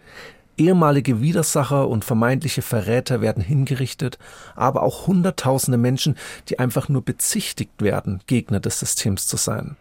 Ehemalige 0.56 1.20
Widersacher 1.20 1.88
und 1.88 2.04
vermeintliche 2.04 2.62
Verräter 2.62 3.20
werden 3.20 3.42
hingerichtet, 3.42 4.18
aber 4.54 4.82
auch 4.82 5.06
Hunderttausende 5.06 5.78
Menschen, 5.78 6.16
die 6.48 6.58
einfach 6.58 6.88
nur 6.88 7.02
bezichtigt 7.02 7.82
werden, 7.82 8.20
Gegner 8.26 8.60
des 8.60 8.78
Systems 8.78 9.26
zu 9.26 9.36
sein. 9.36 9.76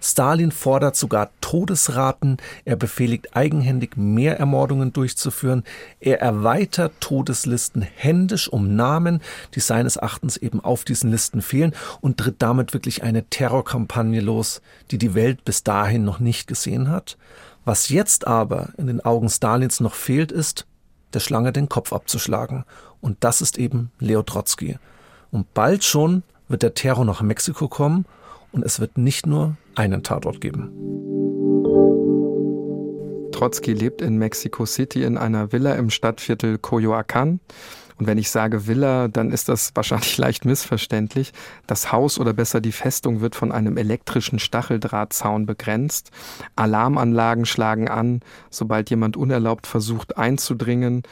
Stalin 0.00 0.52
fordert 0.52 0.96
sogar 0.96 1.30
Todesraten, 1.40 2.36
er 2.64 2.76
befehligt 2.76 3.34
eigenhändig 3.36 3.96
mehr 3.96 4.38
Ermordungen 4.38 4.92
durchzuführen, 4.92 5.64
er 5.98 6.20
erweitert 6.20 6.92
Todeslisten 7.00 7.82
händisch 7.82 8.48
um 8.48 8.76
Namen, 8.76 9.20
die 9.54 9.60
seines 9.60 9.96
Erachtens 9.96 10.36
eben 10.36 10.60
auf 10.62 10.84
diesen 10.84 11.10
Listen 11.10 11.42
fehlen 11.42 11.74
und 12.00 12.18
tritt 12.18 12.36
damit 12.38 12.74
wirklich 12.74 13.02
eine 13.02 13.24
Terrorkampagne 13.24 14.20
los, 14.20 14.62
die 14.90 14.98
die 14.98 15.14
Welt 15.14 15.44
bis 15.44 15.64
dahin 15.64 16.04
noch 16.04 16.20
nicht 16.20 16.46
gesehen 16.46 16.90
hat. 16.90 17.16
Was 17.68 17.90
jetzt 17.90 18.26
aber 18.26 18.70
in 18.78 18.86
den 18.86 19.04
Augen 19.04 19.28
Stalins 19.28 19.80
noch 19.80 19.92
fehlt, 19.92 20.32
ist, 20.32 20.66
der 21.12 21.20
Schlange 21.20 21.52
den 21.52 21.68
Kopf 21.68 21.92
abzuschlagen. 21.92 22.64
Und 23.02 23.18
das 23.20 23.42
ist 23.42 23.58
eben 23.58 23.90
Leo 23.98 24.22
Trotsky. 24.22 24.78
Und 25.30 25.52
bald 25.52 25.84
schon 25.84 26.22
wird 26.48 26.62
der 26.62 26.72
Terror 26.72 27.04
nach 27.04 27.20
Mexiko 27.20 27.68
kommen 27.68 28.06
und 28.52 28.64
es 28.64 28.80
wird 28.80 28.96
nicht 28.96 29.26
nur 29.26 29.58
einen 29.74 30.02
Tatort 30.02 30.40
geben. 30.40 30.70
Trotsky 33.32 33.74
lebt 33.74 34.00
in 34.00 34.16
Mexico 34.16 34.64
City 34.64 35.02
in 35.04 35.18
einer 35.18 35.52
Villa 35.52 35.74
im 35.74 35.90
Stadtviertel 35.90 36.54
Coyoacán. 36.54 37.38
Und 37.98 38.06
wenn 38.06 38.18
ich 38.18 38.30
sage 38.30 38.66
Villa, 38.66 39.08
dann 39.08 39.30
ist 39.30 39.48
das 39.48 39.72
wahrscheinlich 39.74 40.16
leicht 40.18 40.44
missverständlich. 40.44 41.32
Das 41.66 41.92
Haus 41.92 42.18
oder 42.18 42.32
besser 42.32 42.60
die 42.60 42.72
Festung 42.72 43.20
wird 43.20 43.34
von 43.34 43.52
einem 43.52 43.76
elektrischen 43.76 44.38
Stacheldrahtzaun 44.38 45.46
begrenzt. 45.46 46.10
Alarmanlagen 46.56 47.44
schlagen 47.44 47.88
an, 47.88 48.20
sobald 48.50 48.90
jemand 48.90 49.16
unerlaubt 49.16 49.66
versucht 49.66 50.16
einzudringen. 50.16 51.02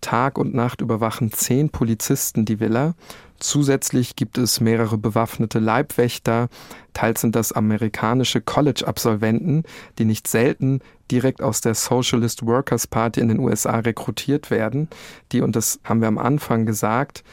Tag 0.00 0.36
und 0.36 0.52
Nacht 0.52 0.80
überwachen 0.80 1.32
zehn 1.32 1.70
Polizisten 1.70 2.44
die 2.44 2.58
Villa. 2.58 2.94
Zusätzlich 3.42 4.14
gibt 4.14 4.38
es 4.38 4.60
mehrere 4.60 4.96
bewaffnete 4.96 5.58
Leibwächter. 5.58 6.48
Teils 6.92 7.22
sind 7.22 7.34
das 7.34 7.50
amerikanische 7.50 8.40
College-Absolventen, 8.40 9.64
die 9.98 10.04
nicht 10.04 10.28
selten 10.28 10.78
direkt 11.10 11.42
aus 11.42 11.60
der 11.60 11.74
Socialist 11.74 12.46
Workers 12.46 12.86
Party 12.86 13.18
in 13.18 13.26
den 13.26 13.40
USA 13.40 13.80
rekrutiert 13.80 14.52
werden, 14.52 14.86
die, 15.32 15.40
und 15.40 15.56
das 15.56 15.80
haben 15.82 16.00
wir 16.00 16.06
am 16.06 16.18
Anfang 16.18 16.66
gesagt, 16.66 17.24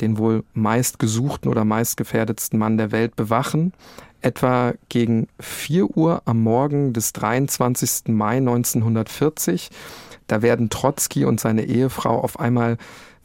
den 0.00 0.18
wohl 0.18 0.42
meistgesuchten 0.54 1.48
oder 1.48 1.64
meistgefährdetsten 1.64 2.58
Mann 2.58 2.76
der 2.76 2.90
Welt 2.90 3.14
bewachen. 3.14 3.74
Etwa 4.22 4.74
gegen 4.88 5.28
4 5.38 5.96
Uhr 5.96 6.22
am 6.24 6.42
Morgen 6.42 6.92
des 6.92 7.12
23. 7.12 8.08
Mai 8.08 8.38
1940. 8.38 9.70
Da 10.26 10.42
werden 10.42 10.68
Trotzki 10.68 11.24
und 11.24 11.38
seine 11.38 11.62
Ehefrau 11.62 12.18
auf 12.20 12.40
einmal 12.40 12.76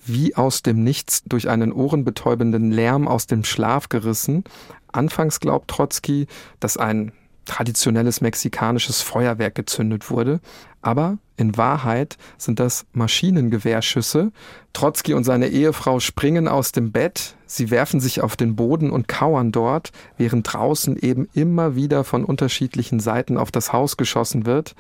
wie 0.06 0.36
aus 0.36 0.62
dem 0.62 0.84
Nichts 0.84 1.24
durch 1.24 1.50
einen 1.50 1.72
ohrenbetäubenden 1.72 2.72
Lärm 2.72 3.08
aus 3.08 3.28
dem 3.28 3.44
Schlaf 3.44 3.90
gerissen. 3.90 4.44
Anfangs 4.92 5.40
glaubt 5.40 5.70
Trotzki, 5.70 6.28
dass 6.60 6.78
ein 6.78 7.12
traditionelles 7.50 8.22
mexikanisches 8.22 9.02
Feuerwerk 9.02 9.56
gezündet 9.56 10.10
wurde. 10.12 10.40
Aber 10.82 11.18
in 11.36 11.58
Wahrheit 11.58 12.18
sind 12.38 12.60
das 12.60 12.86
Maschinengewehrschüsse. 12.94 14.32
Trotzki 14.74 15.14
und 15.14 15.24
seine 15.24 15.48
Ehefrau 15.48 16.00
springen 16.00 16.48
aus 16.48 16.72
dem 16.72 16.92
Bett, 16.92 17.36
sie 17.46 17.72
werfen 17.72 18.00
sich 18.00 18.22
auf 18.22 18.36
den 18.36 18.56
Boden 18.56 18.92
und 18.92 19.08
kauern 19.08 19.52
dort, 19.52 19.92
während 20.18 20.54
draußen 20.54 20.96
eben 20.98 21.28
immer 21.34 21.76
wieder 21.76 22.04
von 22.04 22.24
unterschiedlichen 22.24 23.00
Seiten 23.00 23.38
auf 23.38 23.52
das 23.52 23.74
Haus 23.74 23.98
geschossen 23.98 24.46
wird. 24.46 24.76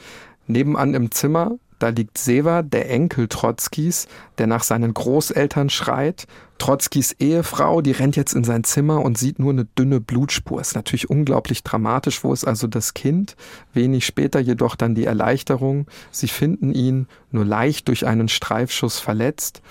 Nebenan 0.47 0.93
im 0.93 1.11
Zimmer 1.11 1.57
da 1.80 1.89
liegt 1.89 2.17
Seva, 2.17 2.61
der 2.61 2.89
Enkel 2.89 3.27
Trotzkis, 3.27 4.07
der 4.38 4.47
nach 4.47 4.63
seinen 4.63 4.93
Großeltern 4.93 5.69
schreit. 5.69 6.27
Trotzkis 6.57 7.13
Ehefrau, 7.13 7.82
die 7.82 7.93
rennt 7.93 8.17
jetzt 8.17 8.34
in 8.34 8.43
sein 8.43 8.65
Zimmer 8.65 9.01
und 9.01 9.17
sieht 9.17 9.39
nur 9.39 9.51
eine 9.51 9.63
dünne 9.63 10.01
Blutspur. 10.01 10.59
Ist 10.59 10.75
natürlich 10.75 11.09
unglaublich 11.09 11.63
dramatisch. 11.63 12.23
Wo 12.23 12.34
ist 12.34 12.45
also 12.45 12.67
das 12.67 12.93
Kind? 12.93 13.38
Wenig 13.73 14.05
später 14.05 14.41
jedoch 14.41 14.75
dann 14.75 14.93
die 14.93 15.05
Erleichterung. 15.05 15.88
Sie 16.11 16.27
finden 16.27 16.73
ihn 16.73 17.07
nur 17.32 17.45
leicht 17.45 17.88
durch 17.88 18.05
einen 18.05 18.27
Streifschuss 18.27 18.99
verletzt. 18.99 19.61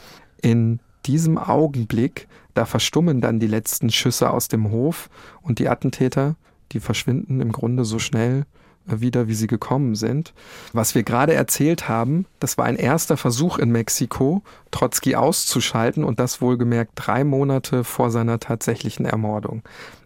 In 0.40 0.80
diesem 1.04 1.36
Augenblick, 1.36 2.26
da 2.54 2.64
verstummen 2.64 3.20
dann 3.20 3.38
die 3.38 3.46
letzten 3.46 3.90
Schüsse 3.90 4.30
aus 4.30 4.48
dem 4.48 4.70
Hof 4.70 5.11
und 5.42 5.59
die 5.59 5.68
Attentäter, 5.68 6.36
die 6.72 6.80
verschwinden 6.80 7.40
im 7.40 7.52
Grunde 7.52 7.84
so 7.84 7.98
schnell 7.98 8.46
wieder, 8.89 9.28
wie 9.28 9.34
sie 9.34 9.47
gekommen 9.47 9.95
sind. 9.95 10.32
Was 10.72 10.95
wir 10.95 11.03
gerade 11.03 11.34
erzählt 11.34 11.89
haben, 11.89 12.26
das 12.41 12.59
war 12.59 12.64
ein 12.64 12.76
erster 12.76 13.16
Versuch 13.16 13.59
in 13.59 13.70
Mexiko, 13.70 14.43
Trotzki 14.70 15.16
auszuschalten 15.16 16.05
und 16.05 16.20
das 16.20 16.41
wohlgemerkt 16.41 16.93
drei 16.95 17.24
Monate 17.24 17.84
vor 17.84 18.11
seiner 18.11 18.41
tatsächlichen 18.41 19.07
Ermordung. 19.07 19.62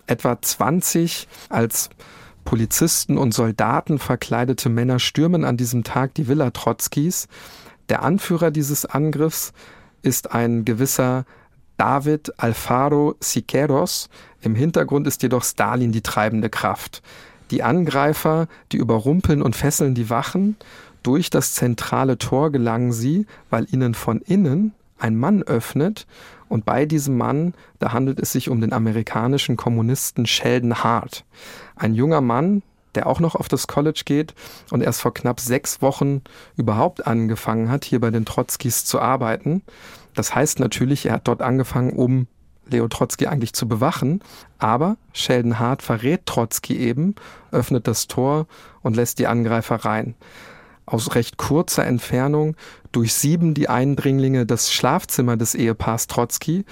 Etwa 0.06 0.40
20 0.40 1.28
als 1.48 1.90
Polizisten 2.44 3.18
und 3.18 3.32
Soldaten 3.32 3.98
verkleidete 3.98 4.68
Männer 4.68 4.98
stürmen 4.98 5.44
an 5.44 5.56
diesem 5.56 5.84
Tag 5.84 6.14
die 6.14 6.28
Villa 6.28 6.50
Trotzkis. 6.50 7.28
Der 7.88 8.02
Anführer 8.02 8.50
dieses 8.50 8.84
Angriffs 8.84 9.52
ist 10.02 10.32
ein 10.32 10.64
gewisser 10.64 11.24
David 11.76 12.32
Alfaro 12.38 13.16
Siqueiros. 13.20 14.08
Im 14.40 14.54
Hintergrund 14.54 15.06
ist 15.06 15.22
jedoch 15.22 15.44
Stalin 15.44 15.92
die 15.92 16.02
treibende 16.02 16.50
Kraft. 16.50 17.02
Die 17.52 17.62
Angreifer, 17.62 18.48
die 18.72 18.78
überrumpeln 18.78 19.42
und 19.42 19.54
fesseln 19.54 19.94
die 19.94 20.08
Wachen. 20.08 20.56
Durch 21.02 21.28
das 21.28 21.52
zentrale 21.52 22.16
Tor 22.16 22.50
gelangen 22.50 22.92
sie, 22.92 23.26
weil 23.50 23.66
ihnen 23.70 23.94
von 23.94 24.22
innen 24.22 24.72
ein 24.98 25.16
Mann 25.16 25.42
öffnet. 25.42 26.06
Und 26.48 26.64
bei 26.64 26.86
diesem 26.86 27.18
Mann, 27.18 27.52
da 27.78 27.92
handelt 27.92 28.20
es 28.20 28.32
sich 28.32 28.48
um 28.48 28.62
den 28.62 28.72
amerikanischen 28.72 29.58
Kommunisten 29.58 30.24
Sheldon 30.24 30.82
Hart. 30.82 31.26
Ein 31.76 31.94
junger 31.94 32.22
Mann, 32.22 32.62
der 32.94 33.06
auch 33.06 33.20
noch 33.20 33.34
auf 33.34 33.48
das 33.48 33.66
College 33.66 34.02
geht 34.06 34.34
und 34.70 34.82
erst 34.82 35.02
vor 35.02 35.12
knapp 35.12 35.38
sechs 35.38 35.82
Wochen 35.82 36.22
überhaupt 36.56 37.06
angefangen 37.06 37.70
hat, 37.70 37.84
hier 37.84 38.00
bei 38.00 38.10
den 38.10 38.24
Trotzkis 38.24 38.86
zu 38.86 38.98
arbeiten. 38.98 39.62
Das 40.14 40.34
heißt 40.34 40.58
natürlich, 40.58 41.04
er 41.04 41.14
hat 41.14 41.28
dort 41.28 41.42
angefangen, 41.42 41.92
um 41.92 42.28
Leo 42.72 42.88
Trotzki 42.88 43.26
eigentlich 43.26 43.52
zu 43.52 43.68
bewachen. 43.68 44.22
Aber 44.58 44.96
Sheldon 45.12 45.58
Hart 45.58 45.82
verrät 45.82 46.26
Trotzki 46.26 46.76
eben, 46.76 47.14
öffnet 47.50 47.86
das 47.86 48.08
Tor 48.08 48.46
und 48.82 48.96
lässt 48.96 49.18
die 49.18 49.26
Angreifer 49.26 49.76
rein. 49.76 50.14
Aus 50.84 51.14
recht 51.14 51.36
kurzer 51.36 51.86
Entfernung 51.86 52.56
durchsieben 52.90 53.54
die 53.54 53.68
Eindringlinge 53.68 54.46
das 54.46 54.72
Schlafzimmer 54.72 55.36
des 55.36 55.54
Ehepaars 55.54 56.08
Trotzki 56.08 56.64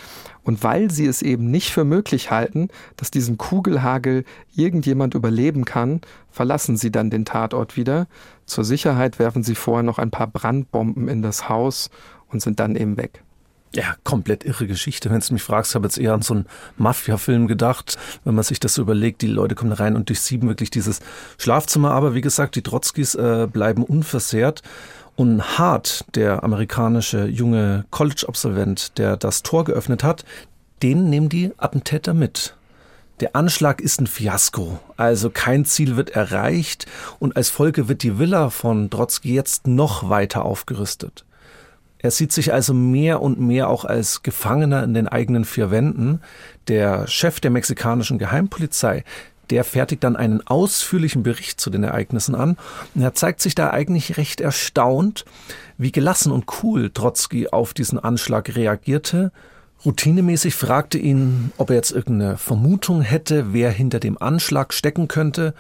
und 0.43 0.65
weil 0.65 0.91
sie 0.91 1.07
es 1.07 1.23
eben 1.23 1.51
nicht 1.51 1.71
für 1.71 1.85
möglich 1.85 2.31
halten, 2.31 2.69
dass 2.97 3.11
diesen 3.11 3.39
Kugelhagel 3.39 4.25
irgendjemand 4.55 5.15
überleben 5.15 5.65
kann, 5.65 6.01
verlassen 6.31 6.77
sie 6.77 6.91
dann 6.91 7.11
den 7.11 7.25
Tatort 7.25 7.77
wieder. 7.77 8.09
Zur 8.47 8.65
Sicherheit 8.65 9.19
werfen 9.19 9.45
sie 9.45 9.55
vorher 9.55 9.85
noch 9.85 9.99
ein 9.99 10.11
paar 10.11 10.27
Brandbomben 10.27 11.09
in 11.09 11.23
das 11.23 11.49
Haus 11.49 11.89
und 12.29 12.43
sind 12.43 12.59
dann 12.59 12.75
eben 12.75 12.97
weg. 12.97 13.23
Ja, 13.73 13.95
komplett 14.03 14.45
irre 14.45 14.67
Geschichte. 14.67 15.11
Wenn 15.11 15.21
du 15.21 15.33
mich 15.33 15.45
fragst, 15.45 15.77
habe 15.77 15.87
jetzt 15.87 15.99
eher 15.99 16.13
an 16.13 16.23
so 16.23 16.35
einen 16.35 16.47
Mafia-Film 16.77 17.47
gedacht, 17.47 17.97
wenn 18.25 18.35
man 18.35 18.43
sich 18.43 18.59
das 18.59 18.75
so 18.75 18.83
überlegt. 18.83 19.23
Die 19.23 19.29
Leute 19.29 19.55
kommen 19.55 19.73
rein 19.73 19.95
und 19.95 20.09
durchsieben 20.09 20.49
wirklich 20.49 20.71
dieses 20.71 21.01
Schlafzimmer. 21.39 21.93
Aber 21.93 22.15
wie 22.15 22.21
gesagt, 22.21 22.57
die 22.57 22.63
Trotzkis 22.63 23.15
äh, 23.15 23.47
bleiben 23.51 23.85
unversehrt. 23.85 24.63
Und 25.15 25.59
Hart, 25.59 26.05
der 26.15 26.43
amerikanische 26.43 27.27
junge 27.27 27.85
College-Absolvent, 27.91 28.99
der 28.99 29.17
das 29.17 29.43
Tor 29.43 29.65
geöffnet 29.65 30.03
hat, 30.03 30.25
den 30.83 31.09
nehmen 31.09 31.29
die 31.29 31.53
Attentäter 31.59 32.15
mit. 32.15 32.57
Der 33.21 33.37
Anschlag 33.37 33.83
ist 33.83 34.01
ein 34.01 34.07
Fiasko, 34.07 34.81
also 34.97 35.29
kein 35.29 35.67
Ziel 35.67 35.97
wird 35.97 36.09
erreicht 36.11 36.87
und 37.19 37.37
als 37.37 37.51
Folge 37.51 37.87
wird 37.87 38.03
die 38.03 38.19
Villa 38.19 38.49
von 38.49 38.89
Trotzki 38.89 39.35
jetzt 39.35 39.67
noch 39.67 40.09
weiter 40.09 40.47
aufgerüstet. 40.47 41.27
Er 42.03 42.11
sieht 42.11 42.33
sich 42.33 42.53
also 42.53 42.73
mehr 42.73 43.21
und 43.21 43.39
mehr 43.39 43.69
auch 43.69 43.85
als 43.85 44.23
Gefangener 44.23 44.83
in 44.83 44.95
den 44.95 45.07
eigenen 45.07 45.45
vier 45.45 45.71
Wänden. 45.71 46.21
Der 46.67 47.07
Chef 47.07 47.41
der 47.41 47.51
mexikanischen 47.51 48.19
Geheimpolizei, 48.19 49.05
der 49.51 49.65
fertigt 49.65 50.03
dann 50.03 50.17
einen 50.17 50.47
ausführlichen 50.47 51.23
Bericht 51.23 51.61
zu 51.61 51.69
den 51.69 51.85
Ereignissen 51.85 52.35
an. 52.35 52.57
Und 52.95 53.03
er 53.03 53.15
zeigt 53.15 53.43
sich 53.43 53.55
da 53.55 53.71
eigentlich 53.71 54.17
recht 54.17 54.41
erstaunt, 54.41 55.27
wie 55.77 55.93
gelassen 55.93 56.33
und 56.33 56.47
cool 56.63 56.91
Trotzki 56.91 57.49
auf 57.49 57.75
diesen 57.75 57.99
Anschlag 57.99 58.55
reagierte. 58.57 59.31
Routinemäßig 59.85 60.55
fragte 60.55 60.99
ihn, 60.99 61.53
ob 61.59 61.71
er 61.71 61.77
jetzt 61.77 61.91
irgendeine 61.91 62.39
Vermutung 62.39 63.03
hätte, 63.03 63.53
wer 63.53 63.71
hinter 63.71 64.01
dem 64.01 64.21
Anschlag 64.21 64.73
stecken 64.73 65.09
könnte. 65.09 65.55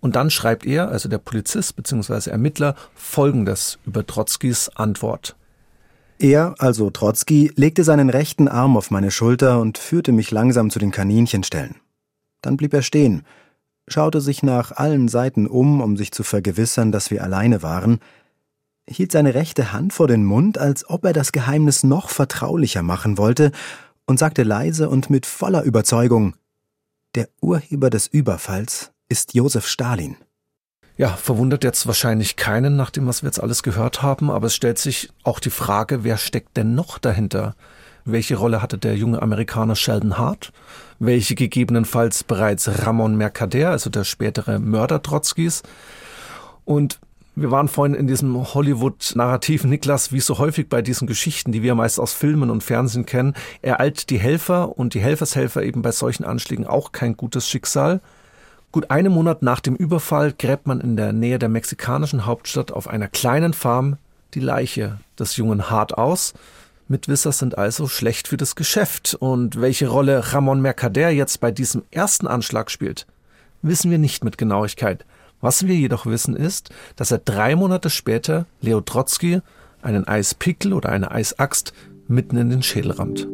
Und 0.00 0.16
dann 0.16 0.30
schreibt 0.30 0.66
er, 0.66 0.88
also 0.88 1.08
der 1.08 1.18
Polizist 1.18 1.76
bzw. 1.76 2.30
Ermittler, 2.30 2.74
Folgendes 2.94 3.78
über 3.86 4.04
Trotzkis 4.06 4.68
Antwort. 4.74 5.36
Er, 6.18 6.54
also 6.58 6.90
Trotzki, 6.90 7.52
legte 7.56 7.84
seinen 7.84 8.08
rechten 8.08 8.48
Arm 8.48 8.76
auf 8.76 8.90
meine 8.90 9.10
Schulter 9.10 9.60
und 9.60 9.76
führte 9.76 10.12
mich 10.12 10.30
langsam 10.30 10.70
zu 10.70 10.78
den 10.78 10.90
Kaninchenstellen. 10.90 11.76
Dann 12.40 12.56
blieb 12.56 12.72
er 12.72 12.82
stehen, 12.82 13.22
schaute 13.86 14.20
sich 14.20 14.42
nach 14.42 14.72
allen 14.72 15.08
Seiten 15.08 15.46
um, 15.46 15.80
um 15.80 15.96
sich 15.96 16.12
zu 16.12 16.22
vergewissern, 16.22 16.90
dass 16.90 17.10
wir 17.10 17.22
alleine 17.22 17.62
waren, 17.62 18.00
hielt 18.88 19.12
seine 19.12 19.34
rechte 19.34 19.72
Hand 19.72 19.92
vor 19.92 20.08
den 20.08 20.24
Mund, 20.24 20.58
als 20.58 20.88
ob 20.88 21.04
er 21.04 21.12
das 21.12 21.32
Geheimnis 21.32 21.82
noch 21.82 22.08
vertraulicher 22.08 22.82
machen 22.82 23.18
wollte, 23.18 23.52
und 24.06 24.18
sagte 24.18 24.44
leise 24.44 24.88
und 24.88 25.10
mit 25.10 25.26
voller 25.26 25.64
Überzeugung 25.64 26.36
Der 27.14 27.28
Urheber 27.40 27.90
des 27.90 28.06
Überfalls 28.06 28.92
ist 29.08 29.34
Josef 29.34 29.66
Stalin. 29.66 30.16
Ja, 30.98 31.08
verwundert 31.08 31.62
jetzt 31.62 31.86
wahrscheinlich 31.86 32.36
keinen, 32.36 32.74
nach 32.74 32.90
dem, 32.90 33.06
was 33.06 33.22
wir 33.22 33.28
jetzt 33.28 33.42
alles 33.42 33.62
gehört 33.62 34.00
haben, 34.02 34.30
aber 34.30 34.46
es 34.46 34.54
stellt 34.54 34.78
sich 34.78 35.10
auch 35.24 35.40
die 35.40 35.50
Frage, 35.50 36.04
wer 36.04 36.16
steckt 36.16 36.56
denn 36.56 36.74
noch 36.74 36.96
dahinter? 36.98 37.54
Welche 38.06 38.36
Rolle 38.36 38.62
hatte 38.62 38.78
der 38.78 38.96
junge 38.96 39.20
Amerikaner 39.20 39.76
Sheldon 39.76 40.16
Hart? 40.16 40.52
Welche 40.98 41.34
gegebenenfalls 41.34 42.24
bereits 42.24 42.86
Ramon 42.86 43.16
Mercader, 43.16 43.70
also 43.70 43.90
der 43.90 44.04
spätere 44.04 44.58
Mörder 44.58 45.02
Trotzkis? 45.02 45.62
Und 46.64 46.98
wir 47.34 47.50
waren 47.50 47.68
vorhin 47.68 47.94
in 47.94 48.06
diesem 48.06 48.54
Hollywood-Narrativ, 48.54 49.64
Niklas, 49.64 50.12
wie 50.12 50.20
so 50.20 50.38
häufig 50.38 50.70
bei 50.70 50.80
diesen 50.80 51.06
Geschichten, 51.06 51.52
die 51.52 51.62
wir 51.62 51.74
meist 51.74 52.00
aus 52.00 52.14
Filmen 52.14 52.48
und 52.48 52.62
Fernsehen 52.62 53.04
kennen, 53.04 53.34
ereilt 53.60 54.08
die 54.08 54.18
Helfer 54.18 54.78
und 54.78 54.94
die 54.94 55.00
Helfershelfer 55.00 55.62
eben 55.62 55.82
bei 55.82 55.92
solchen 55.92 56.24
Anschlägen 56.24 56.66
auch 56.66 56.92
kein 56.92 57.18
gutes 57.18 57.46
Schicksal. 57.46 58.00
Gut 58.76 58.90
einen 58.90 59.10
Monat 59.10 59.40
nach 59.40 59.60
dem 59.60 59.74
Überfall 59.74 60.34
gräbt 60.34 60.66
man 60.66 60.82
in 60.82 60.98
der 60.98 61.14
Nähe 61.14 61.38
der 61.38 61.48
mexikanischen 61.48 62.26
Hauptstadt 62.26 62.72
auf 62.72 62.88
einer 62.88 63.08
kleinen 63.08 63.54
Farm 63.54 63.96
die 64.34 64.40
Leiche 64.40 64.98
des 65.18 65.38
jungen 65.38 65.70
Hart 65.70 65.96
aus. 65.96 66.34
Mitwisser 66.86 67.32
sind 67.32 67.56
also 67.56 67.88
schlecht 67.88 68.28
für 68.28 68.36
das 68.36 68.54
Geschäft. 68.54 69.16
Und 69.18 69.62
welche 69.62 69.88
Rolle 69.88 70.34
Ramon 70.34 70.60
Mercader 70.60 71.08
jetzt 71.08 71.40
bei 71.40 71.50
diesem 71.50 71.84
ersten 71.90 72.26
Anschlag 72.26 72.70
spielt, 72.70 73.06
wissen 73.62 73.90
wir 73.90 73.96
nicht 73.96 74.24
mit 74.24 74.36
Genauigkeit. 74.36 75.06
Was 75.40 75.66
wir 75.66 75.74
jedoch 75.74 76.04
wissen 76.04 76.36
ist, 76.36 76.68
dass 76.96 77.10
er 77.10 77.16
drei 77.16 77.56
Monate 77.56 77.88
später 77.88 78.44
Leo 78.60 78.82
Trotzki 78.82 79.40
einen 79.80 80.06
Eispickel 80.06 80.74
oder 80.74 80.90
eine 80.90 81.12
Eisaxt 81.12 81.72
mitten 82.08 82.36
in 82.36 82.50
den 82.50 82.62
Schädel 82.62 82.90
rammt. 82.90 83.26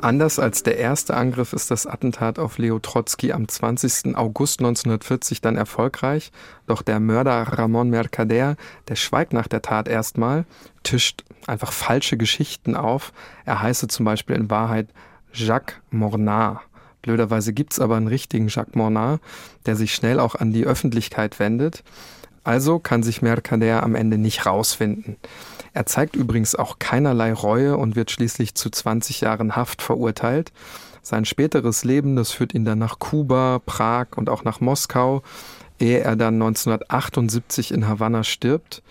Anders 0.00 0.38
als 0.38 0.62
der 0.62 0.78
erste 0.78 1.16
Angriff 1.16 1.52
ist 1.52 1.72
das 1.72 1.86
Attentat 1.86 2.38
auf 2.38 2.58
Leo 2.58 2.78
Trotzki 2.78 3.32
am 3.32 3.48
20. 3.48 4.16
August 4.16 4.60
1940 4.60 5.40
dann 5.40 5.56
erfolgreich, 5.56 6.30
doch 6.68 6.82
der 6.82 7.00
Mörder 7.00 7.42
Ramon 7.42 7.90
Mercader, 7.90 8.56
der 8.86 8.96
schweigt 8.96 9.32
nach 9.32 9.48
der 9.48 9.60
Tat 9.60 9.88
erstmal, 9.88 10.44
tischt 10.84 11.24
einfach 11.48 11.72
falsche 11.72 12.16
Geschichten 12.16 12.76
auf. 12.76 13.12
Er 13.44 13.60
heiße 13.60 13.88
zum 13.88 14.04
Beispiel 14.04 14.36
in 14.36 14.50
Wahrheit 14.50 14.88
Jacques 15.32 15.76
Mornard. 15.90 16.60
Blöderweise 17.02 17.52
gibt's 17.52 17.80
aber 17.80 17.96
einen 17.96 18.08
richtigen 18.08 18.48
Jacques 18.48 18.76
Mornard, 18.76 19.20
der 19.66 19.74
sich 19.74 19.94
schnell 19.94 20.20
auch 20.20 20.36
an 20.36 20.52
die 20.52 20.64
Öffentlichkeit 20.64 21.40
wendet. 21.40 21.82
Also 22.44 22.78
kann 22.78 23.02
sich 23.02 23.20
Mercader 23.20 23.82
am 23.82 23.96
Ende 23.96 24.16
nicht 24.16 24.46
rausfinden. 24.46 25.16
Er 25.78 25.86
zeigt 25.86 26.16
übrigens 26.16 26.56
auch 26.56 26.80
keinerlei 26.80 27.32
Reue 27.32 27.76
und 27.76 27.94
wird 27.94 28.10
schließlich 28.10 28.56
zu 28.56 28.68
20 28.68 29.20
Jahren 29.20 29.54
Haft 29.54 29.80
verurteilt. 29.80 30.50
Sein 31.02 31.24
späteres 31.24 31.84
Leben, 31.84 32.16
das 32.16 32.32
führt 32.32 32.52
ihn 32.52 32.64
dann 32.64 32.80
nach 32.80 32.98
Kuba, 32.98 33.60
Prag 33.64 34.08
und 34.16 34.28
auch 34.28 34.42
nach 34.42 34.58
Moskau, 34.58 35.22
ehe 35.78 36.00
er 36.00 36.16
dann 36.16 36.34
1978 36.34 37.70
in 37.70 37.86
Havanna 37.86 38.24
stirbt 38.24 38.82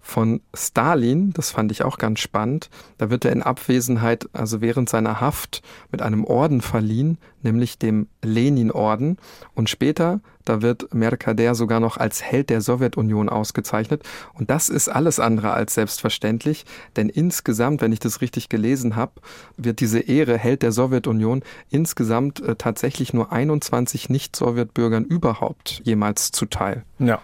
von 0.00 0.40
Stalin, 0.54 1.32
das 1.32 1.50
fand 1.50 1.70
ich 1.70 1.82
auch 1.82 1.98
ganz 1.98 2.20
spannend. 2.20 2.70
Da 2.98 3.10
wird 3.10 3.24
er 3.24 3.32
in 3.32 3.42
Abwesenheit, 3.42 4.28
also 4.32 4.60
während 4.60 4.88
seiner 4.88 5.20
Haft, 5.20 5.62
mit 5.92 6.02
einem 6.02 6.24
Orden 6.24 6.62
verliehen, 6.62 7.18
nämlich 7.42 7.78
dem 7.78 8.08
Lenin-Orden. 8.22 9.18
Und 9.54 9.68
später, 9.68 10.20
da 10.44 10.62
wird 10.62 10.92
Mercader 10.94 11.54
sogar 11.54 11.80
noch 11.80 11.96
als 11.96 12.22
Held 12.22 12.50
der 12.50 12.60
Sowjetunion 12.60 13.28
ausgezeichnet. 13.28 14.02
Und 14.34 14.50
das 14.50 14.68
ist 14.68 14.88
alles 14.88 15.20
andere 15.20 15.52
als 15.52 15.74
selbstverständlich, 15.74 16.64
denn 16.96 17.08
insgesamt, 17.08 17.82
wenn 17.82 17.92
ich 17.92 18.00
das 18.00 18.20
richtig 18.20 18.48
gelesen 18.48 18.96
habe, 18.96 19.12
wird 19.56 19.80
diese 19.80 20.00
Ehre 20.00 20.38
Held 20.38 20.62
der 20.62 20.72
Sowjetunion 20.72 21.42
insgesamt 21.68 22.40
äh, 22.40 22.56
tatsächlich 22.56 23.12
nur 23.12 23.32
21 23.32 24.08
Nicht-Sowjetbürgern 24.08 25.04
überhaupt 25.04 25.82
jemals 25.84 26.32
zuteil. 26.32 26.84
Ja. 26.98 27.20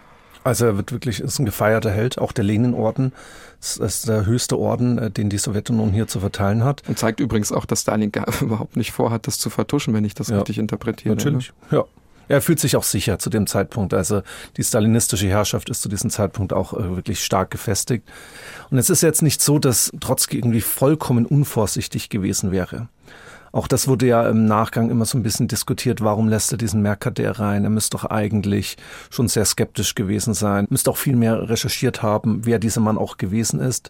Also 0.47 0.67
er 0.67 0.77
wird 0.77 0.93
wirklich, 0.93 1.21
ist 1.21 1.41
ein 1.41 1.45
gefeierter 1.45 1.91
Held, 1.91 2.19
auch 2.19 2.31
der 2.31 2.45
Lenin-Orden. 2.45 3.13
Das 3.61 3.79
ist 3.79 4.09
der 4.09 4.27
höchste 4.27 4.57
Orden, 4.57 4.97
äh, 4.97 5.11
den 5.11 5.29
die 5.29 5.39
Sowjetunion 5.39 5.93
hier 5.93 6.07
zu 6.07 6.21
verteilen 6.21 6.63
hat. 6.63 6.85
Und 6.87 7.01
zeigt 7.01 7.19
übrigens 7.19 7.51
auch, 7.51 7.65
dass 7.65 7.81
Stalin 7.81 8.13
gar 8.13 8.27
überhaupt 8.41 8.77
nicht 8.77 8.93
vorhat, 8.93 9.27
das 9.27 9.41
zu 9.41 9.51
vertuschen, 9.51 9.93
wenn 9.93 10.05
ich 10.05 10.15
das 10.15 10.29
ja, 10.29 10.37
richtig 10.37 10.59
interpretiere. 10.59 11.17
Natürlich, 11.17 11.53
ne? 11.71 11.79
ja. 11.79 11.85
Er 12.29 12.41
fühlt 12.41 12.61
sich 12.61 12.77
auch 12.77 12.85
sicher 12.85 13.19
zu 13.19 13.29
dem 13.29 13.49
Zeitpunkt. 13.49 13.93
Also 13.93 14.23
die 14.57 14.63
stalinistische 14.63 15.27
Herrschaft 15.29 15.69
ist 15.69 15.83
zu 15.83 15.89
diesem 15.89 16.11
Zeitpunkt 16.11 16.53
auch 16.53 16.75
äh, 16.75 16.95
wirklich 16.95 17.25
stark 17.25 17.51
gefestigt. 17.51 18.09
Und 18.71 18.79
es 18.79 18.89
ist 18.89 19.03
jetzt 19.03 19.23
nicht 19.23 19.41
so, 19.41 19.59
dass 19.59 19.91
Trotzki 20.01 20.39
irgendwie 20.39 20.61
vollkommen 20.61 21.27
unvorsichtig 21.27 22.09
gewesen 22.09 22.53
wäre. 22.53 22.89
Auch 23.57 23.69
das 23.69 23.89
wurde 23.89 24.07
ja 24.07 24.29
im 24.29 24.45
Nachgang 24.45 24.91
immer 24.91 25.07
so 25.07 25.17
ein 25.17 25.23
bisschen 25.23 25.49
diskutiert, 25.49 26.03
warum 26.03 26.29
lässt 26.29 26.53
er 26.53 26.59
diesen 26.59 26.83
Mercader 26.83 27.39
rein? 27.39 27.65
Er 27.65 27.71
müsste 27.71 27.97
doch 27.97 28.05
eigentlich 28.05 28.77
schon 29.09 29.29
sehr 29.29 29.47
skeptisch 29.47 29.95
gewesen 29.95 30.35
sein, 30.35 30.67
müsste 30.69 30.91
auch 30.91 30.99
viel 30.99 31.17
mehr 31.17 31.49
recherchiert 31.49 32.03
haben, 32.03 32.45
wer 32.45 32.59
dieser 32.59 32.83
Mann 32.83 32.99
auch 32.99 33.17
gewesen 33.17 33.59
ist. 33.59 33.89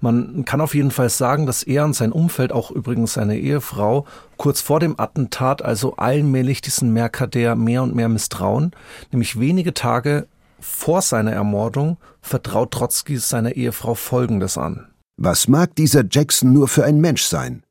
Man 0.00 0.46
kann 0.46 0.62
auf 0.62 0.74
jeden 0.74 0.90
Fall 0.90 1.10
sagen, 1.10 1.44
dass 1.44 1.62
er 1.62 1.84
und 1.84 1.92
sein 1.92 2.10
Umfeld, 2.10 2.52
auch 2.52 2.70
übrigens 2.70 3.12
seine 3.12 3.38
Ehefrau, 3.38 4.06
kurz 4.38 4.62
vor 4.62 4.80
dem 4.80 4.98
Attentat 4.98 5.60
also 5.60 5.96
allmählich 5.96 6.62
diesen 6.62 6.94
Mercader 6.94 7.54
mehr 7.54 7.82
und 7.82 7.94
mehr 7.94 8.08
misstrauen. 8.08 8.70
Nämlich 9.12 9.38
wenige 9.38 9.74
Tage 9.74 10.26
vor 10.58 11.02
seiner 11.02 11.32
Ermordung 11.32 11.98
vertraut 12.22 12.70
Trotzki 12.70 13.18
seiner 13.18 13.56
Ehefrau 13.56 13.94
Folgendes 13.94 14.56
an. 14.56 14.86
Was 15.18 15.48
mag 15.48 15.74
dieser 15.76 16.02
Jackson 16.10 16.54
nur 16.54 16.66
für 16.66 16.86
ein 16.86 17.02
Mensch 17.02 17.24
sein? 17.24 17.62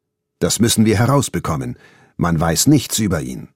Das 0.45 0.59
müssen 0.59 0.85
wir 0.85 0.99
herausbekommen. 0.99 1.75
Man 2.17 2.39
weiß 2.39 2.67
nichts 2.67 2.99
über 2.99 3.19
ihn. 3.23 3.47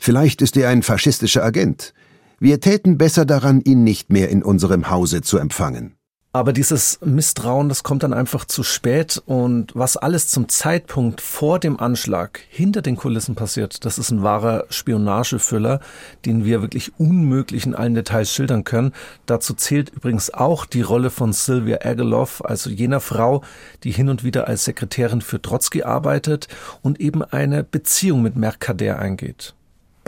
Vielleicht 0.00 0.42
ist 0.42 0.56
er 0.56 0.68
ein 0.68 0.82
faschistischer 0.82 1.44
Agent. 1.44 1.94
Wir 2.40 2.58
täten 2.58 2.98
besser 2.98 3.24
daran, 3.24 3.60
ihn 3.60 3.84
nicht 3.84 4.10
mehr 4.10 4.28
in 4.28 4.42
unserem 4.42 4.90
Hause 4.90 5.22
zu 5.22 5.38
empfangen. 5.38 5.97
Aber 6.30 6.52
dieses 6.52 7.00
Misstrauen, 7.02 7.70
das 7.70 7.82
kommt 7.82 8.02
dann 8.02 8.12
einfach 8.12 8.44
zu 8.44 8.62
spät 8.62 9.22
und 9.24 9.74
was 9.74 9.96
alles 9.96 10.28
zum 10.28 10.50
Zeitpunkt 10.50 11.22
vor 11.22 11.58
dem 11.58 11.80
Anschlag 11.80 12.40
hinter 12.50 12.82
den 12.82 12.96
Kulissen 12.96 13.34
passiert, 13.34 13.86
das 13.86 13.96
ist 13.96 14.10
ein 14.10 14.22
wahrer 14.22 14.66
Spionagefüller, 14.68 15.80
den 16.26 16.44
wir 16.44 16.60
wirklich 16.60 16.92
unmöglich 16.98 17.64
in 17.64 17.74
allen 17.74 17.94
Details 17.94 18.30
schildern 18.30 18.64
können. 18.64 18.92
Dazu 19.24 19.54
zählt 19.54 19.88
übrigens 19.88 20.32
auch 20.34 20.66
die 20.66 20.82
Rolle 20.82 21.08
von 21.08 21.32
Sylvia 21.32 21.78
Ageloff, 21.82 22.44
also 22.44 22.68
jener 22.68 23.00
Frau, 23.00 23.42
die 23.82 23.90
hin 23.90 24.10
und 24.10 24.22
wieder 24.22 24.48
als 24.48 24.66
Sekretärin 24.66 25.22
für 25.22 25.40
Trotzki 25.40 25.82
arbeitet 25.82 26.46
und 26.82 27.00
eben 27.00 27.24
eine 27.24 27.64
Beziehung 27.64 28.20
mit 28.20 28.36
Mercader 28.36 28.98
eingeht 28.98 29.54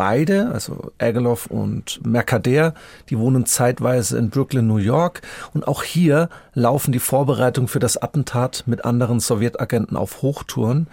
beide, 0.01 0.51
also 0.51 0.93
Ageloff 0.99 1.45
und 1.49 2.01
Mercader, 2.07 2.73
die 3.11 3.19
wohnen 3.19 3.45
zeitweise 3.45 4.17
in 4.17 4.31
Brooklyn, 4.31 4.67
New 4.67 4.79
York. 4.79 5.21
Und 5.53 5.69
auch 5.69 5.83
hier 5.83 6.31
laufen 6.55 6.91
die 6.91 6.99
Vorbereitungen 6.99 7.69
für 7.69 7.81
das 7.81 7.99
Attentat 7.99 8.63
mit 8.65 8.87
anderen 8.87 9.21
Sowjetagenten 9.21 9.99
auf 9.99 10.23
Hochtouren. 10.23 10.87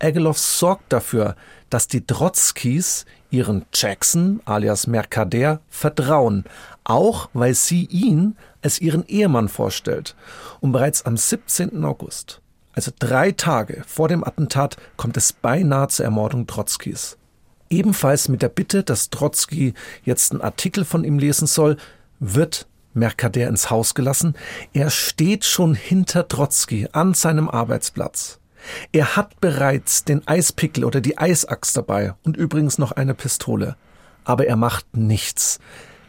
Ageloff 0.00 0.38
sorgt 0.38 0.92
dafür, 0.92 1.34
dass 1.68 1.88
die 1.88 2.06
Trotzkis 2.06 3.06
ihren 3.28 3.64
Jackson 3.74 4.40
alias 4.44 4.86
Mercader 4.86 5.58
vertrauen, 5.68 6.44
auch 6.84 7.30
weil 7.32 7.54
sie 7.54 7.86
ihn 7.86 8.36
als 8.62 8.80
ihren 8.80 9.04
Ehemann 9.08 9.48
vorstellt. 9.48 10.14
Und 10.60 10.70
bereits 10.70 11.04
am 11.06 11.16
17. 11.16 11.84
August, 11.84 12.40
also 12.72 12.92
drei 13.00 13.32
Tage 13.32 13.82
vor 13.84 14.06
dem 14.06 14.22
Attentat, 14.22 14.76
kommt 14.96 15.16
es 15.16 15.32
beinahe 15.32 15.88
zur 15.88 16.04
Ermordung 16.04 16.46
Trotzkis 16.46 17.18
ebenfalls 17.74 18.28
mit 18.28 18.42
der 18.42 18.48
Bitte, 18.48 18.82
dass 18.82 19.10
Trotzki 19.10 19.74
jetzt 20.04 20.32
einen 20.32 20.40
Artikel 20.40 20.84
von 20.84 21.04
ihm 21.04 21.18
lesen 21.18 21.46
soll, 21.46 21.76
wird 22.20 22.66
Mercader 22.94 23.48
ins 23.48 23.70
Haus 23.70 23.94
gelassen. 23.94 24.34
Er 24.72 24.90
steht 24.90 25.44
schon 25.44 25.74
hinter 25.74 26.28
Trotzki 26.28 26.88
an 26.92 27.12
seinem 27.14 27.48
Arbeitsplatz. 27.48 28.38
Er 28.92 29.16
hat 29.16 29.40
bereits 29.40 30.04
den 30.04 30.26
Eispickel 30.26 30.84
oder 30.84 31.00
die 31.00 31.18
Eisachs 31.18 31.72
dabei 31.72 32.14
und 32.22 32.36
übrigens 32.36 32.78
noch 32.78 32.92
eine 32.92 33.14
Pistole. 33.14 33.76
Aber 34.24 34.46
er 34.46 34.56
macht 34.56 34.96
nichts. 34.96 35.58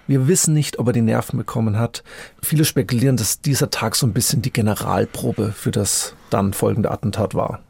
Wir 0.07 0.27
wissen 0.27 0.53
nicht, 0.53 0.77
ob 0.77 0.87
er 0.87 0.93
die 0.93 1.01
Nerven 1.01 1.37
bekommen 1.37 1.79
hat. 1.79 2.03
Viele 2.41 2.63
spekulieren, 2.63 3.17
dass 3.17 3.41
dieser 3.41 3.71
Tag 3.71 3.95
so 3.95 4.05
ein 4.05 4.13
bisschen 4.13 4.41
die 4.41 4.53
Generalprobe 4.53 5.51
für 5.51 5.71
das 5.71 6.13
dann 6.29 6.53
folgende 6.53 6.91
Attentat 6.91 7.33
war. 7.33 7.61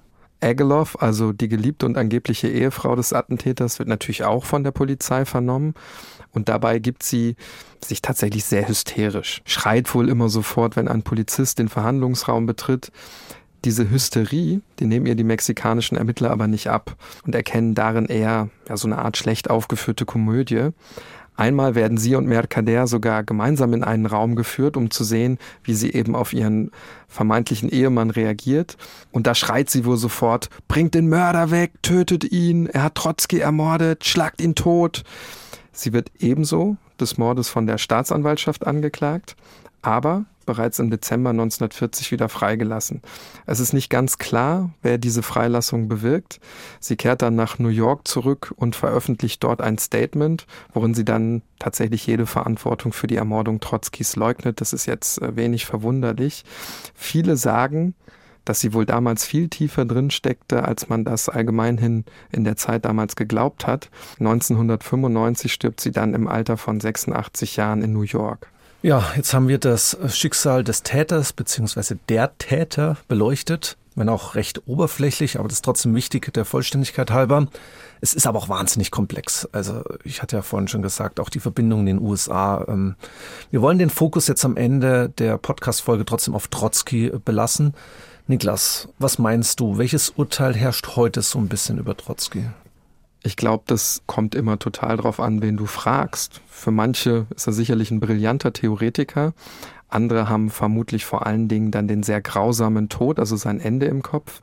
Ageloff, 0.46 1.02
also 1.02 1.34
die 1.34 1.48
geliebte 1.48 1.86
und 1.86 1.98
angebliche 1.98 2.48
Ehefrau 2.48 2.96
des 2.96 3.14
Attentäters, 3.14 3.80
wird 3.80 3.90
natürlich 3.90 4.24
auch 4.24 4.46
von 4.46 4.64
der 4.64 4.72
Polizei 4.72 5.26
vernommen. 5.26 5.74
Und 6.32 6.50
dabei 6.50 6.80
gibt 6.80 7.04
sie 7.04 7.36
sich 7.84 8.02
tatsächlich 8.02 8.46
sehr 8.46 8.68
hysterisch. 8.68 9.42
Schreit 9.46 9.94
wohl 9.96 10.10
immer 10.10 10.30
sofort, 10.30 10.76
wenn 10.76 10.88
ein 10.88 11.04
Polizist 11.04 11.60
den 11.60 11.70
Verhandlungsraum 11.70 12.46
betritt. 12.46 12.92
Diese 13.64 13.90
Hysterie, 13.90 14.62
die 14.80 14.86
nehmen 14.86 15.08
ihr 15.08 15.16
die 15.16 15.24
mexikanischen 15.24 15.98
Ermittler 15.98 16.30
aber 16.30 16.48
nicht 16.48 16.68
ab 16.68 16.96
und 17.26 17.34
erkennen 17.34 17.74
darin 17.74 18.06
eher 18.06 18.50
ja, 18.70 18.78
so 18.78 18.88
eine 18.88 19.00
Art 19.00 19.18
schlecht 19.18 19.50
aufgeführte 19.50 20.06
Komödie. 20.06 20.70
Einmal 21.38 21.76
werden 21.76 21.98
sie 21.98 22.16
und 22.16 22.28
Mercader 22.28 22.88
sogar 22.88 23.24
gemeinsam 23.24 23.74
in 23.74 23.84
einen 23.84 24.06
Raum 24.06 24.36
geführt, 24.36 24.78
um 24.78 24.90
zu 24.90 25.04
sehen, 25.04 25.38
wie 25.64 25.74
sie 25.74 25.94
eben 25.94 26.16
auf 26.16 26.32
ihren 26.32 26.72
vermeintlichen 27.08 27.70
Ehemann 27.70 28.10
reagiert. 28.10 28.78
Und 29.12 29.28
da 29.28 29.36
schreit 29.36 29.70
sie 29.70 29.86
wohl 29.86 29.98
sofort, 29.98 30.50
bringt 30.68 30.94
den 30.94 31.10
Mörder 31.10 31.52
weg, 31.52 31.72
tötet 31.82 32.24
ihn, 32.24 32.68
er 32.68 32.84
hat 32.84 32.96
Trotzki 32.96 33.40
ermordet, 33.40 34.06
schlagt 34.06 34.42
ihn 34.42 34.56
tot. 34.56 35.04
Sie 35.74 35.92
wird 35.92 36.10
ebenso 36.20 36.78
des 37.00 37.18
Mordes 37.18 37.50
von 37.50 37.68
der 37.68 37.78
Staatsanwaltschaft 37.78 38.66
angeklagt, 38.66 39.36
aber 39.82 40.26
bereits 40.46 40.80
im 40.80 40.90
Dezember 40.90 41.32
1940 41.32 42.12
wieder 42.12 42.30
freigelassen. 42.30 43.02
Es 43.46 43.60
ist 43.60 43.74
nicht 43.74 43.90
ganz 43.90 44.18
klar, 44.18 44.72
wer 44.82 44.98
diese 44.98 45.24
Freilassung 45.24 45.88
bewirkt. 45.88 46.40
Sie 46.80 46.96
kehrt 46.96 47.22
dann 47.22 47.36
nach 47.36 47.60
New 47.60 47.70
York 47.70 48.08
zurück 48.08 48.54
und 48.56 48.76
veröffentlicht 48.76 49.44
dort 49.44 49.62
ein 49.62 49.78
Statement, 49.78 50.46
worin 50.74 50.94
sie 50.94 51.06
dann 51.06 51.42
tatsächlich 51.60 52.06
jede 52.08 52.26
Verantwortung 52.26 52.94
für 52.94 53.08
die 53.08 53.16
Ermordung 53.16 53.60
Trotzkis 53.60 54.16
leugnet. 54.16 54.62
Das 54.62 54.74
ist 54.74 54.86
jetzt 54.86 55.22
äh, 55.22 55.36
wenig 55.36 55.66
verwunderlich. 55.66 56.44
Viele 56.94 57.38
sagen, 57.38 57.96
dass 58.46 58.60
sie 58.60 58.74
wohl 58.74 58.86
damals 58.86 59.26
viel 59.26 59.50
tiefer 59.50 59.86
drin 59.86 60.12
steckte, 60.12 60.64
als 60.64 60.88
man 60.88 61.04
das 61.04 61.28
allgemeinhin 61.28 62.06
in 62.32 62.44
der 62.44 62.56
Zeit 62.56 62.86
damals 62.86 63.16
geglaubt 63.16 63.68
hat. 63.68 63.90
1995 64.20 65.52
stirbt 65.52 65.82
sie 65.82 65.92
dann 65.92 66.14
im 66.14 66.28
Alter 66.28 66.56
von 66.56 66.80
86 66.80 67.58
Jahren 67.58 67.82
in 67.82 67.92
New 67.92 68.04
York. 68.04 68.52
Ja, 68.86 69.04
jetzt 69.16 69.34
haben 69.34 69.48
wir 69.48 69.58
das 69.58 69.98
Schicksal 70.10 70.64
des 70.64 70.84
Täters 70.84 71.34
bzw. 71.34 71.96
der 72.08 72.38
Täter 72.38 72.98
beleuchtet, 73.08 73.78
wenn 73.96 74.10
auch 74.10 74.36
recht 74.36 74.62
oberflächlich, 74.68 75.40
aber 75.40 75.48
das 75.48 75.58
ist 75.58 75.66
trotzdem 75.66 75.96
wichtig 75.96 76.32
der 76.36 76.46
Vollständigkeit 76.46 77.10
halber. 77.10 77.48
Es 78.02 78.14
ist 78.14 78.28
aber 78.28 78.38
auch 78.38 78.48
wahnsinnig 78.48 78.92
komplex. 78.92 79.50
Also 79.52 79.82
ich 80.04 80.22
hatte 80.22 80.36
ja 80.36 80.44
vorhin 80.44 80.68
schon 80.68 80.84
gesagt, 80.84 81.20
auch 81.20 81.30
die 81.30 81.40
Verbindung 81.40 81.80
in 81.80 81.86
den 81.88 82.00
USA. 82.00 82.64
Ähm, 82.68 82.94
wir 83.50 83.64
wollen 83.64 83.80
den 83.80 83.90
Fokus 83.90 84.28
jetzt 84.28 84.46
am 84.46 84.56
Ende 84.56 85.10
der 85.18 85.40
Podcast-Folge 85.40 86.06
trotzdem 86.06 86.36
auf 86.36 86.48
Trotzki 86.50 87.12
belassen. 87.26 87.74
Niklas, 88.28 88.88
was 89.00 89.18
meinst 89.18 89.62
du? 89.62 89.80
Welches 89.80 90.12
Urteil 90.12 90.54
herrscht 90.54 90.96
heute 90.96 91.24
so 91.24 91.40
ein 91.40 91.48
bisschen 91.48 91.80
über 91.80 91.98
Trotzki? 91.98 92.44
Ich 93.26 93.36
glaube, 93.36 93.64
das 93.66 94.04
kommt 94.06 94.36
immer 94.36 94.60
total 94.60 94.98
drauf 94.98 95.20
an, 95.20 95.42
wen 95.42 95.58
du 95.58 95.66
fragst. 95.66 96.42
Für 96.48 96.70
manche 96.70 97.26
ist 97.36 97.48
er 97.48 97.54
sicherlich 97.54 97.90
ein 97.90 98.00
brillanter 98.00 98.54
Theoretiker. 98.54 99.34
Andere 99.90 100.30
haben 100.30 100.52
vermutlich 100.52 101.06
vor 101.06 101.26
allen 101.26 101.48
Dingen 101.48 101.72
dann 101.72 101.88
den 101.88 102.04
sehr 102.04 102.22
grausamen 102.22 102.88
Tod, 102.88 103.18
also 103.18 103.36
sein 103.36 103.60
Ende 103.60 103.88
im 103.88 104.04
Kopf. 104.04 104.42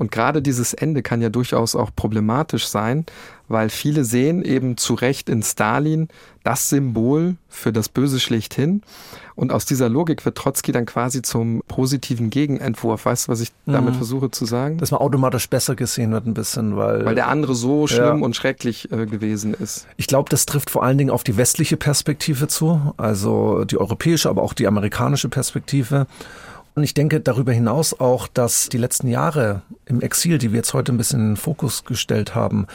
Und 0.00 0.10
gerade 0.10 0.40
dieses 0.40 0.72
Ende 0.72 1.02
kann 1.02 1.20
ja 1.20 1.28
durchaus 1.28 1.76
auch 1.76 1.90
problematisch 1.94 2.66
sein, 2.68 3.04
weil 3.48 3.68
viele 3.68 4.02
sehen 4.02 4.42
eben 4.42 4.78
zu 4.78 4.94
Recht 4.94 5.28
in 5.28 5.42
Stalin 5.42 6.08
das 6.42 6.70
Symbol 6.70 7.36
für 7.50 7.70
das 7.70 7.90
Böse 7.90 8.18
schlechthin. 8.18 8.80
Und 9.34 9.52
aus 9.52 9.66
dieser 9.66 9.90
Logik 9.90 10.24
wird 10.24 10.38
Trotzki 10.38 10.72
dann 10.72 10.86
quasi 10.86 11.20
zum 11.20 11.62
positiven 11.68 12.30
Gegenentwurf. 12.30 13.04
Weißt 13.04 13.28
du, 13.28 13.32
was 13.32 13.42
ich 13.42 13.52
damit 13.66 13.92
mhm. 13.92 13.98
versuche 13.98 14.30
zu 14.30 14.46
sagen? 14.46 14.78
Dass 14.78 14.90
man 14.90 15.02
automatisch 15.02 15.50
besser 15.50 15.76
gesehen 15.76 16.12
wird 16.12 16.26
ein 16.26 16.32
bisschen, 16.32 16.78
weil... 16.78 17.04
Weil 17.04 17.14
der 17.14 17.28
andere 17.28 17.54
so 17.54 17.86
schlimm 17.86 18.20
ja. 18.20 18.24
und 18.24 18.34
schrecklich 18.34 18.90
äh, 18.90 19.04
gewesen 19.04 19.52
ist. 19.52 19.86
Ich 19.98 20.06
glaube, 20.06 20.30
das 20.30 20.46
trifft 20.46 20.70
vor 20.70 20.82
allen 20.82 20.96
Dingen 20.96 21.10
auf 21.10 21.24
die 21.24 21.36
westliche 21.36 21.76
Perspektive 21.76 22.48
zu, 22.48 22.94
also 22.96 23.66
die 23.66 23.76
europäische, 23.76 24.30
aber 24.30 24.40
auch 24.40 24.54
die 24.54 24.66
amerikanische 24.66 25.28
Perspektive. 25.28 26.06
Und 26.74 26.84
ich 26.84 26.94
denke 26.94 27.20
darüber 27.20 27.52
hinaus 27.52 27.98
auch, 27.98 28.28
dass 28.28 28.68
die 28.68 28.78
letzten 28.78 29.08
Jahre 29.08 29.62
im 29.86 30.00
Exil, 30.00 30.38
die 30.38 30.52
wir 30.52 30.58
jetzt 30.58 30.72
heute 30.72 30.92
ein 30.92 30.98
bisschen 30.98 31.20
in 31.20 31.30
den 31.30 31.36
Fokus 31.36 31.84
gestellt 31.84 32.34
haben, 32.34 32.66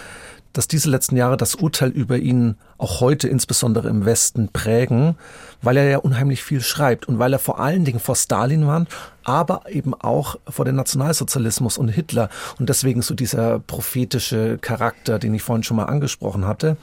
dass 0.55 0.67
diese 0.67 0.89
letzten 0.89 1.17
Jahre 1.17 1.35
das 1.35 1.55
Urteil 1.55 1.89
über 1.89 2.17
ihn 2.17 2.55
auch 2.77 3.01
heute 3.01 3.27
insbesondere 3.27 3.89
im 3.89 4.05
Westen 4.05 4.49
prägen, 4.49 5.15
weil 5.61 5.75
er 5.75 5.89
ja 5.89 5.97
unheimlich 5.97 6.43
viel 6.43 6.61
schreibt 6.61 7.07
und 7.07 7.19
weil 7.19 7.33
er 7.33 7.39
vor 7.39 7.59
allen 7.59 7.83
Dingen 7.83 7.99
vor 7.99 8.15
Stalin 8.15 8.65
warnt, 8.65 8.89
aber 9.25 9.63
eben 9.69 9.93
auch 9.93 10.37
vor 10.47 10.63
dem 10.63 10.75
Nationalsozialismus 10.75 11.77
und 11.77 11.89
Hitler 11.89 12.29
und 12.57 12.69
deswegen 12.69 13.01
so 13.01 13.13
dieser 13.13 13.59
prophetische 13.59 14.57
Charakter, 14.59 15.19
den 15.19 15.33
ich 15.33 15.41
vorhin 15.41 15.63
schon 15.63 15.77
mal 15.77 15.85
angesprochen 15.85 16.45
hatte. 16.45 16.77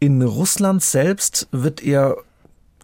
In 0.00 0.20
Russland 0.22 0.82
selbst 0.82 1.48
wird 1.52 1.82
er 1.82 2.16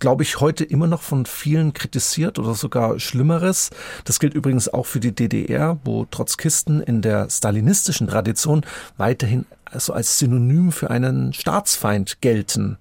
glaube 0.00 0.22
ich, 0.22 0.40
heute 0.40 0.64
immer 0.64 0.86
noch 0.86 1.02
von 1.02 1.26
vielen 1.26 1.72
kritisiert 1.72 2.38
oder 2.38 2.54
sogar 2.54 2.98
Schlimmeres. 2.98 3.70
Das 4.04 4.18
gilt 4.18 4.34
übrigens 4.34 4.68
auch 4.68 4.86
für 4.86 5.00
die 5.00 5.14
DDR, 5.14 5.78
wo 5.84 6.04
Trotzkisten 6.04 6.80
in 6.80 7.02
der 7.02 7.30
stalinistischen 7.30 8.08
Tradition 8.08 8.64
weiterhin 8.96 9.46
also 9.64 9.92
als 9.92 10.18
Synonym 10.18 10.72
für 10.72 10.90
einen 10.90 11.32
Staatsfeind 11.32 12.20
gelten. 12.20 12.78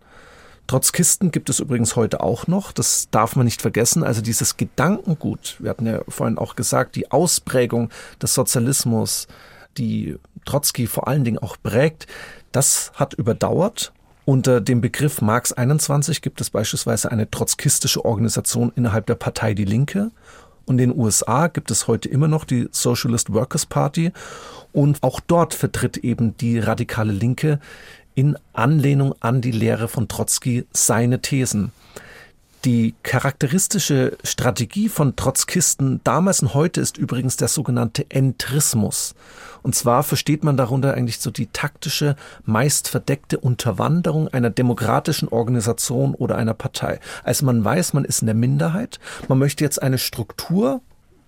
Trotzkisten 0.67 1.31
gibt 1.31 1.49
es 1.49 1.59
übrigens 1.59 1.95
heute 1.95 2.21
auch 2.21 2.47
noch, 2.47 2.71
das 2.71 3.09
darf 3.11 3.35
man 3.35 3.45
nicht 3.45 3.61
vergessen. 3.61 4.03
Also 4.03 4.21
dieses 4.21 4.55
Gedankengut, 4.55 5.57
wir 5.59 5.69
hatten 5.69 5.85
ja 5.85 6.01
vorhin 6.07 6.37
auch 6.37 6.55
gesagt, 6.55 6.95
die 6.95 7.11
Ausprägung 7.11 7.89
des 8.21 8.33
Sozialismus, 8.33 9.27
die 9.77 10.17
Trotzki 10.45 10.87
vor 10.87 11.07
allen 11.07 11.25
Dingen 11.25 11.39
auch 11.39 11.57
prägt, 11.61 12.07
das 12.51 12.91
hat 12.95 13.13
überdauert 13.13 13.91
unter 14.25 14.61
dem 14.61 14.79
Begriff 14.79 15.21
Marx 15.21 15.51
21 15.51 16.21
gibt 16.21 16.39
es 16.39 16.49
beispielsweise 16.49 17.11
eine 17.11 17.29
trotzkistische 17.29 18.05
Organisation 18.05 18.71
innerhalb 18.75 19.05
der 19.05 19.15
Partei 19.15 19.53
Die 19.53 19.65
Linke. 19.65 20.11
Und 20.65 20.79
in 20.79 20.91
den 20.91 20.97
USA 20.97 21.47
gibt 21.47 21.71
es 21.71 21.87
heute 21.87 22.07
immer 22.07 22.29
noch 22.29 22.45
die 22.45 22.69
Socialist 22.71 23.33
Workers 23.33 23.65
Party. 23.65 24.11
Und 24.71 25.03
auch 25.03 25.19
dort 25.19 25.53
vertritt 25.53 25.97
eben 25.97 26.37
die 26.37 26.57
radikale 26.57 27.11
Linke 27.11 27.59
in 28.15 28.37
Anlehnung 28.53 29.13
an 29.19 29.41
die 29.41 29.51
Lehre 29.51 29.87
von 29.87 30.07
Trotzki 30.07 30.65
seine 30.71 31.19
Thesen. 31.19 31.71
Die 32.65 32.95
charakteristische 33.03 34.15
Strategie 34.23 34.87
von 34.87 35.17
Trotzkisten 35.17 35.99
damals 36.05 36.41
und 36.41 36.53
heute 36.53 36.79
ist 36.79 36.97
übrigens 36.97 37.35
der 37.35 37.49
sogenannte 37.49 38.05
Entrismus. 38.09 39.15
Und 39.63 39.75
zwar 39.75 40.01
versteht 40.01 40.45
man 40.45 40.55
darunter 40.55 40.93
eigentlich 40.93 41.19
so 41.19 41.29
die 41.29 41.47
taktische, 41.47 42.15
meist 42.45 42.87
verdeckte 42.87 43.37
Unterwanderung 43.37 44.29
einer 44.29 44.49
demokratischen 44.49 45.27
Organisation 45.27 46.15
oder 46.15 46.37
einer 46.37 46.53
Partei. 46.53 47.01
Also 47.25 47.45
man 47.45 47.65
weiß, 47.65 47.91
man 47.91 48.05
ist 48.05 48.21
in 48.21 48.27
der 48.27 48.35
Minderheit, 48.35 48.97
man 49.27 49.39
möchte 49.39 49.65
jetzt 49.65 49.81
eine 49.81 49.97
Struktur 49.97 50.79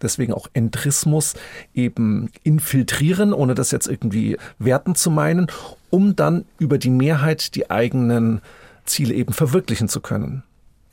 deswegen 0.01 0.33
auch 0.33 0.47
Entrismus 0.53 1.33
eben 1.73 2.29
infiltrieren, 2.43 3.33
ohne 3.33 3.55
das 3.55 3.71
jetzt 3.71 3.87
irgendwie 3.87 4.37
werten 4.59 4.95
zu 4.95 5.09
meinen, 5.09 5.47
um 5.89 6.15
dann 6.15 6.45
über 6.59 6.77
die 6.77 6.89
Mehrheit 6.89 7.55
die 7.55 7.71
eigenen 7.71 8.41
Ziele 8.85 9.13
eben 9.13 9.33
verwirklichen 9.33 9.89
zu 9.89 9.99
können. 9.99 10.43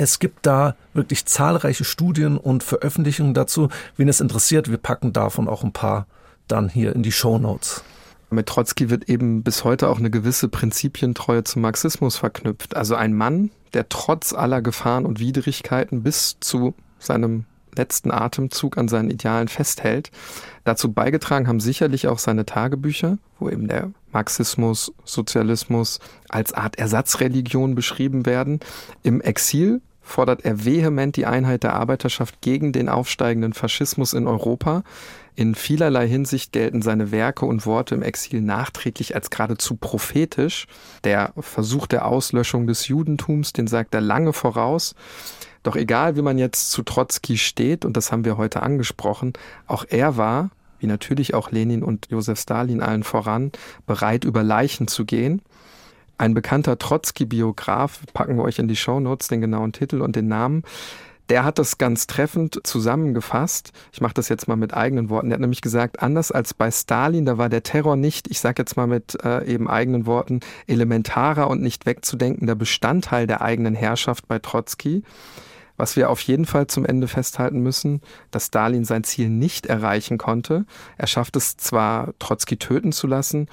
Es 0.03 0.19
gibt 0.19 0.47
da 0.47 0.75
wirklich 0.95 1.27
zahlreiche 1.27 1.85
Studien 1.85 2.37
und 2.37 2.65
Veröffentlichungen 2.65 3.35
dazu. 3.35 3.69
Wen 3.97 4.09
es 4.09 4.21
interessiert, 4.21 4.69
wir 4.69 4.79
packen 4.79 5.13
davon 5.13 5.49
auch 5.49 5.63
ein 5.63 5.73
paar 5.73 6.09
dann 6.49 6.69
hier 6.69 6.97
in 6.97 7.05
die 7.05 7.13
Show 7.13 7.39
Notes. 7.39 7.85
Mit 8.29 8.47
Trotzki 8.47 8.91
wird 8.91 9.09
eben 9.09 9.45
bis 9.45 9.63
heute 9.63 9.89
auch 9.89 10.01
eine 10.01 10.11
gewisse 10.11 10.49
Prinzipientreue 10.49 11.45
zum 11.45 11.63
Marxismus 11.63 12.17
verknüpft. 12.17 12.75
Also 12.75 12.97
ein 12.97 13.15
Mann, 13.15 13.53
der 13.75 13.89
trotz 13.89 14.33
aller 14.33 14.61
Gefahren 14.61 15.07
und 15.07 15.21
Widrigkeiten 15.21 16.03
bis 16.03 16.37
zu 16.41 16.75
seinem 16.99 17.45
letzten 17.77 18.11
Atemzug 18.11 18.79
an 18.79 18.89
seinen 18.89 19.09
Idealen 19.09 19.47
festhält. 19.47 20.11
Dazu 20.65 20.93
beigetragen 20.93 21.47
haben 21.47 21.61
sicherlich 21.61 22.09
auch 22.09 22.19
seine 22.19 22.45
Tagebücher, 22.45 23.19
wo 23.39 23.49
eben 23.49 23.69
der 23.69 23.93
Marxismus, 24.11 24.93
Sozialismus 25.05 26.01
als 26.29 26.53
Art 26.53 26.77
Ersatzreligion 26.77 27.77
beschrieben 27.77 28.27
werden. 28.27 28.59
Im 29.05 29.21
Exil 29.21 29.81
fordert 30.03 30.45
er 30.45 30.65
vehement 30.65 31.17
die 31.17 31.27
Einheit 31.27 31.63
der 31.63 31.75
Arbeiterschaft 31.75 32.41
gegen 32.41 32.73
den 32.73 32.89
aufsteigenden 32.89 33.53
Faschismus 33.53 34.13
in 34.13 34.27
Europa. 34.27 34.83
In 35.35 35.55
vielerlei 35.55 36.07
Hinsicht 36.07 36.53
gelten 36.53 36.83
seine 36.83 37.11
Werke 37.11 37.47
und 37.47 37.65
Worte 37.65 37.95
im 37.95 38.03
Exil 38.03 38.43
nachträglich 38.43 39.15
als 39.15 39.31
geradezu 39.31 39.77
prophetisch. 39.77 40.67
Der 41.05 41.33
Versuch 41.39 41.87
der 41.87 42.07
Auslöschung 42.07 42.67
des 42.67 42.89
Judentums, 42.89 43.53
den 43.53 43.67
sagt 43.67 43.95
er 43.95 44.03
lange 44.03 44.33
voraus. 44.33 44.95
Doch 45.63 45.77
egal, 45.77 46.17
wie 46.17 46.23
man 46.23 46.39
jetzt 46.39 46.71
zu 46.71 46.83
Trotzki 46.83 47.39
steht, 47.39 47.85
und 47.85 47.97
das 47.97 48.13
haben 48.13 48.25
wir 48.25 48.37
heute 48.37 48.63
angesprochen, 48.63 49.33
auch 49.67 49.85
er 49.89 50.17
war, 50.17 50.51
wie 50.81 50.87
natürlich 50.87 51.35
auch 51.35 51.53
Lenin 51.53 51.83
und 51.83 52.09
Josef 52.11 52.41
Stalin 52.41 52.83
allen 52.83 53.05
voran, 53.05 53.53
bereit, 53.87 54.25
über 54.25 54.43
Leichen 54.43 54.89
zu 54.89 55.05
gehen. 55.05 55.41
Ein 56.19 56.35
bekannter 56.35 56.79
Trotzki-Biograf, 56.79 58.01
packen 58.13 58.37
wir 58.37 58.45
euch 58.45 58.59
in 58.59 58.69
die 58.69 58.77
Shownotes 58.77 59.29
den 59.29 59.41
genauen 59.41 59.73
Titel 59.73 60.01
und 60.01 60.17
den 60.17 60.29
Namen, 60.29 60.63
der 61.29 61.45
hat 61.45 61.59
das 61.59 61.79
ganz 61.79 62.07
treffend 62.07 62.61
zusammengefasst. 62.65 63.73
Ich 63.93 64.01
mache 64.01 64.15
das 64.15 64.29
jetzt 64.29 64.49
mal 64.49 64.57
mit 64.57 64.75
eigenen 64.75 65.09
Worten. 65.09 65.31
Er 65.31 65.35
hat 65.35 65.41
nämlich 65.41 65.63
gesagt, 65.63 66.03
anders 66.03 66.33
als 66.33 66.53
bei 66.53 66.71
Stalin, 66.71 67.25
da 67.25 67.39
war 67.39 67.49
der 67.49 67.63
Terror 67.63 67.97
nicht, 67.97 68.29
ich 68.31 68.41
sage 68.41 68.61
jetzt 68.61 68.77
mal 68.77 68.87
mit 68.87 69.17
äh, 69.25 69.45
eben 69.47 69.69
eigenen 69.69 70.05
Worten, 70.05 70.41
elementarer 70.67 71.49
und 71.49 71.63
nicht 71.63 71.87
wegzudenkender 71.87 72.55
Bestandteil 72.55 73.27
der 73.27 73.41
eigenen 73.41 73.75
Herrschaft 73.75 74.29
bei 74.29 74.39
Trotzki. 74.41 75.05
Was 75.79 75.97
wir 75.97 76.11
auf 76.11 76.21
jeden 76.21 76.45
Fall 76.45 76.67
zum 76.67 76.85
Ende 76.85 77.09
festhalten 77.09 77.61
müssen, 77.61 78.03
dass 78.31 78.49
Stalin 78.49 78.85
sein 78.85 79.05
Ziel 79.05 79.31
nicht 79.31 79.67
erreichen 79.67 80.19
konnte. 80.19 80.67
Er 80.99 81.07
schafft 81.07 81.35
es 81.35 81.57
zwar, 81.57 82.13
Trotzki 82.19 82.59
töten 82.59 82.93
zu 82.93 83.07
lassen, 83.07 83.49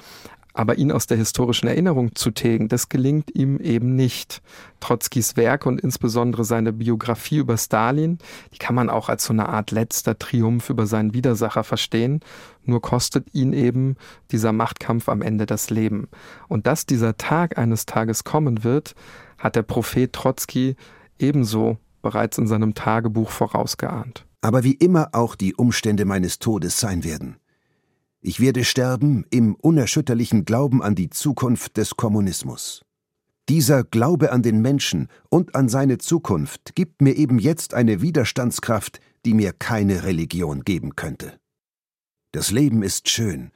aber 0.60 0.76
ihn 0.76 0.92
aus 0.92 1.06
der 1.06 1.16
historischen 1.16 1.68
Erinnerung 1.68 2.14
zu 2.14 2.32
tilgen, 2.32 2.68
das 2.68 2.90
gelingt 2.90 3.34
ihm 3.34 3.56
eben 3.60 3.96
nicht. 3.96 4.42
Trotzkis 4.80 5.38
Werk 5.38 5.64
und 5.64 5.80
insbesondere 5.80 6.44
seine 6.44 6.74
Biografie 6.74 7.38
über 7.38 7.56
Stalin, 7.56 8.18
die 8.52 8.58
kann 8.58 8.74
man 8.74 8.90
auch 8.90 9.08
als 9.08 9.24
so 9.24 9.32
eine 9.32 9.48
Art 9.48 9.70
letzter 9.70 10.18
Triumph 10.18 10.68
über 10.68 10.86
seinen 10.86 11.14
Widersacher 11.14 11.64
verstehen, 11.64 12.20
nur 12.62 12.82
kostet 12.82 13.34
ihn 13.34 13.54
eben 13.54 13.96
dieser 14.32 14.52
Machtkampf 14.52 15.08
am 15.08 15.22
Ende 15.22 15.46
das 15.46 15.70
Leben. 15.70 16.08
Und 16.46 16.66
dass 16.66 16.84
dieser 16.84 17.16
Tag 17.16 17.56
eines 17.56 17.86
Tages 17.86 18.24
kommen 18.24 18.62
wird, 18.62 18.94
hat 19.38 19.56
der 19.56 19.62
Prophet 19.62 20.12
Trotzki 20.12 20.76
ebenso 21.18 21.78
bereits 22.02 22.36
in 22.36 22.46
seinem 22.46 22.74
Tagebuch 22.74 23.30
vorausgeahnt. 23.30 24.26
Aber 24.42 24.62
wie 24.62 24.74
immer 24.74 25.08
auch 25.12 25.36
die 25.36 25.54
Umstände 25.54 26.04
meines 26.04 26.38
Todes 26.38 26.78
sein 26.78 27.02
werden. 27.02 27.36
Ich 28.22 28.38
werde 28.38 28.64
sterben 28.64 29.24
im 29.30 29.54
unerschütterlichen 29.54 30.44
Glauben 30.44 30.82
an 30.82 30.94
die 30.94 31.08
Zukunft 31.08 31.78
des 31.78 31.96
Kommunismus. 31.96 32.84
Dieser 33.48 33.82
Glaube 33.82 34.30
an 34.30 34.42
den 34.42 34.60
Menschen 34.60 35.08
und 35.30 35.54
an 35.54 35.70
seine 35.70 35.96
Zukunft 35.96 36.74
gibt 36.74 37.00
mir 37.00 37.16
eben 37.16 37.38
jetzt 37.38 37.72
eine 37.72 38.02
Widerstandskraft, 38.02 39.00
die 39.24 39.32
mir 39.32 39.54
keine 39.54 40.04
Religion 40.04 40.64
geben 40.64 40.96
könnte. 40.96 41.40
Das 42.32 42.50
Leben 42.50 42.82
ist 42.82 43.08
schön. 43.08 43.52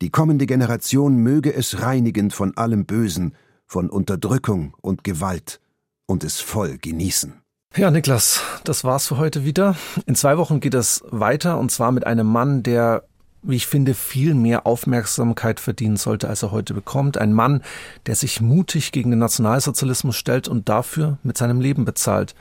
Die 0.00 0.10
kommende 0.10 0.46
Generation 0.46 1.16
möge 1.16 1.52
es 1.52 1.82
reinigen 1.82 2.30
von 2.30 2.56
allem 2.56 2.86
Bösen, 2.86 3.36
von 3.66 3.90
Unterdrückung 3.90 4.74
und 4.80 5.04
Gewalt 5.04 5.60
und 6.06 6.24
es 6.24 6.40
voll 6.40 6.78
genießen. 6.78 7.34
Ja, 7.76 7.90
Niklas, 7.90 8.40
das 8.64 8.82
war's 8.82 9.08
für 9.08 9.18
heute 9.18 9.44
wieder. 9.44 9.76
In 10.06 10.14
zwei 10.14 10.38
Wochen 10.38 10.60
geht 10.60 10.74
es 10.74 11.04
weiter 11.10 11.58
und 11.58 11.70
zwar 11.70 11.92
mit 11.92 12.06
einem 12.06 12.26
Mann, 12.26 12.62
der 12.62 13.04
wie 13.44 13.56
ich 13.56 13.66
finde, 13.66 13.94
viel 13.94 14.34
mehr 14.34 14.66
Aufmerksamkeit 14.66 15.60
verdienen 15.60 15.96
sollte, 15.96 16.28
als 16.28 16.42
er 16.42 16.50
heute 16.50 16.74
bekommt. 16.74 17.18
Ein 17.18 17.32
Mann, 17.32 17.62
der 18.06 18.16
sich 18.16 18.40
mutig 18.40 18.92
gegen 18.92 19.10
den 19.10 19.18
Nationalsozialismus 19.20 20.16
stellt 20.16 20.48
und 20.48 20.68
dafür 20.68 21.18
mit 21.22 21.38
seinem 21.38 21.60
Leben 21.60 21.84
bezahlt. 21.84 22.34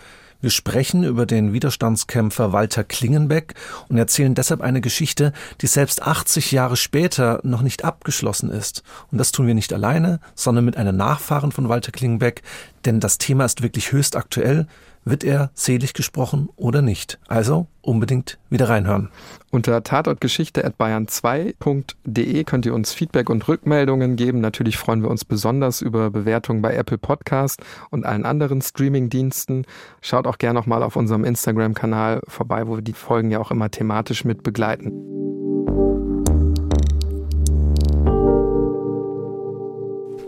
Wir 0.43 0.49
sprechen 0.49 1.05
über 1.05 1.25
den 1.25 1.53
Widerstandskämpfer 1.53 2.51
Walter 2.51 2.83
Klingenbeck 2.83 3.53
und 3.87 3.97
erzählen 3.97 4.35
deshalb 4.35 4.59
eine 4.59 4.81
Geschichte, 4.81 5.31
die 5.61 5.67
selbst 5.67 6.01
80 6.03 6.51
Jahre 6.51 6.75
später 6.75 7.39
noch 7.43 7.61
nicht 7.61 7.85
abgeschlossen 7.85 8.49
ist. 8.49 8.83
Und 9.09 9.19
das 9.19 9.31
tun 9.31 9.47
wir 9.47 9.53
nicht 9.53 9.71
alleine, 9.71 10.19
sondern 10.35 10.65
mit 10.65 10.75
einer 10.75 10.91
Nachfahren 10.91 11.53
von 11.53 11.69
Walter 11.69 11.93
Klingenbeck, 11.93 12.41
denn 12.83 12.99
das 12.99 13.19
Thema 13.19 13.45
ist 13.45 13.63
wirklich 13.63 13.93
höchst 13.93 14.17
aktuell. 14.17 14.67
Wird 15.05 15.23
er 15.23 15.51
selig 15.53 15.93
gesprochen 15.93 16.49
oder 16.55 16.81
nicht. 16.81 17.19
Also 17.27 17.67
unbedingt 17.81 18.39
wieder 18.49 18.69
reinhören. 18.69 19.09
Unter 19.51 19.83
tatortgeschichte.bayern2.de 19.83 22.43
könnt 22.43 22.65
ihr 22.65 22.73
uns 22.73 22.91
Feedback 22.93 23.29
und 23.29 23.47
Rückmeldungen 23.47 24.15
geben. 24.15 24.41
Natürlich 24.41 24.77
freuen 24.77 25.03
wir 25.03 25.09
uns 25.09 25.25
besonders 25.25 25.81
über 25.81 26.09
Bewertungen 26.09 26.61
bei 26.61 26.73
Apple 26.75 26.97
Podcast 26.97 27.61
und 27.89 28.05
allen 28.05 28.23
anderen 28.25 28.61
Streaming-Diensten. 28.61 29.65
Schaut 30.01 30.27
auch 30.27 30.37
gerne 30.37 30.59
nochmal 30.59 30.83
auf 30.83 30.95
unserem 30.95 31.25
Instagram-Kanal 31.25 32.21
vorbei, 32.27 32.67
wo 32.67 32.77
wir 32.77 32.83
die 32.83 32.93
Folgen 32.93 33.31
ja 33.31 33.39
auch 33.39 33.51
immer 33.51 33.69
thematisch 33.69 34.23
mit 34.25 34.43
begleiten. 34.43 34.91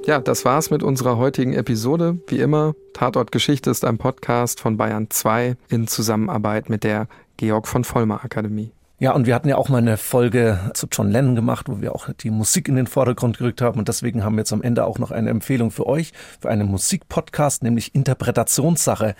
Ja, 0.05 0.19
das 0.19 0.45
war's 0.45 0.69
mit 0.69 0.83
unserer 0.83 1.17
heutigen 1.17 1.53
Episode. 1.53 2.19
Wie 2.27 2.37
immer, 2.37 2.75
Tatort 2.93 3.31
Geschichte 3.31 3.71
ist 3.71 3.83
ein 3.83 3.97
Podcast 3.97 4.59
von 4.59 4.77
Bayern 4.77 5.09
2 5.09 5.57
in 5.69 5.87
Zusammenarbeit 5.87 6.69
mit 6.69 6.83
der 6.83 7.07
Georg 7.37 7.67
von 7.67 7.83
Vollmer 7.83 8.23
Akademie. 8.23 8.71
Ja, 8.99 9.13
und 9.13 9.25
wir 9.25 9.33
hatten 9.33 9.49
ja 9.49 9.57
auch 9.57 9.67
mal 9.67 9.79
eine 9.79 9.97
Folge 9.97 10.59
zu 10.73 10.87
John 10.91 11.09
Lennon 11.09 11.35
gemacht, 11.35 11.67
wo 11.67 11.81
wir 11.81 11.95
auch 11.95 12.07
die 12.19 12.29
Musik 12.29 12.69
in 12.69 12.75
den 12.75 12.85
Vordergrund 12.85 13.39
gerückt 13.39 13.61
haben. 13.61 13.79
Und 13.79 13.87
deswegen 13.87 14.23
haben 14.23 14.35
wir 14.35 14.41
jetzt 14.41 14.53
am 14.53 14.61
Ende 14.61 14.85
auch 14.85 14.99
noch 14.99 15.09
eine 15.09 15.31
Empfehlung 15.31 15.71
für 15.71 15.87
euch, 15.87 16.13
für 16.39 16.49
einen 16.49 16.69
Musikpodcast, 16.69 17.63
nämlich 17.63 17.93
Interpretationssache. 17.95 19.15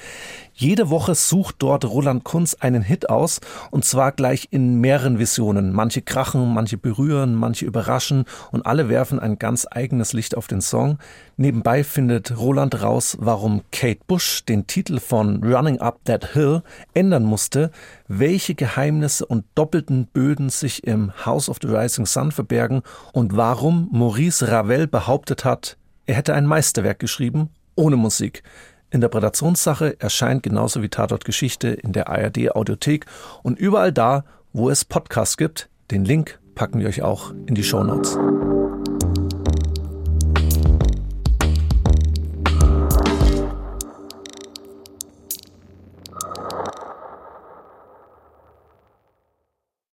Jede 0.58 0.90
Woche 0.90 1.16
sucht 1.16 1.56
dort 1.60 1.84
Roland 1.84 2.24
Kunz 2.24 2.56
einen 2.58 2.82
Hit 2.82 3.10
aus 3.10 3.42
und 3.72 3.84
zwar 3.84 4.14
gleich 4.14 4.48
in 4.52 4.80
mehreren 4.80 5.20
Visionen. 5.20 5.74
Manche 5.74 6.02
krachen, 6.02 6.54
manche 6.54 6.78
berühren, 6.78 7.36
manche 7.36 7.66
überraschen 7.66 8.24
und 8.54 8.66
alle 8.66 8.88
werfen 8.88 9.20
ein 9.20 9.38
ganz 9.38 9.68
eigenes 9.70 10.14
Licht 10.14 10.38
auf 10.38 10.48
den 10.48 10.62
Song. 10.62 10.98
Nebenbei 11.36 11.84
findet 11.84 12.38
Roland 12.38 12.82
raus, 12.82 13.18
warum 13.20 13.64
Kate 13.74 14.00
Bush 14.08 14.46
den 14.46 14.66
Titel 14.66 15.02
von 15.02 15.44
Running 15.44 15.82
Up 15.82 16.00
That 16.06 16.32
Hill 16.32 16.64
ändern 16.94 17.26
musste, 17.26 17.70
welche 18.08 18.56
Geheimnisse 18.56 19.26
und 19.26 19.44
doppelten 19.56 20.08
Böden 20.08 20.50
sich 20.50 20.88
im 20.88 21.12
House 21.26 21.50
of 21.50 21.58
the 21.62 21.68
Rising 21.68 22.06
Sun 22.06 22.32
verbergen 22.32 22.82
und 23.12 23.36
warum 23.36 23.90
Maurice 23.92 24.50
Ravel 24.50 24.88
behauptet 24.88 25.44
hat, 25.44 25.76
er 26.06 26.16
hätte 26.16 26.34
ein 26.34 26.46
Meisterwerk 26.46 27.00
geschrieben 27.00 27.50
ohne 27.76 27.98
Musik. 27.98 28.44
Interpretationssache 28.92 30.00
erscheint 30.00 30.44
genauso 30.44 30.82
wie 30.82 30.90
Tatort 30.90 31.26
Geschichte 31.26 31.70
in 31.70 31.92
der 31.92 32.10
ARD 32.10 32.56
Audiothek 32.56 33.06
und 33.44 33.60
überall 33.60 33.92
da, 33.92 34.26
wo 34.54 34.70
es 34.70 34.86
Podcasts 34.86 35.38
gibt. 35.38 35.70
Den 35.92 36.06
Link 36.06 36.40
packen 36.56 36.80
wir 36.80 36.88
euch 36.88 37.02
auch 37.02 37.32
in 37.46 37.56
die 37.56 37.64
Show 37.64 37.84
Notes. 37.84 38.18